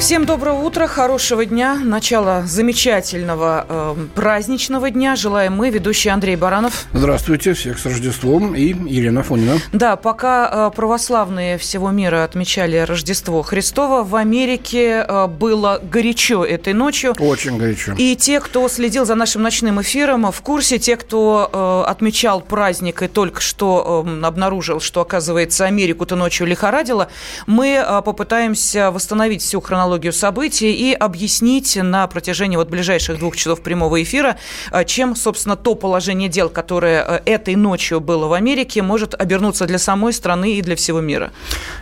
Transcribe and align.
Всем 0.00 0.24
доброго 0.24 0.62
утра, 0.62 0.86
хорошего 0.86 1.44
дня, 1.44 1.74
начала 1.74 2.42
замечательного 2.46 3.66
э, 3.68 3.94
праздничного 4.14 4.90
дня. 4.90 5.14
Желаем 5.14 5.52
мы, 5.52 5.68
ведущий 5.68 6.08
Андрей 6.08 6.36
Баранов. 6.36 6.86
Здравствуйте, 6.94 7.52
всех 7.52 7.78
с 7.78 7.84
Рождеством 7.84 8.54
и 8.54 8.68
Елена 8.68 9.22
Фонина. 9.22 9.58
Да, 9.74 9.96
пока 9.96 10.70
э, 10.72 10.74
православные 10.74 11.58
всего 11.58 11.90
мира 11.90 12.24
отмечали 12.24 12.78
Рождество 12.78 13.42
Христова, 13.42 14.02
в 14.02 14.16
Америке 14.16 15.04
э, 15.06 15.26
было 15.26 15.78
горячо 15.82 16.46
этой 16.46 16.72
ночью. 16.72 17.14
Очень 17.18 17.58
горячо. 17.58 17.92
И 17.98 18.16
те, 18.16 18.40
кто 18.40 18.66
следил 18.68 19.04
за 19.04 19.16
нашим 19.16 19.42
ночным 19.42 19.82
эфиром, 19.82 20.32
в 20.32 20.40
курсе, 20.40 20.78
те, 20.78 20.96
кто 20.96 21.84
э, 21.86 21.90
отмечал 21.90 22.40
праздник 22.40 23.02
и 23.02 23.06
только 23.06 23.42
что 23.42 24.02
э, 24.06 24.24
обнаружил, 24.24 24.80
что, 24.80 25.02
оказывается, 25.02 25.66
Америку-то 25.66 26.16
ночью 26.16 26.46
лихорадило, 26.46 27.08
мы 27.46 27.84
э, 27.86 28.02
попытаемся 28.02 28.90
восстановить 28.90 29.42
всю 29.42 29.60
хронологию 29.60 29.89
хронологию 29.90 30.12
событий 30.12 30.72
и 30.72 30.94
объяснить 30.94 31.76
на 31.76 32.06
протяжении 32.06 32.56
вот 32.56 32.70
ближайших 32.70 33.18
двух 33.18 33.36
часов 33.36 33.60
прямого 33.60 34.00
эфира, 34.00 34.36
э, 34.70 34.84
чем, 34.84 35.16
собственно, 35.16 35.56
то 35.56 35.74
положение 35.74 36.28
дел, 36.28 36.48
которое 36.48 37.02
э, 37.02 37.20
этой 37.24 37.56
ночью 37.56 38.00
было 38.00 38.28
в 38.28 38.32
Америке, 38.32 38.82
может 38.82 39.14
обернуться 39.20 39.66
для 39.66 39.78
самой 39.78 40.12
страны 40.12 40.54
и 40.54 40.62
для 40.62 40.76
всего 40.76 41.00
мира. 41.00 41.32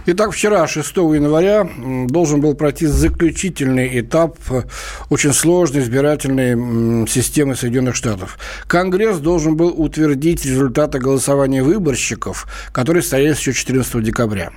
Итак, 0.06 0.32
вчера, 0.32 0.66
6 0.66 0.96
января, 0.96 1.68
должен 2.08 2.40
был 2.40 2.54
пройти 2.54 2.86
заключительный 2.86 4.00
этап 4.00 4.38
э, 4.50 4.62
очень 5.10 5.34
сложной 5.34 5.82
избирательной 5.82 7.06
системы 7.08 7.56
Соединенных 7.56 7.94
Штатов. 7.94 8.38
Конгресс 8.66 9.18
должен 9.18 9.54
был 9.56 9.74
утвердить 9.76 10.46
результаты 10.46 10.98
голосования 10.98 11.62
выборщиков, 11.62 12.46
которые 12.72 13.02
состоялись 13.02 13.38
еще 13.38 13.52
14 13.52 14.02
декабря. 14.02 14.50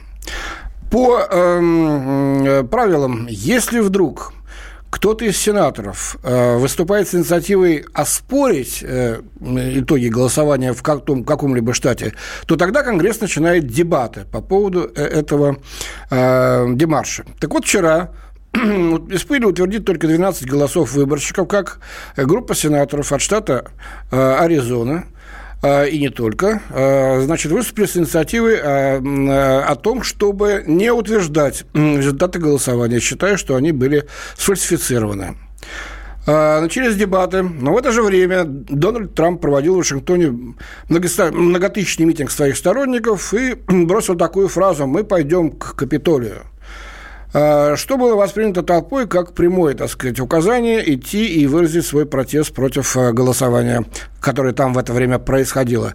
По 0.92 1.20
эм, 1.22 2.44
э, 2.46 2.64
правилам, 2.64 3.26
если 3.30 3.80
вдруг 3.80 4.34
кто-то 4.90 5.24
из 5.24 5.38
сенаторов 5.38 6.18
э, 6.22 6.58
выступает 6.58 7.08
с 7.08 7.16
инициативой 7.16 7.86
оспорить 7.94 8.84
э, 8.84 9.22
итоги 9.40 10.08
голосования 10.08 10.74
в 10.74 10.84
каком- 10.84 11.24
каком-либо 11.24 11.74
штате, 11.74 12.14
то 12.46 12.58
тогда 12.58 12.84
Конгресс 12.84 13.22
начинает 13.22 13.68
дебаты 13.68 14.26
по 14.30 14.42
поводу 14.42 14.92
э, 14.94 15.02
этого 15.02 15.60
э, 16.10 16.66
демарша. 16.74 17.24
Так 17.40 17.54
вот, 17.54 17.64
вчера 17.64 18.12
успели 18.54 19.46
утвердить 19.46 19.86
только 19.86 20.08
12 20.08 20.46
голосов 20.46 20.92
выборщиков, 20.92 21.48
как 21.48 21.80
группа 22.18 22.54
сенаторов 22.54 23.14
от 23.14 23.22
штата 23.22 23.72
э, 24.12 24.36
Аризона– 24.40 25.06
и 25.64 26.00
не 26.00 26.10
только, 26.10 26.62
а, 26.72 27.22
значит, 27.22 27.52
выступили 27.52 27.86
с 27.86 27.96
инициативой 27.96 28.60
а, 28.60 29.66
о 29.68 29.76
том, 29.76 30.02
чтобы 30.02 30.64
не 30.66 30.92
утверждать 30.92 31.66
результаты 31.74 32.40
голосования, 32.40 33.00
считая, 33.00 33.38
что 33.38 33.56
они 33.56 33.72
были 33.72 34.08
сфальсифицированы. 34.38 35.38
Начались 36.26 36.96
дебаты, 36.96 37.42
но 37.42 37.74
в 37.74 37.78
это 37.78 37.92
же 37.92 38.04
время 38.04 38.44
Дональд 38.46 39.16
Трамп 39.16 39.42
проводил 39.42 39.74
в 39.74 39.78
Вашингтоне 39.78 40.56
многотысячный 40.88 42.06
митинг 42.06 42.30
своих 42.30 42.56
сторонников 42.58 43.34
и 43.34 43.56
бросил 43.68 44.16
такую 44.16 44.48
фразу 44.48 44.86
«Мы 44.86 45.04
пойдем 45.04 45.50
к 45.50 45.76
Капитолию». 45.76 46.51
Что 47.32 47.98
было 47.98 48.16
воспринято 48.16 48.62
толпой 48.62 49.08
как 49.08 49.34
прямое, 49.34 49.74
так 49.74 49.90
сказать, 49.90 50.20
указание 50.20 50.94
идти 50.94 51.26
и 51.26 51.48
выразить 51.48 51.86
свой 51.86 52.06
протест 52.06 52.54
против 52.54 52.96
голосования 52.96 53.86
которое 54.22 54.54
там 54.54 54.74
в 54.74 54.78
это 54.78 54.94
время 54.94 55.20
происходило. 55.20 55.94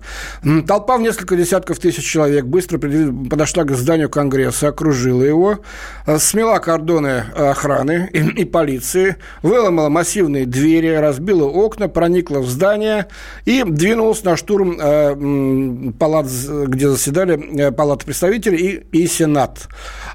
Толпа 0.67 0.99
в 0.99 1.01
несколько 1.01 1.37
десятков 1.37 1.79
тысяч 1.79 2.05
человек 2.05 2.45
быстро 2.45 2.79
подошла 2.79 3.65
к 3.65 3.71
зданию 3.71 4.11
Конгресса, 4.11 4.69
окружила 4.69 5.23
его, 5.23 5.61
э, 6.07 6.19
смела 6.19 6.59
кордоны 6.59 7.25
охраны 7.37 8.11
и, 8.13 8.19
и 8.43 8.45
полиции, 8.45 9.17
выломала 9.43 9.89
массивные 9.89 10.45
двери, 10.45 10.89
разбила 10.89 11.45
окна, 11.45 11.89
проникла 11.89 12.41
в 12.41 12.49
здание 12.49 13.07
и 13.45 13.63
двинулась 13.65 14.25
на 14.25 14.37
штурм 14.37 14.77
э, 14.79 15.93
палат, 15.99 16.27
где 16.27 16.89
заседали 16.89 17.39
э, 17.59 17.71
палаты 17.71 18.07
представителей 18.07 18.59
и, 18.93 19.03
и 19.05 19.07
Сенат. 19.07 19.69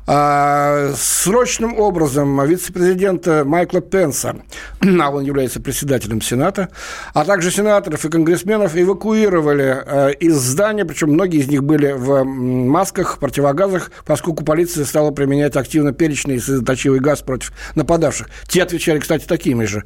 А, 0.06 0.92
срочным 1.12 1.78
образом 1.78 2.44
вице-президента 2.46 3.44
Майкла 3.46 3.82
Пенса, 3.82 4.38
а 4.82 5.10
он 5.10 5.24
является 5.24 5.60
председателем 5.60 6.22
Сената, 6.22 6.70
а 7.14 7.26
также 7.26 7.52
сенаторов 7.52 8.06
и 8.06 8.10
конгрессменов 8.10 8.76
эвакуировали 8.76 9.84
э, 9.86 10.14
из 10.14 10.36
здания, 10.38 10.86
причем 10.86 11.12
многие 11.12 11.42
из 11.42 11.48
них 11.48 11.64
были 11.64 11.92
в 11.92 12.24
масках, 12.24 13.20
противогазах, 13.20 13.92
поскольку 14.06 14.44
полиция 14.44 14.86
стала 14.86 15.12
применять 15.12 15.56
активно 15.58 15.92
перечный 15.92 16.36
и 16.36 16.40
слезоточивый 16.40 17.00
газ 17.00 17.22
против 17.22 17.52
нападавших. 17.76 18.30
Те 18.48 18.64
отвечали, 18.64 19.00
кстати, 19.00 19.26
такими 19.26 19.66
же 19.66 19.84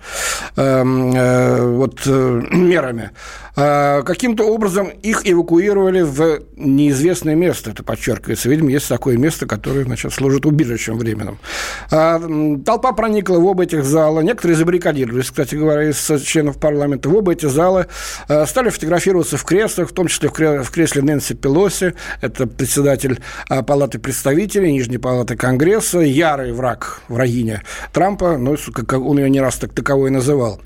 эм, 0.56 1.12
э, 1.16 1.62
вот, 1.62 2.02
э, 2.06 2.42
мерами. 2.52 3.12
Каким-то 3.56 4.44
образом 4.44 4.90
их 4.90 5.22
эвакуировали 5.24 6.02
в 6.02 6.42
неизвестное 6.58 7.36
место, 7.36 7.72
это 7.72 7.84
подчеркивается. 7.84 8.50
Видимо, 8.50 8.70
есть 8.70 8.90
такое 8.90 9.16
место, 9.16 9.46
которое 9.46 9.86
значит, 9.86 10.12
служит 10.12 10.46
убежищем 10.46 10.98
временным. 11.16 12.64
Толпа 12.64 12.92
проникла 12.94 13.38
в 13.40 13.46
оба 13.46 13.64
этих 13.64 13.84
зала. 13.84 14.22
Некоторые 14.22 14.58
забаррикадировались, 14.58 15.30
кстати 15.30 15.56
говоря, 15.56 15.90
из 15.90 16.12
членов 16.24 16.60
парламента. 16.60 17.10
В 17.10 17.16
оба 17.16 17.34
эти 17.34 17.46
зала 17.46 17.88
Э, 18.28 18.46
стали 18.46 18.70
фотографироваться 18.70 19.38
в 19.38 19.44
креслах, 19.44 19.90
в 19.90 19.94
том 19.94 20.08
числе 20.08 20.30
в 20.30 20.72
кресле 20.72 21.02
Нэнси 21.02 21.36
Пелоси, 21.36 21.94
это 22.22 22.48
председатель 22.48 23.20
э, 23.50 23.64
Палаты 23.64 24.00
представителей, 24.00 24.72
Нижней 24.72 24.98
Палаты 24.98 25.36
Конгресса, 25.36 26.00
ярый 26.00 26.52
враг, 26.52 27.02
врагиня 27.08 27.64
Трампа, 27.94 28.38
ну, 28.38 28.56
как 28.74 28.94
он 28.94 29.20
ее 29.20 29.30
не 29.30 29.42
раз 29.42 29.56
так 29.56 29.74
таковой 29.74 30.10
называл. 30.12 30.62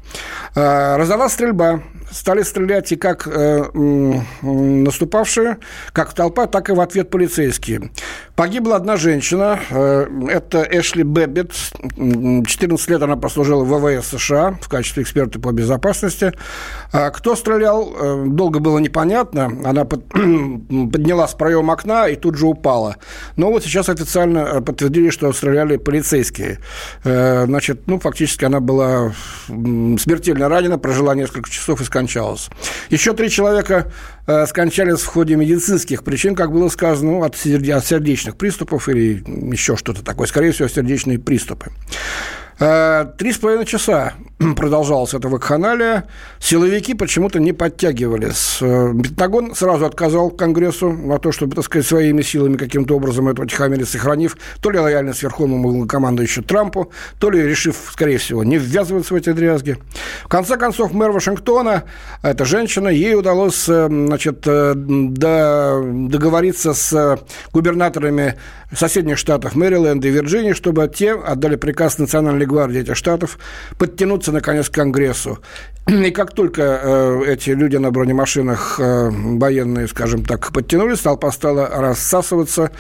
Э, 0.56 0.98
раздалась 0.98 1.34
стрельба, 1.34 1.82
стали 2.12 2.44
стрелять 2.44 2.92
и 2.92 2.96
как 2.96 3.28
наступавшие, 4.42 5.58
как 5.94 6.14
толпа, 6.14 6.48
так 6.48 6.70
и 6.70 6.74
в 6.74 6.80
ответ 6.80 7.10
полицейские. 7.10 7.92
Погибла 8.40 8.78
одна 8.78 8.96
женщина, 8.96 9.60
это 9.70 10.66
Эшли 10.72 11.04
Бэббит, 11.04 11.52
14 11.98 12.90
лет 12.90 13.02
она 13.02 13.18
прослужила 13.18 13.66
в 13.66 13.68
ВВС 13.68 14.08
США 14.08 14.58
в 14.62 14.70
качестве 14.70 15.04
эксперта 15.04 15.42
по 15.42 15.52
безопасности. 15.52 16.32
А 16.94 17.10
кто 17.10 17.36
стрелял, 17.36 17.94
э, 17.94 18.26
долго 18.28 18.60
было 18.60 18.80
непонятно. 18.80 19.52
Она 19.66 19.84
поднялась 19.86 21.28
в 21.28 21.34
проем 21.34 21.70
окна 21.70 22.08
и 22.08 22.16
тут 22.16 22.38
же 22.38 22.48
упала. 22.48 22.96
Но 23.36 23.52
вот 23.52 23.64
сейчас 23.64 23.90
официально 23.90 24.40
э, 24.40 24.62
подтвердили, 24.62 25.10
что 25.10 25.34
стреляли 25.34 25.76
полицейские. 25.76 26.60
Э, 27.04 27.44
значит, 27.46 27.88
ну, 27.88 28.00
фактически 28.00 28.46
она 28.46 28.62
была 28.62 29.12
смертельно 29.48 30.48
ранена, 30.48 30.78
прожила 30.78 31.14
несколько 31.14 31.50
часов 31.50 31.82
и 31.82 31.84
скончалась. 31.84 32.50
Еще 32.90 33.14
три 33.14 33.30
человека 33.30 33.92
скончались 34.48 35.00
в 35.02 35.06
ходе 35.08 35.36
медицинских 35.36 36.04
причин, 36.04 36.36
как 36.36 36.52
было 36.52 36.70
сказано, 36.70 37.26
от 37.26 37.36
сердечных 37.36 38.36
приступов 38.36 38.90
или 38.90 39.24
еще 39.54 39.76
что-то 39.76 40.04
такое. 40.04 40.28
Скорее 40.28 40.52
всего, 40.52 40.68
сердечные 40.68 41.20
приступы. 41.20 41.72
Три 42.60 43.32
с 43.32 43.38
половиной 43.38 43.66
часа 43.66 44.16
продолжалась 44.58 45.14
эта 45.14 45.30
вакханалия. 45.30 46.10
Силовики 46.40 46.94
почему-то 46.94 47.40
не 47.40 47.54
подтягивались. 47.54 48.58
Пентагон 48.60 49.56
сразу 49.56 49.86
отказал 49.86 50.30
Конгрессу 50.30 50.92
на 50.92 51.20
то, 51.20 51.32
чтобы, 51.32 51.56
так 51.56 51.64
сказать, 51.64 51.88
своими 51.88 52.22
силами 52.22 52.58
каким-то 52.58 52.98
образом 52.98 53.30
эту 53.30 53.46
тихомирец 53.46 53.92
сохранив, 53.92 54.36
то 54.62 54.72
ли 54.72 54.80
лояльность 54.80 55.24
верховному 55.24 55.88
командующему 55.88 56.44
Трампу, 56.44 56.92
то 57.18 57.30
ли 57.30 57.42
решив, 57.42 57.78
скорее 57.94 58.18
всего, 58.18 58.44
не 58.44 58.58
ввязываться 58.58 59.14
в 59.14 59.18
эти 59.18 59.32
дрязги. 59.32 59.78
В 60.26 60.28
конце 60.28 60.58
концов, 60.58 60.92
мэр 60.92 61.12
Вашингтона, 61.12 61.86
эта 62.24 62.44
женщина, 62.44 62.90
ей 62.90 63.16
удалось 63.16 63.64
значит, 63.64 64.42
договориться 66.10 66.74
с 66.74 67.20
губернаторами 67.54 68.36
соседних 68.74 69.18
штатов 69.18 69.56
Мэриленда 69.56 70.08
и 70.08 70.12
Вирджинии, 70.12 70.52
чтобы 70.54 70.92
те 70.94 71.14
отдали 71.14 71.56
приказ 71.56 71.98
Национальной 71.98 72.49
гвардии 72.50 72.82
этих 72.82 72.96
штатов 72.96 73.40
подтянуться, 73.78 74.32
наконец, 74.32 74.70
к 74.70 74.74
Конгрессу. 74.74 75.40
И 75.88 76.12
как 76.12 76.34
только 76.34 76.62
э, 76.62 77.24
эти 77.28 77.52
люди 77.52 77.78
на 77.78 77.92
бронемашинах 77.92 78.80
э, 78.80 79.10
военные, 79.12 79.88
скажем 79.88 80.24
так, 80.24 80.52
подтянулись, 80.52 81.00
толпа 81.00 81.32
стала 81.32 81.68
рассасываться 81.68 82.72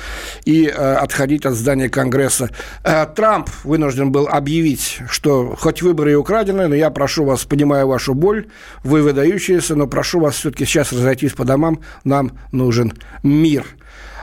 и 0.46 0.66
э, 0.66 0.72
отходить 0.72 1.46
от 1.46 1.54
здания 1.54 1.90
Конгресса. 1.90 2.50
Э, 2.84 3.06
Трамп 3.06 3.50
вынужден 3.64 4.12
был 4.12 4.28
объявить, 4.28 5.00
что 5.10 5.56
хоть 5.58 5.82
выборы 5.82 6.12
и 6.12 6.16
украдены, 6.16 6.68
но 6.68 6.76
я 6.76 6.90
прошу 6.90 7.26
вас, 7.26 7.46
понимаю 7.46 7.88
вашу 7.88 8.14
боль, 8.14 8.48
вы 8.84 9.02
выдающиеся, 9.02 9.76
но 9.76 9.88
прошу 9.88 10.20
вас 10.20 10.36
все-таки 10.36 10.66
сейчас 10.66 10.92
разойтись 10.92 11.34
по 11.34 11.46
домам, 11.46 11.80
нам 12.04 12.32
нужен 12.52 12.94
мир. 13.24 13.66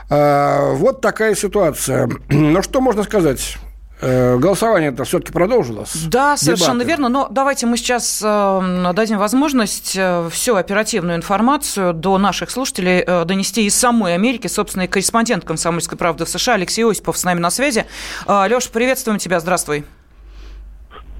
Э, 0.09 0.73
вот 0.75 1.01
такая 1.01 1.35
ситуация. 1.35 2.09
Ну, 2.29 2.61
что 2.61 2.81
можно 2.81 3.03
сказать? 3.03 3.57
Э, 3.99 4.37
голосование-то 4.37 5.03
все-таки 5.05 5.31
продолжилось. 5.31 5.91
Да, 6.05 6.37
совершенно 6.37 6.83
Дебаты. 6.83 6.87
верно. 6.89 7.09
Но 7.09 7.27
давайте 7.31 7.65
мы 7.65 7.77
сейчас 7.77 8.21
э, 8.23 8.91
дадим 8.93 9.17
возможность 9.17 9.95
э, 9.97 10.29
всю 10.31 10.55
оперативную 10.55 11.17
информацию 11.17 11.93
до 11.93 12.17
наших 12.17 12.51
слушателей 12.51 13.03
донести 13.25 13.65
из 13.65 13.75
самой 13.75 14.13
Америки. 14.13 14.47
Собственно, 14.47 14.83
и 14.83 14.87
корреспондент 14.87 15.45
«Комсомольской 15.45 15.97
правды» 15.97 16.25
в 16.25 16.29
США 16.29 16.55
Алексей 16.55 16.85
Осипов 16.85 17.17
с 17.17 17.23
нами 17.23 17.39
на 17.39 17.49
связи. 17.49 17.85
Леш, 18.27 18.69
приветствуем 18.69 19.17
тебя. 19.17 19.39
Здравствуй. 19.39 19.85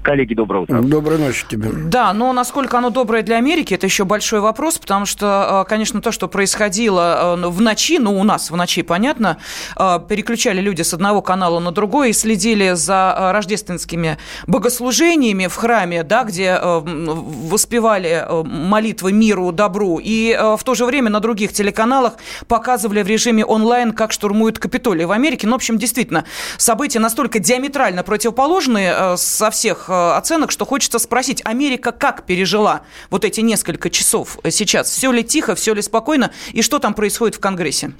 Коллеги, 0.08 0.32
доброе 0.32 0.62
утро. 0.62 0.80
Доброй 0.80 1.18
ночи 1.18 1.44
тебе. 1.46 1.68
Да, 1.70 2.14
но 2.14 2.32
насколько 2.32 2.78
оно 2.78 2.88
доброе 2.88 3.22
для 3.22 3.36
Америки, 3.36 3.74
это 3.74 3.84
еще 3.84 4.06
большой 4.06 4.40
вопрос, 4.40 4.78
потому 4.78 5.04
что, 5.04 5.64
э, 5.66 5.68
конечно, 5.68 6.00
то, 6.00 6.12
что 6.12 6.28
происходило 6.28 7.36
э, 7.36 7.46
в 7.46 7.60
ночи, 7.60 7.98
ну, 7.98 8.18
у 8.18 8.24
нас 8.24 8.50
в 8.50 8.56
ночи, 8.56 8.80
понятно, 8.80 9.36
э, 9.76 10.00
переключали 10.08 10.62
люди 10.62 10.80
с 10.80 10.94
одного 10.94 11.20
канала 11.20 11.60
на 11.60 11.72
другой 11.72 12.08
и 12.08 12.12
следили 12.14 12.72
за 12.72 13.32
рождественскими 13.34 14.16
богослужениями 14.46 15.46
в 15.46 15.54
храме, 15.56 16.02
да, 16.04 16.24
где 16.24 16.58
воспевали 16.58 18.26
молитвы 18.44 19.12
миру, 19.12 19.52
добру, 19.52 20.00
и 20.02 20.34
в 20.56 20.64
то 20.64 20.74
же 20.74 20.86
время 20.86 21.10
на 21.10 21.20
других 21.20 21.52
телеканалах 21.52 22.14
показывали 22.46 23.02
в 23.02 23.08
режиме 23.08 23.44
онлайн, 23.44 23.92
как 23.92 24.12
штурмуют 24.12 24.58
Капитолий 24.58 25.04
в 25.04 25.12
Америке. 25.12 25.46
Ну, 25.46 25.52
в 25.52 25.56
общем, 25.56 25.76
действительно, 25.76 26.24
события 26.56 26.98
настолько 26.98 27.40
диаметрально 27.40 28.02
противоположные 28.02 29.18
со 29.18 29.50
всех 29.50 29.90
оценок, 30.16 30.50
что 30.50 30.64
хочется 30.64 30.98
спросить, 30.98 31.42
Америка 31.44 31.92
как 31.92 32.24
пережила 32.24 32.82
вот 33.10 33.24
эти 33.24 33.40
несколько 33.40 33.90
часов 33.90 34.38
сейчас? 34.50 34.88
Все 34.90 35.12
ли 35.12 35.24
тихо, 35.24 35.54
все 35.54 35.74
ли 35.74 35.82
спокойно? 35.82 36.30
И 36.52 36.62
что 36.62 36.78
там 36.78 36.94
происходит 36.94 37.36
в 37.36 37.40
Конгрессе? 37.40 37.92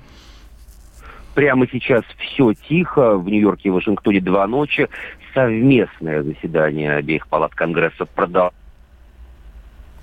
Прямо 1.35 1.67
сейчас 1.69 2.03
все 2.19 2.53
тихо. 2.69 3.17
В 3.17 3.29
Нью-Йорке 3.29 3.69
и 3.69 3.71
Вашингтоне 3.71 4.21
два 4.21 4.47
ночи. 4.47 4.89
Совместное 5.35 6.23
заседание 6.23 6.97
обеих 6.97 7.29
палат 7.29 7.55
Конгресса 7.55 8.07
продолжается. 8.07 8.59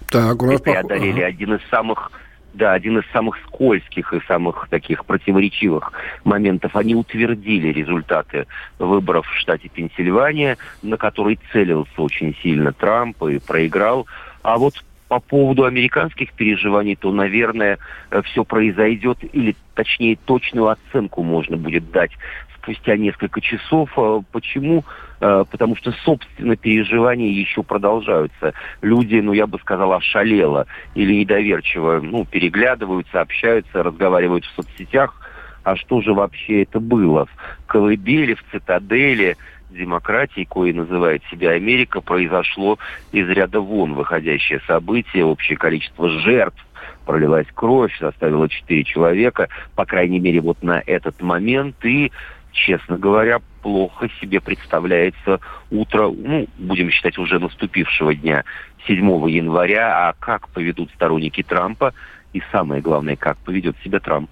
Так, 0.09 0.41
у 0.41 0.45
нас 0.45 0.61
преодолели 0.61 1.21
ага. 1.21 1.27
один 1.27 1.55
из 1.55 1.69
самых 1.69 2.11
да, 2.55 2.73
один 2.73 2.99
из 2.99 3.05
самых 3.11 3.37
скользких 3.47 4.13
и 4.13 4.21
самых 4.27 4.67
таких 4.69 5.05
противоречивых 5.05 5.91
моментов. 6.23 6.75
Они 6.75 6.95
утвердили 6.95 7.67
результаты 7.67 8.47
выборов 8.79 9.27
в 9.27 9.37
штате 9.37 9.69
Пенсильвания, 9.69 10.57
на 10.81 10.97
который 10.97 11.39
целился 11.51 12.01
очень 12.01 12.35
сильно 12.41 12.73
Трамп 12.73 13.21
и 13.23 13.39
проиграл. 13.39 14.07
А 14.41 14.57
вот 14.57 14.75
по 15.07 15.19
поводу 15.19 15.65
американских 15.65 16.33
переживаний, 16.33 16.95
то, 16.95 17.11
наверное, 17.11 17.77
все 18.23 18.43
произойдет, 18.43 19.19
или 19.33 19.55
точнее 19.75 20.17
точную 20.25 20.69
оценку 20.69 21.21
можно 21.21 21.57
будет 21.57 21.91
дать 21.91 22.11
спустя 22.65 22.97
несколько 22.97 23.39
часов. 23.41 23.89
А 23.95 24.21
почему? 24.31 24.83
А, 25.21 25.45
потому 25.45 25.75
что, 25.75 25.91
собственно, 26.03 26.55
переживания 26.55 27.29
еще 27.29 27.63
продолжаются. 27.63 28.53
Люди, 28.81 29.15
ну, 29.17 29.33
я 29.33 29.47
бы 29.47 29.59
сказал, 29.59 29.93
ошалело 29.93 30.65
или 30.95 31.13
недоверчиво, 31.13 31.99
ну, 32.01 32.25
переглядываются, 32.25 33.21
общаются, 33.21 33.83
разговаривают 33.83 34.45
в 34.45 34.55
соцсетях. 34.55 35.21
А 35.63 35.75
что 35.75 36.01
же 36.01 36.13
вообще 36.13 36.63
это 36.63 36.79
было? 36.79 37.25
В 37.25 37.65
колыбели, 37.67 38.33
в 38.33 38.43
цитадели 38.51 39.37
демократии, 39.69 40.47
кое 40.49 40.73
называет 40.73 41.21
себя 41.29 41.51
Америка, 41.51 42.01
произошло 42.01 42.77
из 43.11 43.27
ряда 43.27 43.59
вон 43.59 43.93
выходящее 43.93 44.61
событие, 44.67 45.25
общее 45.25 45.57
количество 45.57 46.07
жертв, 46.07 46.65
пролилась 47.05 47.47
кровь, 47.53 47.97
составила 47.99 48.49
четыре 48.49 48.83
человека, 48.83 49.49
по 49.75 49.85
крайней 49.85 50.19
мере, 50.19 50.41
вот 50.41 50.61
на 50.63 50.81
этот 50.85 51.21
момент. 51.21 51.75
И 51.83 52.11
честно 52.55 52.97
говоря, 52.97 53.39
плохо 53.61 54.09
себе 54.21 54.41
представляется 54.41 55.39
утро, 55.69 56.09
ну, 56.09 56.47
будем 56.57 56.89
считать, 56.89 57.17
уже 57.17 57.37
наступившего 57.37 58.15
дня 58.15 58.43
7 58.87 59.29
января, 59.29 60.09
а 60.09 60.13
как 60.13 60.47
поведут 60.49 60.89
сторонники 60.95 61.43
Трампа, 61.43 61.93
и 62.33 62.41
самое 62.51 62.81
главное, 62.81 63.15
как 63.15 63.37
поведет 63.37 63.75
себя 63.83 63.99
Трамп. 63.99 64.29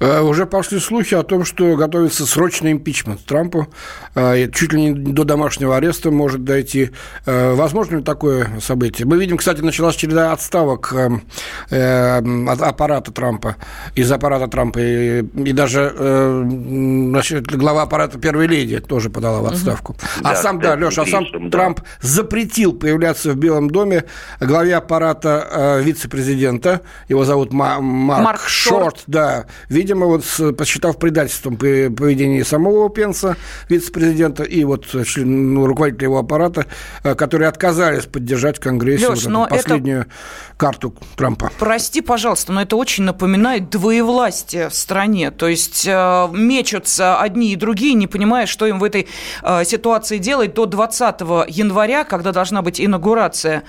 Э, 0.00 0.20
уже 0.20 0.46
пошли 0.46 0.80
слухи 0.80 1.14
о 1.14 1.22
том, 1.22 1.44
что 1.44 1.76
готовится 1.76 2.26
срочный 2.26 2.72
импичмент 2.72 3.24
Трампу. 3.24 3.68
Э, 4.14 4.48
чуть 4.50 4.72
ли 4.72 4.82
не 4.82 4.92
до 4.92 5.24
домашнего 5.24 5.76
ареста 5.76 6.10
может 6.10 6.44
дойти. 6.44 6.90
Э, 7.26 7.54
возможно 7.54 7.96
ли 7.96 8.02
такое 8.02 8.60
событие? 8.60 9.06
Мы 9.06 9.18
видим, 9.18 9.36
кстати, 9.36 9.60
началась 9.60 9.96
череда 9.96 10.32
отставок 10.32 10.94
от 10.94 12.62
аппарата 12.62 13.12
Трампа, 13.12 13.56
из 13.94 14.10
аппарата 14.10 14.48
Трампа. 14.48 14.78
И, 14.78 15.20
и 15.20 15.52
даже 15.52 15.94
значит, 15.94 17.46
глава 17.46 17.82
аппарата 17.82 18.18
первой 18.18 18.46
леди 18.46 18.80
тоже 18.80 19.10
подала 19.10 19.40
в 19.40 19.46
отставку. 19.46 19.92
Угу. 19.92 20.00
А 20.24 20.30
да, 20.30 20.36
сам, 20.36 20.60
да, 20.60 20.76
Леша, 20.76 21.02
а 21.02 21.06
сам 21.06 21.24
да. 21.32 21.50
Трамп 21.50 21.80
запретил 22.00 22.72
появляться 22.72 23.32
в 23.32 23.36
Белом 23.36 23.70
доме 23.70 24.04
главе 24.40 24.76
аппарата 24.76 25.80
вице-президента. 25.82 26.82
Его 27.08 27.24
зовут 27.24 27.52
Марк, 27.52 27.80
Марк 27.82 28.40
Шорт, 28.46 28.82
Шорт 28.82 29.02
да, 29.06 29.33
видимо, 29.68 30.06
вот 30.06 30.24
посчитав 30.56 30.98
предательством 30.98 31.56
поведения 31.56 32.44
самого 32.44 32.90
Пенса, 32.90 33.36
вице-президента, 33.68 34.42
и 34.42 34.64
вот 34.64 34.86
ну, 35.16 35.66
руководителя 35.66 36.04
его 36.04 36.18
аппарата, 36.18 36.66
э, 37.02 37.14
которые 37.14 37.48
отказались 37.48 38.04
поддержать 38.04 38.58
в 38.58 38.60
Конгрессе 38.60 39.08
Леш, 39.08 39.24
вот 39.24 39.32
но 39.32 39.46
последнюю 39.46 40.00
это... 40.02 40.10
карту 40.56 40.94
Трампа. 41.16 41.50
Прости, 41.58 42.00
пожалуйста, 42.00 42.52
но 42.52 42.62
это 42.62 42.76
очень 42.76 43.04
напоминает 43.04 43.70
двоевластие 43.70 44.68
в 44.68 44.74
стране. 44.74 45.30
То 45.30 45.48
есть 45.48 45.86
э, 45.86 46.28
мечутся 46.32 47.20
одни 47.20 47.52
и 47.52 47.56
другие, 47.56 47.94
не 47.94 48.06
понимая, 48.06 48.46
что 48.46 48.66
им 48.66 48.78
в 48.78 48.84
этой 48.84 49.08
э, 49.42 49.64
ситуации 49.64 50.18
делать 50.18 50.54
до 50.54 50.66
20 50.66 51.20
января, 51.48 52.04
когда 52.04 52.32
должна 52.32 52.62
быть 52.62 52.80
инаугурация. 52.80 53.64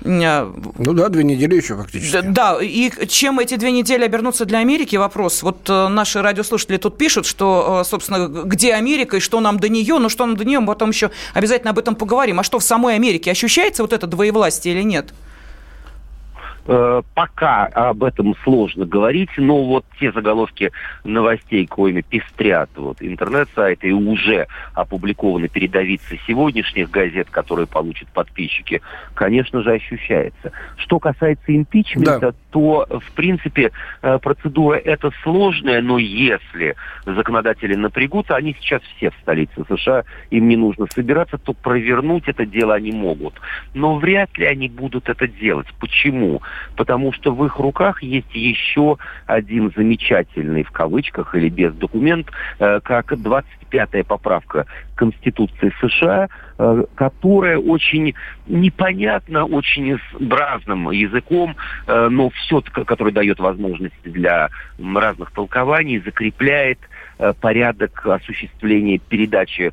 Ну 0.00 0.52
да, 0.76 1.08
две 1.08 1.24
недели 1.24 1.56
еще 1.56 1.76
фактически. 1.76 2.20
Да, 2.20 2.58
и 2.60 2.90
чем 3.06 3.38
эти 3.38 3.56
две 3.56 3.72
недели 3.72 4.04
обернутся 4.04 4.44
для 4.44 4.58
Америки, 4.58 4.96
вопрос. 5.08 5.42
Вот 5.42 5.70
э, 5.70 5.88
наши 5.88 6.20
радиослушатели 6.22 6.76
тут 6.76 6.98
пишут, 6.98 7.24
что, 7.26 7.80
э, 7.80 7.88
собственно, 7.88 8.28
где 8.28 8.74
Америка 8.74 9.16
и 9.16 9.20
что 9.20 9.40
нам 9.40 9.58
до 9.58 9.68
нее, 9.68 9.98
ну 9.98 10.08
что 10.10 10.26
нам 10.26 10.36
до 10.36 10.44
нее, 10.44 10.60
мы 10.60 10.66
потом 10.66 10.90
еще 10.90 11.10
обязательно 11.34 11.70
об 11.70 11.78
этом 11.78 11.94
поговорим. 11.94 12.40
А 12.40 12.42
что 12.42 12.58
в 12.58 12.62
самой 12.62 12.94
Америке 12.94 13.30
ощущается 13.30 13.82
вот 13.82 13.92
это 13.92 14.06
двоевластие 14.06 14.74
или 14.74 14.82
нет? 14.82 15.14
Э, 16.70 17.00
пока 17.14 17.64
об 17.64 18.04
этом 18.04 18.36
сложно 18.44 18.84
говорить, 18.84 19.30
но 19.38 19.64
вот 19.64 19.86
те 19.98 20.12
заголовки 20.12 20.70
новостей, 21.02 21.66
коими 21.66 22.02
пестрят 22.02 22.68
вот, 22.76 22.98
интернет-сайты 23.00 23.88
и 23.88 23.92
уже 23.92 24.48
опубликованы 24.74 25.48
передовицы 25.48 26.20
сегодняшних 26.26 26.90
газет, 26.90 27.30
которые 27.30 27.66
получат 27.66 28.08
подписчики, 28.08 28.82
конечно 29.14 29.62
же, 29.62 29.72
ощущается. 29.72 30.52
Что 30.76 30.98
касается 30.98 31.56
импичмента, 31.56 32.20
да. 32.20 32.34
то, 32.50 32.86
в 32.90 33.12
принципе, 33.12 33.72
э, 34.02 34.18
процедура 34.18 34.76
эта 34.76 35.10
сложная, 35.22 35.80
но 35.80 35.96
если 35.96 36.76
законодатели 37.06 37.76
напрягутся, 37.76 38.36
они 38.36 38.54
сейчас 38.60 38.82
все 38.96 39.10
в 39.10 39.14
столице 39.22 39.64
США, 39.70 40.04
им 40.28 40.48
не 40.48 40.56
нужно 40.58 40.86
собираться, 40.94 41.38
то 41.38 41.54
провернуть 41.54 42.24
это 42.28 42.44
дело 42.44 42.74
они 42.74 42.92
могут. 42.92 43.40
Но 43.72 43.96
вряд 43.96 44.36
ли 44.36 44.44
они 44.44 44.68
будут 44.68 45.08
это 45.08 45.26
делать. 45.26 45.66
Почему? 45.80 46.42
Потому 46.76 47.12
что 47.12 47.34
в 47.34 47.44
их 47.44 47.58
руках 47.58 48.02
есть 48.02 48.34
еще 48.34 48.98
один 49.26 49.72
замечательный, 49.74 50.62
в 50.62 50.70
кавычках 50.70 51.34
или 51.34 51.48
без 51.48 51.74
документ, 51.74 52.30
э, 52.58 52.80
как 52.82 53.12
25-я 53.12 54.04
поправка 54.04 54.66
Конституции 54.94 55.72
США, 55.80 56.28
э, 56.58 56.84
которая 56.94 57.58
очень 57.58 58.14
непонятно, 58.46 59.44
очень 59.44 59.98
бразным 60.18 60.90
языком, 60.90 61.56
э, 61.86 62.08
но 62.08 62.30
все, 62.30 62.60
который 62.60 63.12
дает 63.12 63.38
возможность 63.38 64.02
для 64.04 64.48
разных 64.78 65.30
толкований, 65.32 65.98
закрепляет 66.00 66.78
порядок 67.40 68.06
осуществления 68.06 68.98
передачи 68.98 69.72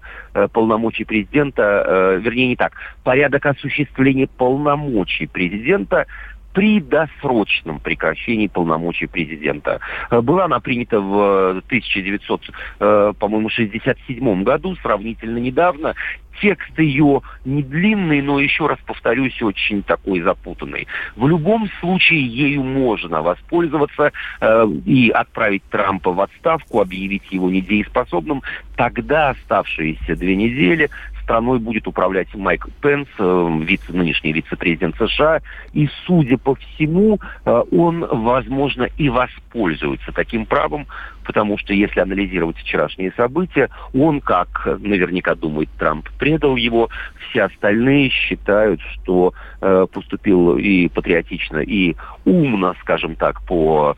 полномочий 0.51 1.03
президента, 1.03 2.17
вернее 2.19 2.47
не 2.47 2.55
так, 2.55 2.73
порядок 3.03 3.45
осуществления 3.45 4.25
полномочий 4.25 5.27
президента 5.27 6.07
при 6.55 6.79
досрочном 6.79 7.79
прекращении 7.81 8.47
полномочий 8.47 9.07
президента. 9.07 9.81
Э, 10.09 10.21
была 10.21 10.45
она 10.45 10.62
принята 10.62 11.01
в 11.01 11.62
1967 11.67 12.79
э, 12.79 14.43
году, 14.43 14.75
сравнительно 14.77 15.38
недавно, 15.38 15.95
Текст 16.41 16.77
ее 16.77 17.21
не 17.45 17.63
длинный, 17.63 18.21
но 18.21 18.39
еще 18.39 18.67
раз 18.67 18.77
повторюсь, 18.85 19.41
очень 19.41 19.83
такой 19.83 20.21
запутанный. 20.21 20.88
В 21.15 21.27
любом 21.27 21.69
случае 21.79 22.25
ею 22.25 22.62
можно 22.63 23.21
воспользоваться 23.21 24.12
э, 24.41 24.67
и 24.85 25.09
отправить 25.09 25.63
Трампа 25.69 26.12
в 26.12 26.19
отставку, 26.19 26.81
объявить 26.81 27.31
его 27.31 27.50
недееспособным. 27.50 28.41
Тогда 28.75 29.29
оставшиеся 29.29 30.15
две 30.15 30.35
недели 30.35 30.89
страной 31.25 31.60
будет 31.60 31.88
управлять 31.88 32.34
Майк 32.36 32.67
Пенс, 32.82 33.08
э, 33.17 33.60
вице, 33.63 33.91
нынешний 33.91 34.32
вице-президент 34.32 34.96
США. 34.98 35.41
И, 35.74 35.89
судя 36.05 36.38
по 36.38 36.55
всему, 36.55 37.20
э, 37.46 37.63
он, 37.72 38.05
возможно, 38.05 38.88
и 38.98 39.10
воспользуется 39.10 40.12
таким 40.12 40.46
правом, 40.46 40.86
потому 41.25 41.58
что, 41.58 41.74
если 41.74 42.00
анализировать 42.00 42.58
вчерашние 42.58 43.12
события, 43.17 43.70
он, 43.94 44.22
как 44.22 44.65
наверняка 44.79 45.34
думает 45.36 45.70
Трамп, 45.79 46.08
предал 46.20 46.55
его. 46.55 46.89
Все 47.29 47.44
остальные 47.44 48.10
считают, 48.10 48.79
что 48.82 49.34
э, 49.62 49.88
поступил 49.91 50.58
и 50.58 50.88
патриотично, 50.88 51.58
и 51.58 51.96
умно, 52.24 52.75
скажем 52.82 53.15
так, 53.15 53.41
по 53.46 53.98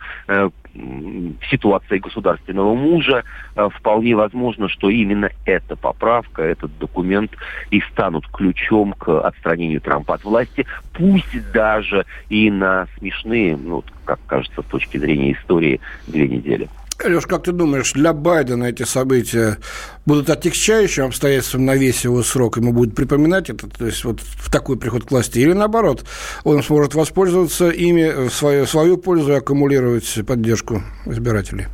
ситуации 1.50 1.98
государственного 2.00 2.74
мужа, 2.74 3.24
э, 3.56 3.70
вполне 3.74 4.16
возможно, 4.16 4.70
что 4.70 4.90
именно 4.90 5.30
эта 5.46 5.76
поправка, 5.76 6.44
этот 6.44 6.78
документ 6.78 7.32
и 7.72 7.82
станут 7.92 8.28
ключом 8.28 8.94
к 8.94 9.20
отстранению 9.22 9.82
Трампа 9.82 10.16
от 10.16 10.24
власти, 10.24 10.66
пусть 10.94 11.52
даже 11.52 12.06
и 12.30 12.50
на 12.52 12.88
смешные, 12.98 13.58
ну, 13.58 13.84
как 14.06 14.20
кажется, 14.28 14.62
с 14.62 14.66
точки 14.66 14.98
зрения 14.98 15.34
истории, 15.34 15.80
две 16.08 16.28
недели. 16.28 16.68
Леш, 17.06 17.28
как 17.28 17.44
ты 17.44 17.52
думаешь, 17.52 17.94
для 17.94 18.12
Байдена 18.12 18.66
эти 18.66 18.84
события 18.84 19.58
будут 20.06 20.30
отягчающим 20.30 21.06
обстоятельством 21.06 21.66
на 21.66 21.76
весь 21.76 22.04
его 22.04 22.24
срок? 22.24 22.58
Ему 22.58 22.74
будет 22.74 22.96
припоминать 22.96 23.50
это, 23.52 23.70
то 23.70 23.86
есть 23.86 24.04
вот 24.04 24.20
в 24.20 24.52
такой 24.52 24.78
приход 24.78 25.06
к 25.06 25.12
власти? 25.12 25.38
Или 25.40 25.54
наоборот, 25.54 26.06
он 26.44 26.64
сможет 26.64 26.96
воспользоваться 26.96 27.70
ими 27.70 28.28
в 28.28 28.34
свою, 28.34 28.66
свою 28.66 28.98
пользу 28.98 29.34
и 29.34 29.36
аккумулировать 29.36 30.26
поддержку 30.26 30.82
избирателей? 31.06 31.68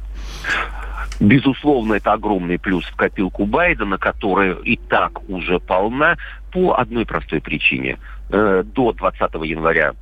Безусловно, 1.21 1.93
это 1.93 2.11
огромный 2.11 2.59
плюс 2.59 2.83
в 2.85 2.95
копилку 2.97 3.45
Байдена, 3.45 3.97
которая 3.97 4.55
и 4.55 4.75
так 4.75 5.29
уже 5.29 5.59
полна 5.59 6.17
по 6.51 6.73
одной 6.73 7.05
простой 7.05 7.39
причине. 7.39 7.97
Э, 8.29 8.63
до 8.65 8.91
20 8.91 9.33
января 9.45 9.93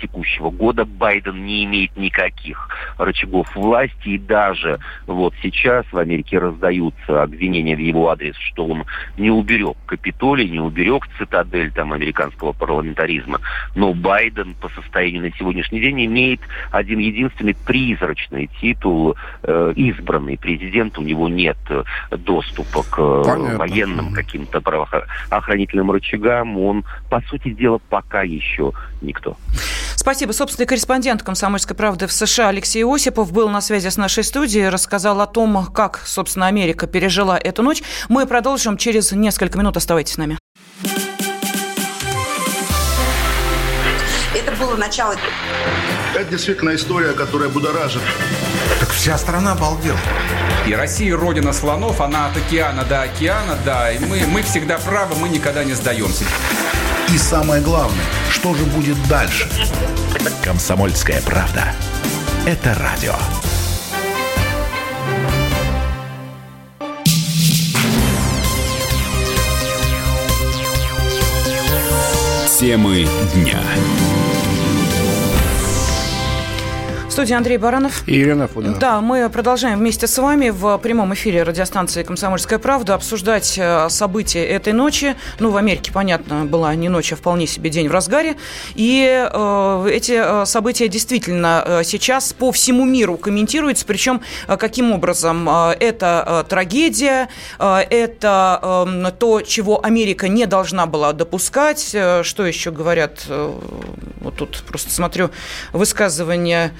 текущего 0.00 0.50
года 0.50 0.84
Байден 0.84 1.44
не 1.44 1.64
имеет 1.64 1.96
никаких 1.96 2.68
рычагов 2.98 3.54
власти, 3.54 4.08
и 4.08 4.18
даже 4.18 4.78
вот 5.06 5.34
сейчас 5.42 5.84
в 5.92 5.98
Америке 5.98 6.38
раздаются 6.38 7.22
обвинения 7.22 7.76
в 7.76 7.80
его 7.80 8.08
адрес, 8.10 8.36
что 8.36 8.66
он 8.66 8.84
не 9.16 9.30
уберег 9.30 9.76
Капитолий, 9.86 10.48
не 10.48 10.60
уберег 10.60 11.06
цитадель 11.18 11.70
там 11.72 11.92
американского 11.92 12.52
парламентаризма. 12.52 13.40
Но 13.74 13.94
Байден 13.94 14.54
по 14.54 14.68
состоянию 14.70 15.22
на 15.22 15.32
сегодняшний 15.32 15.80
день 15.80 16.06
имеет 16.06 16.40
один 16.70 16.98
единственный 16.98 17.54
призрачный 17.54 18.48
титул 18.60 19.16
э, 19.42 19.72
избранный 19.76 20.36
президент. 20.38 20.98
У 20.98 21.02
него 21.02 21.28
нет 21.28 21.58
доступа 22.10 22.82
к 22.82 22.98
э, 22.98 23.22
Понятно. 23.24 23.58
военным 23.58 24.12
каким-то 24.12 24.60
правоохранительным 24.60 25.90
рычагам. 25.90 26.58
Он, 26.58 26.84
по 27.10 27.20
сути 27.22 27.50
дела, 27.50 27.80
пока 27.88 28.22
еще 28.22 28.72
никто. 29.00 29.36
Спасибо. 29.96 30.32
Собственный 30.32 30.66
корреспондент 30.66 31.22
«Комсомольской 31.22 31.76
правды» 31.76 32.06
в 32.06 32.12
США 32.12 32.48
Алексей 32.48 32.84
Осипов 32.84 33.32
был 33.32 33.48
на 33.48 33.60
связи 33.60 33.88
с 33.88 33.96
нашей 33.96 34.24
студией, 34.24 34.68
рассказал 34.68 35.20
о 35.20 35.26
том, 35.26 35.66
как, 35.66 36.02
собственно, 36.04 36.46
Америка 36.46 36.86
пережила 36.86 37.38
эту 37.38 37.62
ночь. 37.62 37.82
Мы 38.08 38.26
продолжим 38.26 38.76
через 38.76 39.12
несколько 39.12 39.58
минут. 39.58 39.76
Оставайтесь 39.76 40.14
с 40.14 40.16
нами. 40.16 40.38
Это 44.34 44.52
было 44.52 44.76
начало. 44.76 45.14
Это 46.14 46.30
действительно 46.30 46.74
история, 46.74 47.12
которая 47.12 47.48
будоражит. 47.48 48.02
Так 48.80 48.90
вся 48.90 49.18
страна 49.18 49.52
обалдела. 49.52 49.98
И 50.66 50.74
Россия 50.74 51.16
родина 51.16 51.52
слонов, 51.52 52.00
она 52.00 52.26
от 52.26 52.36
океана 52.36 52.84
до 52.84 53.02
океана, 53.02 53.58
да. 53.64 53.92
И 53.92 53.98
мы, 53.98 54.26
мы 54.26 54.42
всегда 54.42 54.78
правы, 54.78 55.14
мы 55.16 55.28
никогда 55.28 55.64
не 55.64 55.74
сдаемся. 55.74 56.24
И 57.12 57.16
самое 57.16 57.62
главное, 57.62 58.04
что 58.30 58.54
же 58.54 58.64
будет 58.64 58.96
дальше? 59.08 59.48
Комсомольская 60.44 61.22
правда. 61.22 61.72
Это 62.46 62.74
радио. 62.74 63.14
Темы 72.58 73.06
дня 73.34 73.60
студии 77.18 77.34
Андрей 77.34 77.56
Баранов. 77.58 78.06
И 78.06 78.16
Елена 78.16 78.46
Фудина. 78.46 78.76
Да, 78.78 79.00
мы 79.00 79.28
продолжаем 79.28 79.80
вместе 79.80 80.06
с 80.06 80.16
вами 80.18 80.50
в 80.50 80.78
прямом 80.78 81.14
эфире 81.14 81.42
радиостанции 81.42 82.04
«Комсомольская 82.04 82.60
правда» 82.60 82.94
обсуждать 82.94 83.58
э, 83.58 83.88
события 83.90 84.46
этой 84.46 84.72
ночи. 84.72 85.16
Ну, 85.40 85.50
в 85.50 85.56
Америке, 85.56 85.90
понятно, 85.90 86.44
была 86.44 86.72
не 86.76 86.88
ночь, 86.88 87.12
а 87.12 87.16
вполне 87.16 87.48
себе 87.48 87.70
день 87.70 87.88
в 87.88 87.92
разгаре. 87.92 88.36
И 88.76 89.02
э, 89.04 89.88
эти 89.90 90.12
э, 90.12 90.46
события 90.46 90.86
действительно 90.86 91.64
э, 91.66 91.82
сейчас 91.82 92.32
по 92.32 92.52
всему 92.52 92.84
миру 92.84 93.16
комментируются. 93.16 93.84
Причем, 93.84 94.20
каким 94.46 94.92
образом? 94.92 95.48
Это 95.48 96.46
трагедия, 96.48 97.30
это 97.58 98.84
э, 98.86 99.10
то, 99.18 99.40
чего 99.40 99.84
Америка 99.84 100.28
не 100.28 100.46
должна 100.46 100.86
была 100.86 101.12
допускать. 101.12 101.84
Что 101.88 102.46
еще 102.46 102.70
говорят? 102.70 103.26
Вот 103.26 104.36
тут 104.36 104.62
просто 104.68 104.92
смотрю 104.92 105.30
высказывание 105.72 106.72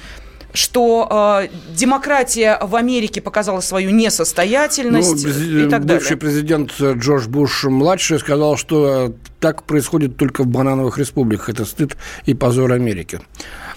что 0.58 1.40
э, 1.42 1.48
демократия 1.74 2.58
в 2.60 2.74
Америке 2.74 3.20
показала 3.20 3.60
свою 3.60 3.90
несостоятельность 3.90 5.24
ну, 5.24 5.30
и 5.30 5.68
так 5.68 5.84
далее. 5.84 6.00
Бывший 6.00 6.16
президент 6.16 6.72
Джордж 6.80 7.28
Буш 7.28 7.64
младший 7.64 8.18
сказал, 8.18 8.56
что 8.56 9.14
так 9.40 9.62
происходит 9.62 10.16
только 10.16 10.42
в 10.42 10.48
банановых 10.48 10.98
республиках. 10.98 11.48
Это 11.48 11.64
стыд 11.64 11.96
и 12.26 12.34
позор 12.34 12.72
Америки. 12.72 13.20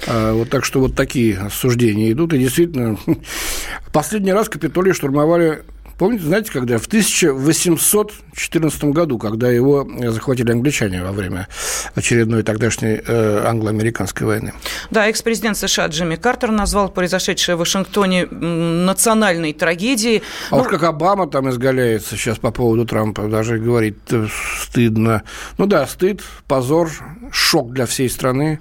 А, 0.08 0.34
вот 0.34 0.50
так 0.50 0.66
что 0.66 0.80
вот 0.80 0.96
такие 0.96 1.50
суждения 1.52 2.12
идут. 2.12 2.34
И 2.34 2.40
действительно, 2.40 2.98
последний 3.94 4.34
раз 4.34 4.50
Капитолий 4.50 4.94
штурмовали 4.94 5.64
Помните, 6.02 6.24
знаете, 6.24 6.52
когда 6.52 6.80
в 6.80 6.88
1814 6.88 8.84
году, 8.86 9.20
когда 9.20 9.52
его 9.52 9.88
захватили 10.10 10.52
англичане 10.52 11.04
во 11.04 11.12
время 11.12 11.48
очередной 11.94 12.42
тогдашней 12.42 13.00
э, 13.06 13.44
англо-американской 13.46 14.26
войны. 14.26 14.52
Да, 14.90 15.06
экс-президент 15.06 15.58
США 15.58 15.86
Джимми 15.86 16.16
Картер 16.16 16.50
назвал 16.50 16.90
произошедшее 16.90 17.56
в 17.56 17.60
Вашингтоне 17.60 18.26
национальной 18.26 19.54
трагедией. 19.54 20.24
А 20.50 20.56
ну... 20.56 20.64
уж 20.64 20.70
как 20.70 20.82
Обама 20.82 21.28
там 21.28 21.52
изгаляется 21.52 22.18
сейчас 22.18 22.40
по 22.40 22.50
поводу 22.50 22.88
Трампа, 22.88 23.28
даже 23.28 23.60
говорит 23.60 24.00
э, 24.10 24.26
стыдно. 24.60 25.22
Ну 25.60 25.68
да, 25.68 25.86
стыд, 25.86 26.24
позор, 26.48 26.90
шок 27.32 27.74
для 27.74 27.86
всей 27.86 28.10
страны. 28.10 28.60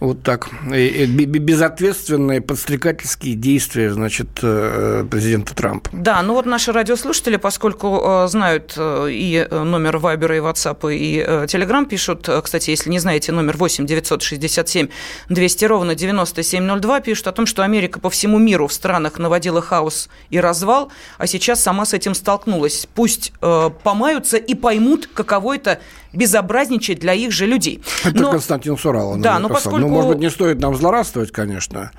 Вот 0.00 0.22
так. 0.22 0.48
Безответственные 0.64 2.40
подстрекательские 2.40 3.34
действия, 3.34 3.92
значит, 3.92 4.28
э, 4.42 5.04
президента 5.10 5.54
Трампа. 5.54 5.90
Да, 5.92 6.22
ну 6.22 6.32
вот 6.32 6.46
наши 6.46 6.72
радиослушатели, 6.72 7.36
поскольку 7.36 8.00
э, 8.02 8.28
знают 8.28 8.72
э, 8.78 9.08
и 9.10 9.46
номер 9.50 9.98
Вайбера, 9.98 10.36
и 10.38 10.40
WhatsApp, 10.40 10.94
и 10.94 11.18
Telegram, 11.20 11.84
пишут, 11.86 12.30
кстати, 12.42 12.70
если 12.70 12.88
не 12.88 12.98
знаете, 12.98 13.32
номер 13.32 13.58
8 13.58 13.84
967 13.84 14.88
200 15.28 15.64
ровно 15.66 15.94
9702, 15.94 17.00
пишут 17.00 17.26
о 17.26 17.32
том, 17.32 17.44
что 17.44 17.62
Америка 17.62 18.00
по 18.00 18.08
всему 18.08 18.38
миру 18.38 18.68
в 18.68 18.72
странах 18.72 19.18
наводила 19.18 19.60
хаос 19.60 20.08
и 20.30 20.40
развал, 20.40 20.90
а 21.18 21.26
сейчас 21.26 21.62
сама 21.62 21.84
с 21.84 21.92
этим 21.92 22.14
столкнулась. 22.14 22.88
Пусть 22.94 23.34
помаются 23.82 24.38
и 24.38 24.54
поймут, 24.54 25.10
каково 25.12 25.56
это 25.56 25.80
безобразничать 26.12 26.98
для 26.98 27.14
их 27.14 27.30
же 27.32 27.46
людей. 27.46 27.82
Это 28.04 28.22
но... 28.22 28.30
Константин 28.32 28.76
Сурал. 28.76 29.16
Да, 29.16 29.38
но 29.38 29.48
поскольку... 29.48 29.89
Может 29.90 30.10
быть, 30.10 30.18
не 30.18 30.30
стоит 30.30 30.60
нам 30.60 30.74
злорадствовать, 30.74 31.32
конечно, 31.32 31.90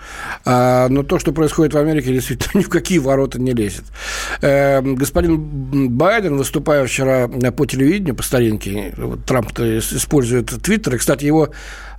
а, 0.45 0.87
но 0.89 1.03
то, 1.03 1.19
что 1.19 1.31
происходит 1.31 1.73
в 1.73 1.77
Америке, 1.77 2.13
действительно 2.13 2.59
ни 2.59 2.63
в 2.63 2.69
какие 2.69 2.99
ворота 2.99 3.39
не 3.39 3.53
лезет. 3.53 3.85
Э, 4.41 4.81
господин 4.81 5.89
Байден, 5.89 6.37
выступая 6.37 6.85
вчера 6.85 7.27
по 7.27 7.65
телевидению, 7.65 8.15
по 8.15 8.23
старинке, 8.23 8.93
вот 8.97 9.25
Трамп 9.25 9.51
использует 9.59 10.47
Твиттер, 10.61 10.95
и, 10.95 10.97
кстати, 10.97 11.25
его 11.25 11.49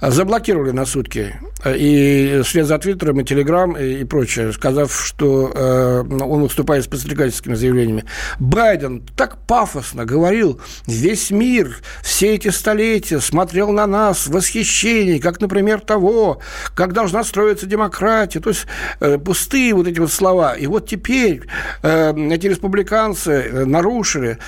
заблокировали 0.01 0.73
на 0.73 0.85
сутки 0.85 1.37
и 1.65 2.41
вслед 2.45 2.67
за 2.67 2.79
Твиттером 2.79 3.21
и 3.21 3.25
Телеграм 3.25 3.77
и, 3.77 4.01
и 4.01 4.05
прочее, 4.05 4.53
сказав, 4.53 4.93
что 4.93 5.53
э, 5.55 6.03
он 6.09 6.43
выступает 6.43 6.85
с 6.85 6.89
подстрекательскими 6.89 7.55
заявлениями. 7.55 8.05
Байден 8.41 9.03
так 9.17 9.39
пафосно 9.47 10.05
говорил, 10.05 10.61
весь 10.89 11.31
мир 11.31 11.77
все 12.03 12.35
эти 12.35 12.49
столетия 12.49 13.21
смотрел 13.21 13.71
на 13.71 13.87
нас 13.87 14.27
в 14.27 14.33
восхищении, 14.33 15.19
как, 15.19 15.41
например, 15.41 15.82
того, 15.85 16.41
как 16.75 16.93
должна 16.93 17.25
строиться 17.25 17.67
демократия. 17.67 18.41
То 18.41 18.51
есть 18.51 18.67
э, 19.01 19.19
пустые 19.19 19.75
вот 19.75 19.87
эти 19.87 19.99
вот 19.99 20.13
слова. 20.13 20.55
И 20.55 20.67
вот 20.67 20.89
теперь 20.89 21.43
э, 21.83 22.13
эти 22.31 22.47
республиканцы 22.47 23.31
э, 23.31 23.65
нарушили 23.65 24.39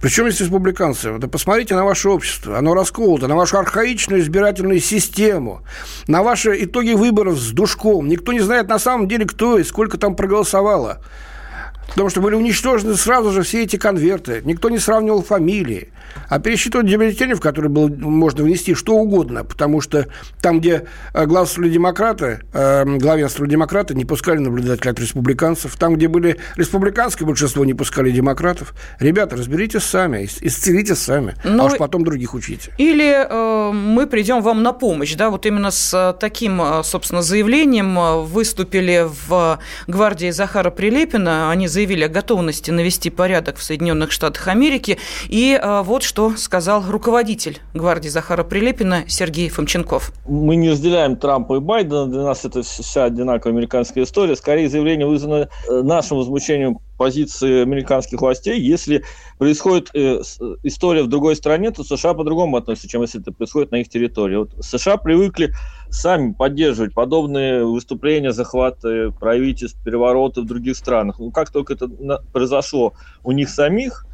причем 0.00 0.26
есть 0.26 0.40
республиканцы? 0.40 1.18
Да 1.18 1.26
посмотрите 1.26 1.74
на 1.74 1.84
ваше 1.84 2.08
общество. 2.10 2.58
Оно 2.58 2.74
расколото, 2.74 3.28
на 3.28 3.36
вашу 3.36 3.58
архаичную 3.58 4.20
избирательную 4.20 4.80
систему, 4.80 5.62
на 6.06 6.22
ваши 6.22 6.64
итоги 6.64 6.92
выборов 6.92 7.38
с 7.38 7.50
душком. 7.50 8.08
Никто 8.08 8.32
не 8.32 8.40
знает 8.40 8.68
на 8.68 8.78
самом 8.78 9.08
деле, 9.08 9.24
кто 9.24 9.58
и 9.58 9.64
сколько 9.64 9.98
там 9.98 10.14
проголосовало. 10.14 11.00
Потому 11.88 12.10
что 12.10 12.20
были 12.20 12.34
уничтожены 12.34 12.94
сразу 12.94 13.32
же 13.32 13.42
все 13.42 13.62
эти 13.62 13.76
конверты. 13.76 14.42
Никто 14.44 14.68
не 14.68 14.78
сравнивал 14.78 15.22
фамилии. 15.22 15.92
А 16.28 16.38
пересчитывать 16.38 16.86
бюллетени, 16.86 17.34
в 17.34 17.40
которые 17.40 17.70
было, 17.70 17.88
можно 17.88 18.44
внести 18.44 18.74
что 18.74 18.94
угодно, 18.94 19.44
потому 19.44 19.80
что 19.80 20.06
там, 20.40 20.60
где 20.60 20.84
э, 21.12 21.26
главенствовали 21.26 21.70
демократы, 21.70 22.40
э, 22.52 22.84
главенствовали 22.84 23.50
демократы, 23.50 23.94
не 23.94 24.04
пускали 24.04 24.38
наблюдателей 24.38 24.90
от 24.90 25.00
республиканцев. 25.00 25.76
Там, 25.76 25.94
где 25.94 26.08
были 26.08 26.38
республиканское 26.56 27.26
большинство, 27.26 27.64
не 27.64 27.74
пускали 27.74 28.10
демократов. 28.10 28.74
Ребята, 28.98 29.36
разберитесь 29.36 29.84
сами, 29.84 30.24
исцелите 30.40 30.94
сами, 30.94 31.34
ну, 31.44 31.62
а 31.62 31.66
уж 31.66 31.76
потом 31.76 32.04
других 32.04 32.34
учите. 32.34 32.72
Или 32.78 33.26
э, 33.28 33.72
мы 33.72 34.06
придем 34.06 34.42
вам 34.42 34.62
на 34.62 34.72
помощь, 34.72 35.14
да, 35.14 35.30
вот 35.30 35.46
именно 35.46 35.70
с 35.70 35.92
э, 35.94 36.18
таким, 36.18 36.60
собственно, 36.82 37.22
заявлением 37.22 38.24
выступили 38.24 39.06
в 39.28 39.58
гвардии 39.86 40.30
Захара 40.30 40.70
Прилепина. 40.70 41.50
Они 41.50 41.68
заявили 41.76 42.04
о 42.04 42.08
готовности 42.08 42.70
навести 42.70 43.10
порядок 43.10 43.58
в 43.58 43.62
Соединенных 43.62 44.10
Штатах 44.10 44.48
Америки. 44.48 44.96
И 45.28 45.60
э, 45.62 45.82
вот 45.82 46.02
что 46.02 46.34
сказал 46.38 46.82
руководитель 46.88 47.58
гвардии 47.74 48.08
Захара 48.08 48.44
Прилепина 48.44 49.04
Сергей 49.08 49.50
Фомченков. 49.50 50.10
Мы 50.26 50.56
не 50.56 50.70
разделяем 50.70 51.16
Трампа 51.16 51.56
и 51.56 51.60
Байдена. 51.60 52.06
Для 52.06 52.22
нас 52.22 52.46
это 52.46 52.62
вся 52.62 53.04
одинаковая 53.04 53.52
американская 53.52 54.04
история. 54.04 54.36
Скорее, 54.36 54.70
заявление 54.70 55.06
вызвано 55.06 55.50
э, 55.68 55.82
нашим 55.82 56.16
возмущением 56.16 56.78
позиции 56.96 57.60
американских 57.60 58.22
властей. 58.22 58.58
Если 58.58 59.04
происходит 59.36 59.90
э, 59.92 60.22
история 60.62 61.02
в 61.02 61.08
другой 61.08 61.36
стране, 61.36 61.72
то 61.72 61.84
США 61.84 62.14
по-другому 62.14 62.56
относятся, 62.56 62.88
чем 62.88 63.02
если 63.02 63.20
это 63.20 63.32
происходит 63.32 63.70
на 63.70 63.82
их 63.82 63.90
территории. 63.90 64.36
Вот 64.36 64.52
США 64.60 64.96
привыкли 64.96 65.52
сами 65.90 66.32
поддерживать 66.32 66.94
подобные 66.94 67.64
выступления, 67.64 68.32
захваты 68.32 69.10
правительств, 69.12 69.78
перевороты 69.82 70.42
в 70.42 70.46
других 70.46 70.76
странах. 70.76 71.18
Ну, 71.18 71.30
как 71.30 71.50
только 71.50 71.74
это 71.74 71.88
произошло 72.32 72.94
у 73.24 73.32
них 73.32 73.48
самих, 73.48 74.06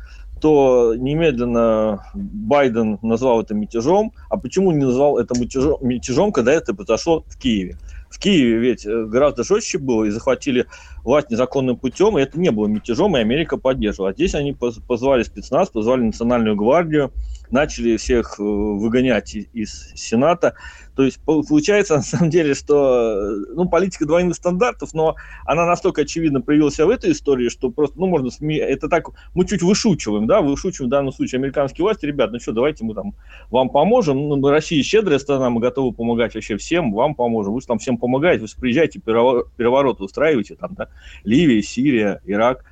то 0.43 0.95
немедленно 0.97 2.05
Байден 2.15 2.99
назвал 3.01 3.43
это 3.43 3.55
мятежом. 3.55 4.13
А 4.29 4.37
почему 4.37 4.73
не 4.73 4.85
назвал 4.85 5.19
это 5.19 5.39
мятежом, 5.39 5.79
мятежом 5.81 6.33
когда 6.33 6.53
это 6.53 6.75
произошло 6.75 7.25
в 7.29 7.39
Киеве? 7.39 7.79
В 8.11 8.19
Киеве 8.19 8.59
ведь 8.59 8.85
э, 8.85 9.05
гораздо 9.05 9.45
жестче 9.45 9.79
было, 9.79 10.05
и 10.05 10.11
захватили 10.11 10.67
власть 11.05 11.31
незаконным 11.31 11.77
путем, 11.77 12.19
и 12.19 12.23
это 12.23 12.41
не 12.41 12.51
было 12.51 12.67
мятежом, 12.67 13.17
и 13.17 13.21
Америка 13.21 13.57
поддерживала. 13.57 14.11
А 14.11 14.13
здесь 14.13 14.35
они 14.35 14.53
позвали 14.53 15.23
спецназ, 15.23 15.71
позвали 15.71 16.03
Национальную 16.03 16.57
гвардию, 16.57 17.13
начали 17.53 17.97
всех 17.97 18.37
э, 18.39 18.43
выгонять 18.43 19.35
из 19.35 19.93
Сената. 19.95 20.55
То 20.97 21.05
есть 21.05 21.21
получается 21.25 21.97
на 21.97 22.03
самом 22.03 22.31
деле, 22.31 22.55
что 22.55 23.13
э, 23.13 23.55
ну, 23.55 23.69
политика 23.69 24.07
двойных 24.07 24.37
стандартов, 24.37 24.95
но 24.95 25.17
она 25.45 25.67
настолько 25.67 26.03
очевидно 26.03 26.41
проявилась 26.41 26.79
в 26.79 26.89
этой 26.89 27.13
истории, 27.13 27.49
что 27.49 27.71
просто, 27.71 27.99
ну, 27.99 28.07
можно 28.07 28.31
это 28.51 28.89
так, 28.89 29.11
мы 29.35 29.47
чуть 29.47 29.63
вышучиваем, 29.63 30.27
да, 30.27 30.41
вышучиваем 30.41 30.89
в 30.89 30.91
данном 30.91 31.13
случае 31.13 31.39
американские 31.39 31.85
власти, 31.85 32.07
ребят, 32.07 32.33
ну 32.33 32.41
что, 32.41 32.53
давайте 32.53 32.85
мы 32.85 32.95
там 32.95 33.15
вам 33.51 33.69
поможем, 33.69 34.29
ну, 34.29 34.49
Россия 34.49 34.83
щедрая 34.83 35.19
страна, 35.19 35.51
мы 35.51 35.61
готовы 35.61 35.93
помогать 35.93 36.35
вообще 36.35 36.57
всем, 36.57 36.93
вам 36.93 37.15
поможем, 37.15 37.53
вы 37.53 37.61
же 37.61 37.67
там 37.67 37.79
всем 37.79 37.99
помогаете, 37.99 38.43
вы 38.43 38.49
приезжаете, 38.61 39.01
переворот 39.01 40.01
устраиваете, 40.01 40.57
там, 40.57 40.75
да, 40.75 40.89
Ливия, 41.25 41.63
Сирия, 41.63 42.21
Ирак, 42.25 42.65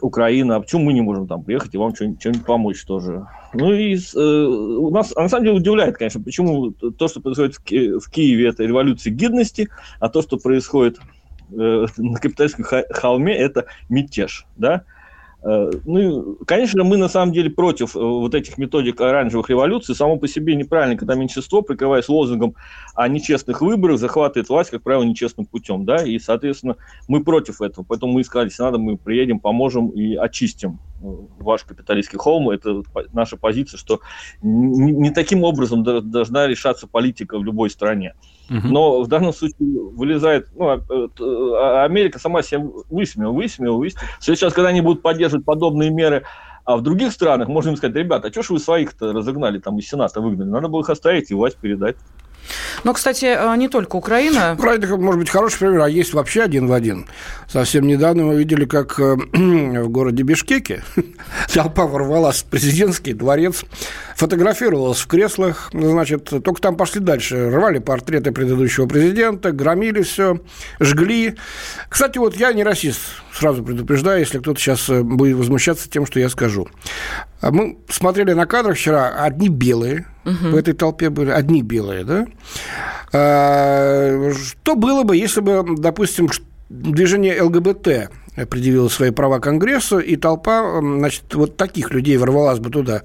Украина, 0.00 0.56
а 0.56 0.60
почему 0.60 0.84
мы 0.84 0.92
не 0.92 1.00
можем 1.00 1.26
там 1.26 1.42
приехать 1.42 1.74
и 1.74 1.78
вам 1.78 1.94
что-нибудь 1.94 2.44
помочь 2.44 2.84
тоже? 2.84 3.26
Ну 3.54 3.72
и 3.72 3.96
э, 3.96 4.18
у 4.18 4.90
нас, 4.90 5.14
на 5.14 5.28
самом 5.28 5.44
деле, 5.44 5.56
удивляет, 5.56 5.96
конечно, 5.96 6.22
почему 6.22 6.70
то, 6.72 7.08
что 7.08 7.20
происходит 7.20 7.56
в, 7.56 7.62
Ки- 7.62 7.98
в 7.98 8.08
Киеве, 8.10 8.48
это 8.48 8.64
революция 8.64 9.12
гидности, 9.12 9.68
а 10.00 10.08
то, 10.08 10.22
что 10.22 10.36
происходит 10.38 10.98
э, 11.50 11.86
на 11.96 12.18
капитальском 12.18 12.64
холме, 12.90 13.36
это 13.36 13.66
мятеж, 13.88 14.46
да? 14.56 14.74
Э, 14.74 14.97
ну, 15.42 16.36
конечно, 16.46 16.82
мы 16.82 16.96
на 16.96 17.08
самом 17.08 17.32
деле 17.32 17.48
против 17.48 17.94
э, 17.94 18.00
вот 18.00 18.34
этих 18.34 18.58
методик 18.58 19.00
оранжевых 19.00 19.48
революций. 19.50 19.94
Само 19.94 20.16
по 20.16 20.26
себе 20.26 20.56
неправильно, 20.56 20.96
когда 20.96 21.14
меньшинство, 21.14 21.62
прикрываясь 21.62 22.08
лозунгом 22.08 22.56
о 22.94 23.06
нечестных 23.06 23.60
выборах, 23.60 23.98
захватывает 23.98 24.48
власть, 24.48 24.70
как 24.70 24.82
правило, 24.82 25.04
нечестным 25.04 25.46
путем. 25.46 25.84
Да? 25.84 26.02
И, 26.02 26.18
соответственно, 26.18 26.76
мы 27.06 27.22
против 27.22 27.60
этого. 27.60 27.84
Поэтому 27.88 28.14
мы 28.14 28.24
сказали, 28.24 28.48
если 28.48 28.62
надо, 28.64 28.78
мы 28.78 28.96
приедем, 28.96 29.38
поможем 29.38 29.90
и 29.90 30.16
очистим 30.16 30.80
э, 31.00 31.06
ваш 31.38 31.62
капиталистский 31.62 32.18
холм. 32.18 32.50
Это 32.50 32.82
наша 33.12 33.36
позиция, 33.36 33.78
что 33.78 34.00
не 34.42 35.10
таким 35.10 35.44
образом 35.44 35.84
должна 35.84 36.48
решаться 36.48 36.88
политика 36.88 37.38
в 37.38 37.44
любой 37.44 37.70
стране. 37.70 38.14
Но 38.48 39.02
в 39.02 39.08
данном 39.08 39.32
случае 39.32 39.56
вылезает, 39.92 40.48
ну, 40.54 40.68
а, 40.68 40.84
а, 41.20 41.84
Америка 41.84 42.18
сама 42.18 42.42
себя 42.42 42.60
высмеяла, 42.88 43.32
высмеяла, 43.32 43.76
высмеяла. 43.76 44.08
Сейчас, 44.20 44.52
когда 44.54 44.70
они 44.70 44.80
будут 44.80 45.02
поддерживать 45.02 45.44
подобные 45.44 45.90
меры, 45.90 46.24
а 46.64 46.76
в 46.76 46.82
других 46.82 47.12
странах 47.12 47.48
можно 47.48 47.70
им 47.70 47.76
сказать, 47.76 47.96
ребята, 47.96 48.28
а 48.28 48.30
что 48.30 48.42
ж 48.42 48.50
вы 48.50 48.58
своих-то 48.58 49.12
разогнали, 49.12 49.58
там 49.58 49.78
из 49.78 49.88
Сената 49.88 50.20
выгнали? 50.20 50.48
Надо 50.48 50.68
было 50.68 50.82
их 50.82 50.90
оставить 50.90 51.30
и 51.30 51.34
власть 51.34 51.58
передать. 51.60 51.96
Но, 52.84 52.92
кстати, 52.92 53.24
э, 53.24 53.56
не 53.56 53.68
только 53.68 53.96
Украина. 53.96 54.54
Украина, 54.58 54.96
может 54.96 55.20
быть, 55.20 55.30
хороший 55.30 55.58
пример, 55.58 55.80
а 55.82 55.88
есть 55.88 56.12
вообще 56.14 56.42
один 56.42 56.66
в 56.66 56.72
один. 56.72 57.06
Совсем 57.48 57.86
недавно 57.86 58.24
мы 58.24 58.36
видели, 58.36 58.64
как 58.64 58.98
э, 59.00 59.16
в 59.32 59.88
городе 59.88 60.22
Бишкеке 60.22 60.82
толпа 61.52 61.86
ворвалась 61.86 62.42
в 62.42 62.44
президентский 62.44 63.14
дворец, 63.14 63.64
фотографировалась 64.16 64.98
в 64.98 65.06
креслах, 65.06 65.70
значит, 65.72 66.24
только 66.24 66.60
там 66.60 66.76
пошли 66.76 67.00
дальше, 67.00 67.50
рвали 67.50 67.78
портреты 67.78 68.32
предыдущего 68.32 68.86
президента, 68.86 69.52
громили 69.52 70.02
все, 70.02 70.40
жгли. 70.80 71.36
Кстати, 71.88 72.18
вот 72.18 72.36
я 72.36 72.52
не 72.52 72.64
расист, 72.64 73.00
сразу 73.32 73.62
предупреждаю, 73.62 74.20
если 74.20 74.38
кто-то 74.38 74.60
сейчас 74.60 74.88
э, 74.88 75.02
будет 75.02 75.36
возмущаться 75.36 75.88
тем, 75.88 76.06
что 76.06 76.20
я 76.20 76.28
скажу. 76.28 76.68
А 77.40 77.50
мы 77.50 77.78
смотрели 77.88 78.32
на 78.32 78.46
кадрах 78.46 78.76
вчера, 78.76 79.22
одни 79.22 79.48
белые 79.48 80.06
угу. 80.24 80.50
в 80.50 80.56
этой 80.56 80.74
толпе 80.74 81.10
были, 81.10 81.30
одни 81.30 81.62
белые, 81.62 82.04
да? 82.04 82.26
А, 83.12 84.32
что 84.34 84.74
было 84.74 85.04
бы, 85.04 85.16
если 85.16 85.40
бы, 85.40 85.64
допустим, 85.78 86.28
движение 86.68 87.40
ЛГБТ 87.40 88.10
предъявило 88.46 88.88
свои 88.88 89.10
права 89.10 89.40
Конгрессу, 89.40 89.98
и 89.98 90.16
толпа, 90.16 90.80
значит, 90.80 91.34
вот 91.34 91.56
таких 91.56 91.90
людей 91.90 92.16
ворвалась 92.16 92.60
бы 92.60 92.70
туда. 92.70 93.02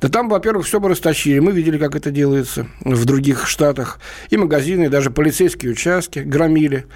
Да 0.00 0.08
там, 0.08 0.28
во-первых, 0.28 0.66
все 0.66 0.80
бы 0.80 0.88
растащили. 0.88 1.38
Мы 1.38 1.52
видели, 1.52 1.78
как 1.78 1.94
это 1.94 2.10
делается 2.10 2.66
в 2.80 3.04
других 3.04 3.46
штатах. 3.46 4.00
И 4.28 4.36
магазины, 4.36 4.84
и 4.84 4.88
даже 4.88 5.10
полицейские 5.10 5.72
участки 5.72 6.18
громили 6.18 6.86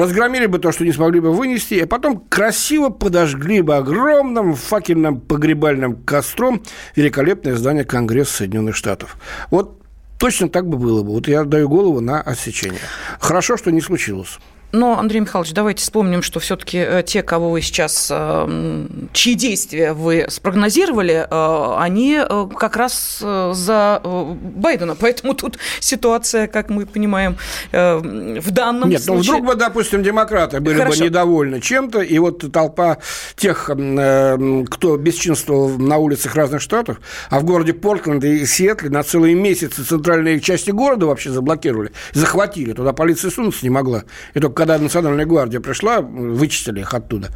разгромили 0.00 0.46
бы 0.46 0.58
то, 0.58 0.72
что 0.72 0.84
не 0.84 0.92
смогли 0.92 1.20
бы 1.20 1.32
вынести, 1.32 1.74
а 1.74 1.86
потом 1.86 2.20
красиво 2.28 2.88
подожгли 2.90 3.62
бы 3.62 3.76
огромным 3.76 4.54
факельным 4.54 5.20
погребальным 5.20 5.96
костром 5.96 6.62
великолепное 6.96 7.54
здание 7.56 7.84
Конгресса 7.84 8.38
Соединенных 8.38 8.76
Штатов. 8.76 9.16
Вот 9.50 9.80
точно 10.18 10.48
так 10.48 10.68
бы 10.68 10.78
было 10.78 11.02
бы. 11.02 11.12
Вот 11.12 11.28
я 11.28 11.44
даю 11.44 11.68
голову 11.68 12.00
на 12.00 12.20
отсечение. 12.20 12.80
Хорошо, 13.20 13.56
что 13.56 13.70
не 13.70 13.80
случилось. 13.80 14.38
Но, 14.70 14.98
Андрей 14.98 15.20
Михайлович, 15.20 15.52
давайте 15.54 15.82
вспомним, 15.82 16.22
что 16.22 16.40
все-таки 16.40 16.78
э, 16.78 17.02
те, 17.02 17.22
кого 17.22 17.50
вы 17.50 17.62
сейчас, 17.62 18.08
э, 18.10 18.86
чьи 19.14 19.34
действия 19.34 19.94
вы 19.94 20.26
спрогнозировали, 20.28 21.26
э, 21.28 21.74
они 21.78 22.20
как 22.58 22.76
раз 22.76 23.18
за 23.18 24.02
Байдена. 24.04 24.94
Поэтому 24.94 25.32
тут 25.32 25.58
ситуация, 25.80 26.48
как 26.48 26.68
мы 26.68 26.84
понимаем, 26.84 27.36
в 27.72 28.50
данном 28.50 28.90
Нет, 28.90 29.02
случае... 29.02 29.22
Нет, 29.22 29.30
ну 29.30 29.38
вдруг 29.38 29.46
бы, 29.46 29.58
допустим, 29.58 30.02
демократы 30.02 30.60
были 30.60 30.78
Хорошо. 30.78 30.98
бы 30.98 31.04
недовольны 31.06 31.60
чем-то, 31.60 32.00
и 32.00 32.18
вот 32.18 32.52
толпа 32.52 32.98
тех, 33.36 33.64
кто 33.64 34.96
бесчинствовал 34.96 35.78
на 35.78 35.96
улицах 35.96 36.34
разных 36.34 36.60
штатов, 36.60 37.00
а 37.30 37.40
в 37.40 37.44
городе 37.44 37.72
Портленд 37.72 38.24
и 38.24 38.44
Сиэтле 38.44 38.90
на 38.90 39.02
целые 39.02 39.34
месяцы 39.34 39.82
центральные 39.82 40.40
части 40.40 40.70
города 40.70 41.06
вообще 41.06 41.30
заблокировали, 41.30 41.92
захватили, 42.12 42.72
туда 42.72 42.92
полиция 42.92 43.30
сунуться 43.30 43.60
не 43.62 43.70
могла. 43.70 44.04
И 44.34 44.40
только 44.40 44.57
когда 44.58 44.76
Национальная 44.76 45.24
гвардия 45.24 45.60
пришла, 45.60 46.00
вычистили 46.00 46.80
их 46.80 46.92
оттуда. 46.92 47.28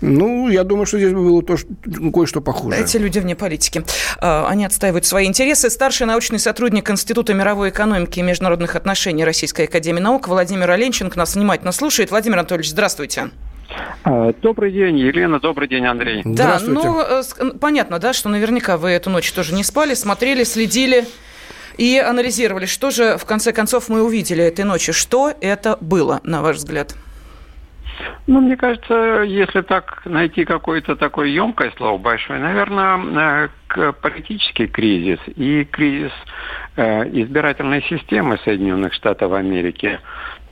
Ну, 0.00 0.48
я 0.48 0.64
думаю, 0.64 0.86
что 0.86 0.98
здесь 0.98 1.12
было 1.12 1.42
то, 1.42 1.58
что, 1.58 1.68
кое-что 2.10 2.40
похуже. 2.40 2.78
Эти 2.78 2.96
люди 2.96 3.18
вне 3.18 3.36
политики. 3.36 3.84
А, 4.18 4.48
они 4.48 4.64
отстаивают 4.64 5.04
свои 5.04 5.26
интересы. 5.26 5.68
Старший 5.68 6.06
научный 6.06 6.38
сотрудник 6.38 6.90
Института 6.90 7.34
мировой 7.34 7.68
экономики 7.68 8.20
и 8.20 8.22
международных 8.22 8.76
отношений 8.76 9.26
Российской 9.26 9.66
Академии 9.66 10.00
наук 10.00 10.26
Владимир 10.26 10.70
Оленченко 10.70 11.18
нас 11.18 11.34
внимательно 11.34 11.70
слушает. 11.70 12.10
Владимир 12.10 12.38
Анатольевич, 12.38 12.70
здравствуйте. 12.70 13.28
А, 14.04 14.32
добрый 14.32 14.72
день, 14.72 14.98
Елена. 14.98 15.40
Добрый 15.40 15.68
день, 15.68 15.84
Андрей. 15.84 16.22
Да, 16.24 16.60
ну, 16.62 16.98
э, 16.98 17.22
понятно, 17.60 17.98
да, 17.98 18.14
что 18.14 18.30
наверняка 18.30 18.78
вы 18.78 18.88
эту 18.88 19.10
ночь 19.10 19.30
тоже 19.32 19.54
не 19.54 19.64
спали, 19.64 19.92
смотрели, 19.92 20.44
следили 20.44 21.04
и 21.76 21.98
анализировали, 21.98 22.66
что 22.66 22.90
же 22.90 23.16
в 23.16 23.24
конце 23.24 23.52
концов 23.52 23.88
мы 23.88 24.02
увидели 24.02 24.42
этой 24.42 24.64
ночью. 24.64 24.94
Что 24.94 25.32
это 25.40 25.76
было, 25.80 26.20
на 26.24 26.42
ваш 26.42 26.56
взгляд? 26.56 26.94
Ну, 28.26 28.40
мне 28.40 28.56
кажется, 28.56 29.22
если 29.26 29.60
так 29.60 30.02
найти 30.06 30.44
какое-то 30.44 30.96
такое 30.96 31.28
емкое 31.28 31.72
слово 31.76 31.98
большое, 31.98 32.40
наверное, 32.40 33.50
э, 33.76 33.92
политический 34.00 34.66
кризис 34.66 35.18
и 35.36 35.64
кризис 35.64 36.12
э, 36.76 37.04
избирательной 37.20 37.82
системы 37.82 38.38
Соединенных 38.44 38.94
Штатов 38.94 39.32
Америки. 39.32 40.00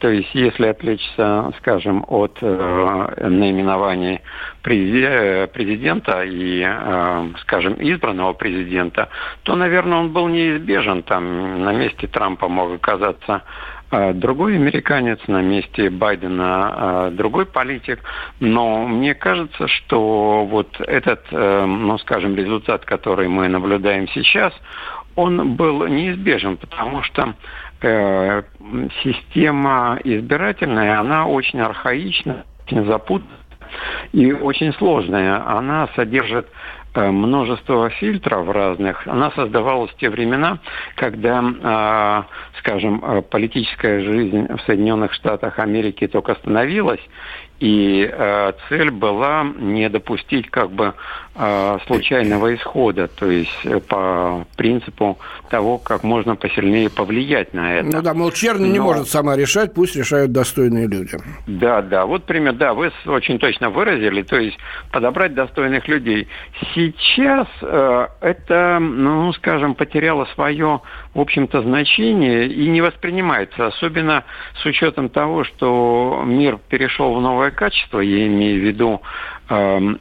То 0.02 0.10
есть, 0.10 0.34
если 0.34 0.66
отвлечься, 0.66 1.52
скажем, 1.58 2.04
от 2.08 2.36
э, 2.40 3.28
наименований 3.28 4.20
президента 4.62 6.24
и, 6.24 6.60
э, 6.66 7.28
скажем, 7.42 7.76
избранного 7.78 8.32
президента, 8.32 9.10
то, 9.44 9.54
наверное, 9.54 9.98
он 9.98 10.12
был 10.12 10.26
неизбежен. 10.26 11.04
Там 11.04 11.62
на 11.62 11.72
месте 11.72 12.08
Трампа 12.08 12.48
мог 12.48 12.74
оказаться 12.74 13.44
э, 13.92 14.12
другой 14.14 14.56
американец, 14.56 15.20
на 15.28 15.40
месте 15.40 15.88
Байдена 15.88 16.74
э, 16.74 17.10
другой 17.12 17.46
политик. 17.46 18.00
Но 18.40 18.84
мне 18.88 19.14
кажется, 19.14 19.68
что 19.68 20.44
вот 20.50 20.80
этот, 20.80 21.20
э, 21.30 21.64
ну, 21.64 21.96
скажем, 21.98 22.34
результат, 22.34 22.84
который 22.84 23.28
мы 23.28 23.46
наблюдаем 23.46 24.08
сейчас, 24.08 24.52
он 25.14 25.54
был 25.54 25.86
неизбежен, 25.86 26.56
потому 26.56 27.04
что 27.04 27.22
э, 27.22 27.32
система 29.02 29.98
избирательная, 30.04 31.00
она 31.00 31.26
очень 31.26 31.60
архаична, 31.60 32.44
очень 32.64 32.84
запутанная 32.86 33.42
и 34.12 34.32
очень 34.32 34.72
сложная. 34.74 35.46
Она 35.46 35.88
содержит 35.94 36.46
э, 36.94 37.10
множество 37.10 37.88
фильтров 37.90 38.48
разных. 38.48 39.06
Она 39.06 39.30
создавалась 39.32 39.90
в 39.90 39.96
те 39.96 40.10
времена, 40.10 40.58
когда, 40.96 41.42
э, 41.42 42.58
скажем, 42.58 43.02
э, 43.04 43.22
политическая 43.22 44.00
жизнь 44.00 44.46
в 44.48 44.60
Соединенных 44.66 45.12
Штатах 45.14 45.58
Америки 45.58 46.06
только 46.06 46.34
становилась, 46.34 47.00
и 47.60 48.08
э, 48.10 48.52
цель 48.68 48.90
была 48.90 49.44
не 49.58 49.88
допустить 49.88 50.50
как 50.50 50.70
бы 50.70 50.94
э, 51.31 51.31
случайного 51.86 52.54
исхода, 52.54 53.08
то 53.08 53.30
есть 53.30 53.50
э, 53.64 53.80
по 53.80 54.44
принципу 54.56 55.18
того, 55.48 55.78
как 55.78 56.02
можно 56.04 56.36
посильнее 56.36 56.90
повлиять 56.90 57.54
на 57.54 57.78
это. 57.78 57.96
Ну 57.96 58.02
да, 58.02 58.12
мол, 58.12 58.30
черни 58.32 58.66
Но... 58.66 58.72
не 58.72 58.80
может 58.80 59.08
сама 59.08 59.34
решать, 59.34 59.72
пусть 59.72 59.96
решают 59.96 60.32
достойные 60.32 60.86
люди. 60.86 61.16
Да, 61.46 61.80
да, 61.80 62.04
вот 62.04 62.24
пример, 62.24 62.52
да, 62.52 62.74
вы 62.74 62.92
очень 63.06 63.38
точно 63.38 63.70
выразили, 63.70 64.22
то 64.22 64.38
есть 64.38 64.58
подобрать 64.90 65.34
достойных 65.34 65.88
людей. 65.88 66.28
Сейчас 66.74 67.48
э, 67.62 68.06
это, 68.20 68.78
ну, 68.78 69.32
скажем, 69.32 69.74
потеряло 69.74 70.26
свое, 70.34 70.82
в 71.14 71.20
общем-то, 71.20 71.62
значение 71.62 72.46
и 72.46 72.68
не 72.68 72.82
воспринимается, 72.82 73.68
особенно 73.68 74.24
с 74.62 74.66
учетом 74.66 75.08
того, 75.08 75.44
что 75.44 76.22
мир 76.26 76.58
перешел 76.68 77.14
в 77.14 77.22
новое 77.22 77.50
качество, 77.52 78.00
я 78.00 78.26
имею 78.26 78.60
в 78.60 78.64
виду 78.64 79.00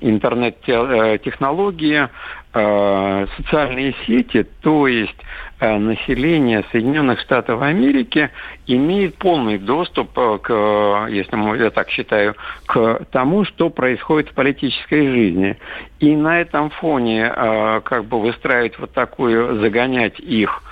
интернет-технологии, 0.02 2.10
э, 2.54 3.28
социальные 3.38 3.96
сети, 4.06 4.46
то 4.62 4.88
есть 4.88 5.16
э, 5.60 5.78
население 5.78 6.64
Соединенных 6.72 7.20
Штатов 7.22 7.62
Америки 7.62 8.30
имеет 8.68 9.16
полный 9.16 9.58
доступ 9.58 10.18
э, 10.18 10.40
к, 10.42 11.08
если 11.10 11.64
я 11.64 11.70
так 11.70 11.90
считаю, 11.90 12.36
к 12.66 13.06
тому, 13.12 13.46
что 13.46 13.70
происходит 13.70 14.30
в 14.30 14.34
политической 14.34 15.08
жизни. 15.08 15.58
И 16.00 16.16
на 16.16 16.42
этом 16.42 16.70
фоне 16.70 17.32
э, 17.36 17.82
как 17.84 18.06
бы 18.06 18.22
выстраивать 18.22 18.78
вот 18.80 18.94
такую, 18.94 19.60
загонять 19.60 20.20
их 20.20 20.64